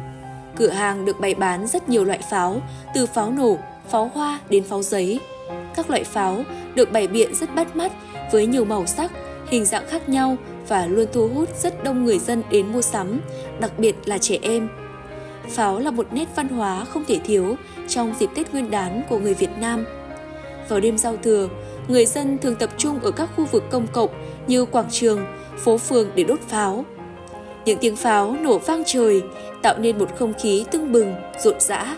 Cửa 0.56 0.70
hàng 0.70 1.06
được 1.06 1.20
bày 1.20 1.36
bán 1.36 1.68
rất 1.68 1.90
nhiều 1.90 2.06
loại 2.06 2.20
pháo, 2.30 2.62
từ 2.94 3.06
pháo 3.06 3.32
nổ, 3.32 3.58
pháo 3.90 4.12
hoa 4.14 4.40
đến 4.50 4.64
pháo 4.64 4.84
giấy. 4.84 5.20
Các 5.76 5.90
loại 5.90 6.04
pháo 6.04 6.44
được 6.76 6.92
bày 6.92 7.08
biện 7.08 7.36
rất 7.36 7.56
bắt 7.56 7.76
mắt 7.76 7.92
với 8.32 8.46
nhiều 8.46 8.66
màu 8.66 8.86
sắc, 8.86 9.12
hình 9.48 9.66
dạng 9.66 9.88
khác 9.88 10.10
nhau 10.10 10.38
và 10.68 10.86
luôn 10.86 11.08
thu 11.14 11.28
hút 11.28 11.50
rất 11.58 11.84
đông 11.84 12.06
người 12.06 12.20
dân 12.20 12.44
đến 12.50 12.74
mua 12.74 12.82
sắm, 12.82 13.22
đặc 13.60 13.72
biệt 13.80 13.96
là 14.06 14.18
trẻ 14.18 14.38
em. 14.42 14.70
Pháo 15.50 15.80
là 15.80 15.92
một 15.92 16.08
nét 16.12 16.28
văn 16.36 16.48
hóa 16.48 16.86
không 16.86 17.06
thể 17.08 17.20
thiếu 17.26 17.56
trong 17.88 18.14
dịp 18.20 18.30
Tết 18.36 18.52
Nguyên 18.52 18.72
đán 18.72 19.02
của 19.10 19.20
người 19.20 19.34
Việt 19.34 19.58
Nam. 19.60 19.86
Vào 20.70 20.80
đêm 20.80 20.98
giao 20.98 21.18
thừa, 21.24 21.50
người 21.88 22.06
dân 22.06 22.38
thường 22.38 22.56
tập 22.56 22.70
trung 22.78 23.00
ở 23.00 23.12
các 23.12 23.30
khu 23.36 23.46
vực 23.46 23.64
công 23.72 23.88
cộng 23.88 24.10
như 24.48 24.66
quảng 24.66 24.90
trường, 24.92 25.26
phố 25.58 25.78
phường 25.78 26.10
để 26.16 26.24
đốt 26.24 26.40
pháo. 26.40 26.86
Những 27.66 27.78
tiếng 27.82 27.96
pháo 27.96 28.36
nổ 28.42 28.58
vang 28.58 28.84
trời 28.86 29.22
tạo 29.62 29.78
nên 29.78 29.98
một 29.98 30.10
không 30.18 30.34
khí 30.42 30.66
tưng 30.72 30.92
bừng, 30.92 31.16
rộn 31.44 31.60
rã. 31.60 31.98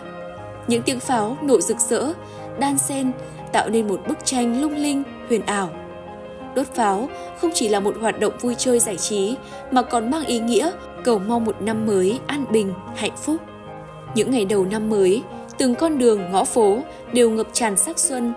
Những 0.66 0.82
tiếng 0.82 1.00
pháo 1.00 1.36
nổ 1.42 1.60
rực 1.60 1.78
rỡ, 1.78 2.12
đan 2.58 2.78
xen 2.78 3.12
tạo 3.52 3.68
nên 3.68 3.88
một 3.88 4.00
bức 4.08 4.18
tranh 4.24 4.60
lung 4.60 4.76
linh, 4.76 5.02
huyền 5.28 5.42
ảo. 5.46 5.70
Đốt 6.54 6.66
pháo 6.74 7.08
không 7.40 7.50
chỉ 7.54 7.68
là 7.68 7.80
một 7.80 7.94
hoạt 8.00 8.20
động 8.20 8.32
vui 8.40 8.54
chơi 8.58 8.78
giải 8.78 8.96
trí 8.96 9.36
mà 9.70 9.82
còn 9.82 10.10
mang 10.10 10.24
ý 10.24 10.38
nghĩa 10.40 10.70
cầu 11.04 11.18
mong 11.18 11.44
một 11.44 11.62
năm 11.62 11.86
mới 11.86 12.18
an 12.26 12.44
bình, 12.50 12.72
hạnh 12.96 13.16
phúc. 13.16 13.36
Những 14.14 14.30
ngày 14.30 14.44
đầu 14.44 14.64
năm 14.64 14.90
mới, 14.90 15.22
từng 15.58 15.74
con 15.74 15.98
đường, 15.98 16.30
ngõ 16.32 16.44
phố 16.44 16.78
đều 17.12 17.30
ngập 17.30 17.46
tràn 17.52 17.76
sắc 17.76 17.98
xuân. 17.98 18.32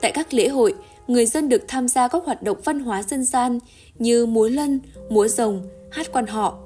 Tại 0.00 0.12
các 0.12 0.34
lễ 0.34 0.48
hội, 0.48 0.74
người 1.08 1.26
dân 1.26 1.48
được 1.48 1.62
tham 1.68 1.88
gia 1.88 2.08
các 2.08 2.24
hoạt 2.24 2.42
động 2.42 2.58
văn 2.64 2.80
hóa 2.80 3.02
dân 3.02 3.24
gian 3.24 3.58
như 3.98 4.26
múa 4.26 4.48
lân, 4.48 4.80
múa 5.08 5.28
rồng, 5.28 5.62
hát 5.90 6.06
quan 6.12 6.26
họ. 6.26 6.58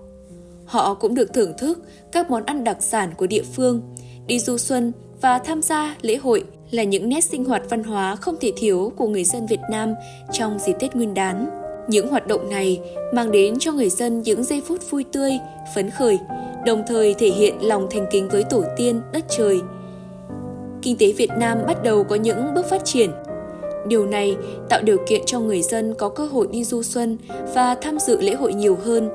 Họ 0.65 0.95
cũng 0.95 1.15
được 1.15 1.33
thưởng 1.35 1.53
thức 1.59 1.83
các 2.13 2.31
món 2.31 2.45
ăn 2.45 2.65
đặc 2.65 2.77
sản 2.81 3.11
của 3.17 3.27
địa 3.27 3.43
phương, 3.43 3.83
đi 4.27 4.39
du 4.39 4.59
xuân 4.59 4.93
và 5.21 5.39
tham 5.39 5.63
gia 5.63 5.97
lễ 6.03 6.17
hội 6.17 6.45
là 6.71 6.83
những 6.83 7.09
nét 7.09 7.25
sinh 7.25 7.45
hoạt 7.45 7.63
văn 7.71 7.85
hóa 7.85 8.17
không 8.17 8.37
thể 8.41 8.53
thiếu 8.57 8.93
của 8.97 9.09
người 9.09 9.25
dân 9.25 9.47
Việt 9.47 9.61
Nam 9.71 9.95
trong 10.33 10.59
dịp 10.59 10.77
Tết 10.81 10.97
Nguyên 10.97 11.15
đán. 11.15 11.47
Những 11.89 12.09
hoạt 12.09 12.27
động 12.27 12.51
này 12.51 12.81
mang 13.15 13.31
đến 13.31 13.55
cho 13.59 13.73
người 13.73 13.91
dân 13.91 14.23
những 14.23 14.45
giây 14.45 14.63
phút 14.67 14.91
vui 14.91 15.05
tươi, 15.13 15.33
phấn 15.75 15.91
khởi, 15.91 16.19
đồng 16.67 16.83
thời 16.87 17.15
thể 17.15 17.29
hiện 17.29 17.55
lòng 17.61 17.87
thành 17.91 18.07
kính 18.11 18.29
với 18.29 18.45
tổ 18.45 18.65
tiên, 18.77 19.01
đất 19.13 19.25
trời. 19.29 19.61
Kinh 20.83 20.97
tế 20.99 21.13
Việt 21.13 21.31
Nam 21.39 21.59
bắt 21.67 21.83
đầu 21.83 22.05
có 22.05 22.17
những 22.17 22.55
bước 22.55 22.67
phát 22.67 22.85
triển. 22.85 23.11
Điều 23.87 24.07
này 24.07 24.37
tạo 24.69 24.83
điều 24.83 24.97
kiện 25.07 25.23
cho 25.27 25.41
người 25.41 25.63
dân 25.63 25.95
có 25.95 26.09
cơ 26.09 26.27
hội 26.27 26.47
đi 26.51 26.65
du 26.65 26.83
xuân 26.83 27.19
và 27.55 27.75
tham 27.75 27.99
dự 27.99 28.21
lễ 28.21 28.35
hội 28.35 28.55
nhiều 28.55 28.79
hơn. 28.85 29.11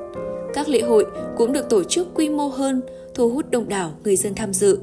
Các 0.54 0.68
lễ 0.68 0.80
hội 0.80 1.06
cũng 1.36 1.52
được 1.52 1.68
tổ 1.68 1.84
chức 1.84 2.06
quy 2.14 2.28
mô 2.28 2.48
hơn, 2.48 2.82
thu 3.14 3.30
hút 3.30 3.50
đông 3.50 3.68
đảo 3.68 3.90
người 4.04 4.16
dân 4.16 4.34
tham 4.34 4.52
dự. 4.52 4.78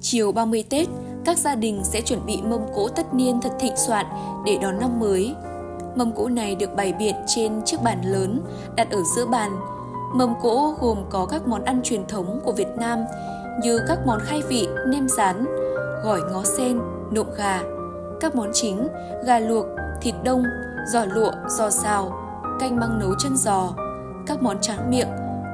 Chiều 0.00 0.32
30 0.32 0.64
Tết, 0.70 0.88
các 1.24 1.38
gia 1.38 1.54
đình 1.54 1.80
sẽ 1.84 2.00
chuẩn 2.00 2.26
bị 2.26 2.38
mâm 2.42 2.60
cỗ 2.74 2.88
tất 2.88 3.14
niên 3.14 3.40
thật 3.42 3.52
thịnh 3.60 3.76
soạn 3.76 4.06
để 4.46 4.58
đón 4.62 4.78
năm 4.80 5.00
mới. 5.00 5.34
Mâm 5.94 6.12
cỗ 6.12 6.28
này 6.28 6.54
được 6.54 6.74
bày 6.76 6.92
biện 6.92 7.14
trên 7.26 7.52
chiếc 7.64 7.76
bàn 7.84 8.02
lớn 8.04 8.40
đặt 8.76 8.90
ở 8.90 9.02
giữa 9.16 9.26
bàn. 9.26 9.50
Mâm 10.14 10.34
cỗ 10.42 10.74
gồm 10.80 10.98
có 11.10 11.26
các 11.26 11.46
món 11.46 11.64
ăn 11.64 11.80
truyền 11.84 12.06
thống 12.06 12.40
của 12.44 12.52
Việt 12.52 12.68
Nam 12.78 12.98
như 13.62 13.80
các 13.88 13.98
món 14.06 14.20
khai 14.22 14.42
vị, 14.48 14.68
nem 14.88 15.08
rán, 15.08 15.44
gỏi 16.04 16.20
ngó 16.32 16.44
sen, 16.44 16.80
nộm 17.10 17.26
gà, 17.36 17.62
các 18.20 18.34
món 18.34 18.50
chính, 18.52 18.88
gà 19.24 19.38
luộc, 19.38 19.66
thịt 20.00 20.14
đông, 20.24 20.42
giò 20.92 21.04
lụa, 21.04 21.30
giò 21.48 21.70
xào, 21.70 22.12
canh 22.60 22.76
măng 22.76 22.98
nấu 22.98 23.14
chân 23.18 23.36
giò, 23.36 23.74
các 24.26 24.42
món 24.42 24.60
tráng 24.60 24.90
miệng, 24.90 25.08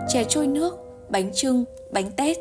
chè 0.08 0.24
trôi 0.24 0.46
nước, 0.46 0.78
bánh 1.08 1.30
trưng, 1.32 1.64
bánh 1.90 2.10
tét. 2.16 2.36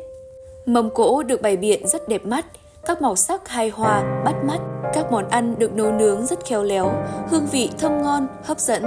Mâm 0.66 0.90
cỗ 0.90 1.22
được 1.22 1.42
bày 1.42 1.56
biện 1.56 1.88
rất 1.88 2.08
đẹp 2.08 2.26
mắt, 2.26 2.46
các 2.86 3.02
màu 3.02 3.16
sắc 3.16 3.48
hài 3.48 3.68
hòa, 3.68 4.22
bắt 4.24 4.34
mắt. 4.44 4.58
Các 4.94 5.12
món 5.12 5.28
ăn 5.28 5.54
được 5.58 5.72
nấu 5.72 5.92
nướng 5.92 6.26
rất 6.26 6.44
khéo 6.44 6.62
léo, 6.62 6.92
hương 7.28 7.46
vị 7.46 7.70
thơm 7.78 8.02
ngon, 8.02 8.26
hấp 8.44 8.60
dẫn. 8.60 8.82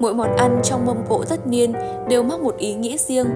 Mỗi 0.00 0.14
món 0.14 0.36
ăn 0.36 0.60
trong 0.64 0.86
mâm 0.86 0.96
cỗ 1.08 1.24
tất 1.24 1.46
niên 1.46 1.72
đều 2.08 2.22
mang 2.22 2.42
một 2.42 2.56
ý 2.58 2.74
nghĩa 2.74 2.96
riêng, 2.96 3.26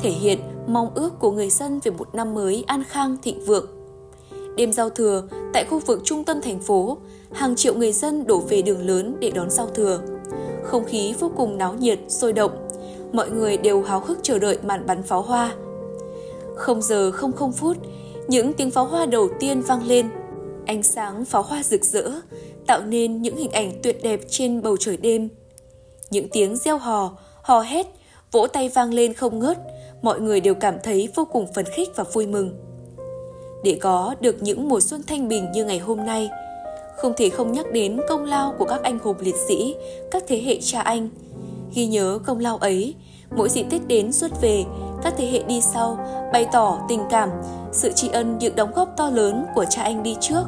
thể 0.00 0.10
hiện 0.10 0.38
mong 0.66 0.90
ước 0.94 1.18
của 1.18 1.30
người 1.30 1.50
dân 1.50 1.80
về 1.84 1.90
một 1.90 2.14
năm 2.14 2.34
mới 2.34 2.64
an 2.66 2.82
khang 2.88 3.16
thịnh 3.22 3.44
vượng. 3.44 3.66
Đêm 4.56 4.72
giao 4.72 4.90
thừa, 4.90 5.22
tại 5.52 5.64
khu 5.64 5.78
vực 5.78 6.00
trung 6.04 6.24
tâm 6.24 6.40
thành 6.42 6.60
phố, 6.60 6.98
hàng 7.32 7.56
triệu 7.56 7.74
người 7.74 7.92
dân 7.92 8.26
đổ 8.26 8.38
về 8.38 8.62
đường 8.62 8.86
lớn 8.86 9.16
để 9.20 9.30
đón 9.30 9.50
giao 9.50 9.66
thừa. 9.66 10.00
Không 10.64 10.84
khí 10.84 11.14
vô 11.20 11.32
cùng 11.36 11.58
náo 11.58 11.74
nhiệt, 11.74 11.98
sôi 12.08 12.32
động. 12.32 12.68
Mọi 13.12 13.30
người 13.30 13.56
đều 13.56 13.82
háo 13.82 14.00
hức 14.00 14.18
chờ 14.22 14.38
đợi 14.38 14.58
màn 14.62 14.86
bắn 14.86 15.02
pháo 15.02 15.22
hoa. 15.22 15.54
Không 16.56 16.82
giờ 16.82 17.10
không 17.10 17.32
không 17.32 17.52
phút, 17.52 17.76
những 18.28 18.52
tiếng 18.52 18.70
pháo 18.70 18.84
hoa 18.84 19.06
đầu 19.06 19.28
tiên 19.40 19.62
vang 19.62 19.86
lên. 19.86 20.08
Ánh 20.66 20.82
sáng 20.82 21.24
pháo 21.24 21.42
hoa 21.42 21.62
rực 21.62 21.84
rỡ, 21.84 22.10
tạo 22.66 22.82
nên 22.82 23.22
những 23.22 23.36
hình 23.36 23.50
ảnh 23.50 23.72
tuyệt 23.82 24.02
đẹp 24.02 24.20
trên 24.28 24.62
bầu 24.62 24.76
trời 24.76 24.96
đêm. 24.96 25.28
Những 26.10 26.28
tiếng 26.32 26.56
reo 26.56 26.78
hò, 26.78 27.16
hò 27.42 27.60
hét, 27.60 27.86
vỗ 28.32 28.46
tay 28.46 28.68
vang 28.68 28.94
lên 28.94 29.14
không 29.14 29.38
ngớt, 29.38 29.58
mọi 30.02 30.20
người 30.20 30.40
đều 30.40 30.54
cảm 30.54 30.74
thấy 30.82 31.08
vô 31.14 31.24
cùng 31.32 31.52
phấn 31.54 31.64
khích 31.64 31.88
và 31.96 32.04
vui 32.04 32.26
mừng. 32.26 32.50
Để 33.64 33.78
có 33.80 34.14
được 34.20 34.42
những 34.42 34.68
mùa 34.68 34.80
xuân 34.80 35.02
thanh 35.06 35.28
bình 35.28 35.52
như 35.52 35.64
ngày 35.64 35.78
hôm 35.78 36.06
nay, 36.06 36.30
không 36.96 37.12
thể 37.16 37.28
không 37.28 37.52
nhắc 37.52 37.66
đến 37.72 38.00
công 38.08 38.24
lao 38.24 38.54
của 38.58 38.64
các 38.64 38.82
anh 38.82 38.98
hùng 38.98 39.16
liệt 39.20 39.34
sĩ, 39.48 39.74
các 40.10 40.24
thế 40.28 40.42
hệ 40.44 40.58
cha 40.60 40.80
anh. 40.80 41.08
Ghi 41.74 41.86
nhớ 41.86 42.18
công 42.26 42.38
lao 42.38 42.56
ấy, 42.56 42.94
mỗi 43.36 43.48
dịp 43.48 43.66
Tết 43.70 43.86
đến 43.86 44.12
xuất 44.12 44.40
về, 44.42 44.64
các 45.02 45.14
thế 45.16 45.26
hệ 45.26 45.42
đi 45.42 45.60
sau 45.60 45.98
bày 46.32 46.46
tỏ 46.52 46.78
tình 46.88 47.00
cảm, 47.10 47.30
sự 47.72 47.92
tri 47.92 48.08
ân 48.08 48.38
những 48.38 48.56
đóng 48.56 48.72
góp 48.74 48.88
to 48.96 49.10
lớn 49.10 49.46
của 49.54 49.64
cha 49.70 49.82
anh 49.82 50.02
đi 50.02 50.16
trước. 50.20 50.44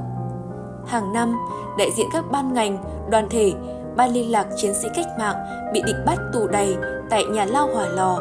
Hàng 0.86 1.12
năm, 1.12 1.36
đại 1.78 1.90
diện 1.96 2.06
các 2.12 2.24
ban 2.30 2.54
ngành, 2.54 2.78
đoàn 3.10 3.26
thể, 3.30 3.52
ban 3.96 4.10
liên 4.10 4.30
lạc 4.30 4.46
chiến 4.56 4.74
sĩ 4.74 4.88
cách 4.94 5.06
mạng 5.18 5.36
bị 5.72 5.82
địch 5.86 5.96
bắt 6.06 6.18
tù 6.32 6.46
đầy 6.46 6.76
tại 7.10 7.24
nhà 7.24 7.44
lao 7.44 7.68
hỏa 7.74 7.86
lò, 7.86 8.20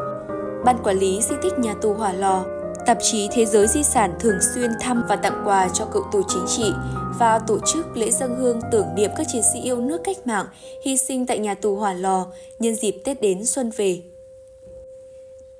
ban 0.66 0.78
quản 0.84 0.98
lý 0.98 1.22
di 1.22 1.36
tích 1.44 1.60
nhà 1.60 1.74
tù 1.82 1.94
hỏa 1.94 2.14
lò, 2.14 2.44
tạp 2.86 2.98
chí 3.02 3.28
Thế 3.32 3.46
giới 3.46 3.68
Di 3.68 3.84
sản 3.84 4.14
thường 4.20 4.38
xuyên 4.54 4.72
thăm 4.82 5.04
và 5.10 5.16
tặng 5.16 5.42
quà 5.46 5.70
cho 5.74 5.86
cựu 5.86 6.04
tù 6.12 6.22
chính 6.28 6.46
trị 6.48 6.74
và 7.20 7.40
tổ 7.40 7.60
chức 7.74 7.98
lễ 7.98 8.12
dân 8.12 8.36
hương 8.36 8.60
tưởng 8.72 8.88
niệm 8.96 9.12
các 9.18 9.28
chiến 9.32 9.42
sĩ 9.54 9.62
yêu 9.62 9.82
nước 9.82 10.02
cách 10.04 10.28
mạng 10.28 10.46
hy 10.86 10.98
sinh 10.98 11.26
tại 11.26 11.40
nhà 11.40 11.54
tù 11.54 11.76
hỏa 11.76 11.94
lò 11.94 12.28
nhân 12.60 12.76
dịp 12.76 12.96
Tết 13.06 13.22
đến 13.22 13.46
xuân 13.46 13.72
về. 13.78 14.02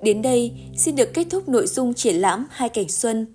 Đến 0.02 0.22
đây, 0.22 0.52
xin 0.76 0.96
được 0.96 1.14
kết 1.14 1.26
thúc 1.30 1.48
nội 1.48 1.66
dung 1.66 1.94
triển 1.94 2.16
lãm 2.16 2.46
Hai 2.50 2.68
cảnh 2.68 2.88
xuân. 2.88 3.26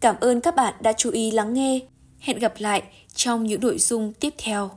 Cảm 0.00 0.16
ơn 0.20 0.40
các 0.40 0.56
bạn 0.56 0.74
đã 0.80 0.92
chú 0.92 1.10
ý 1.10 1.30
lắng 1.30 1.54
nghe. 1.54 1.80
Hẹn 2.18 2.38
gặp 2.38 2.54
lại 2.58 2.82
trong 3.14 3.46
những 3.46 3.60
nội 3.60 3.78
dung 3.78 4.12
tiếp 4.12 4.34
theo. 4.38 4.70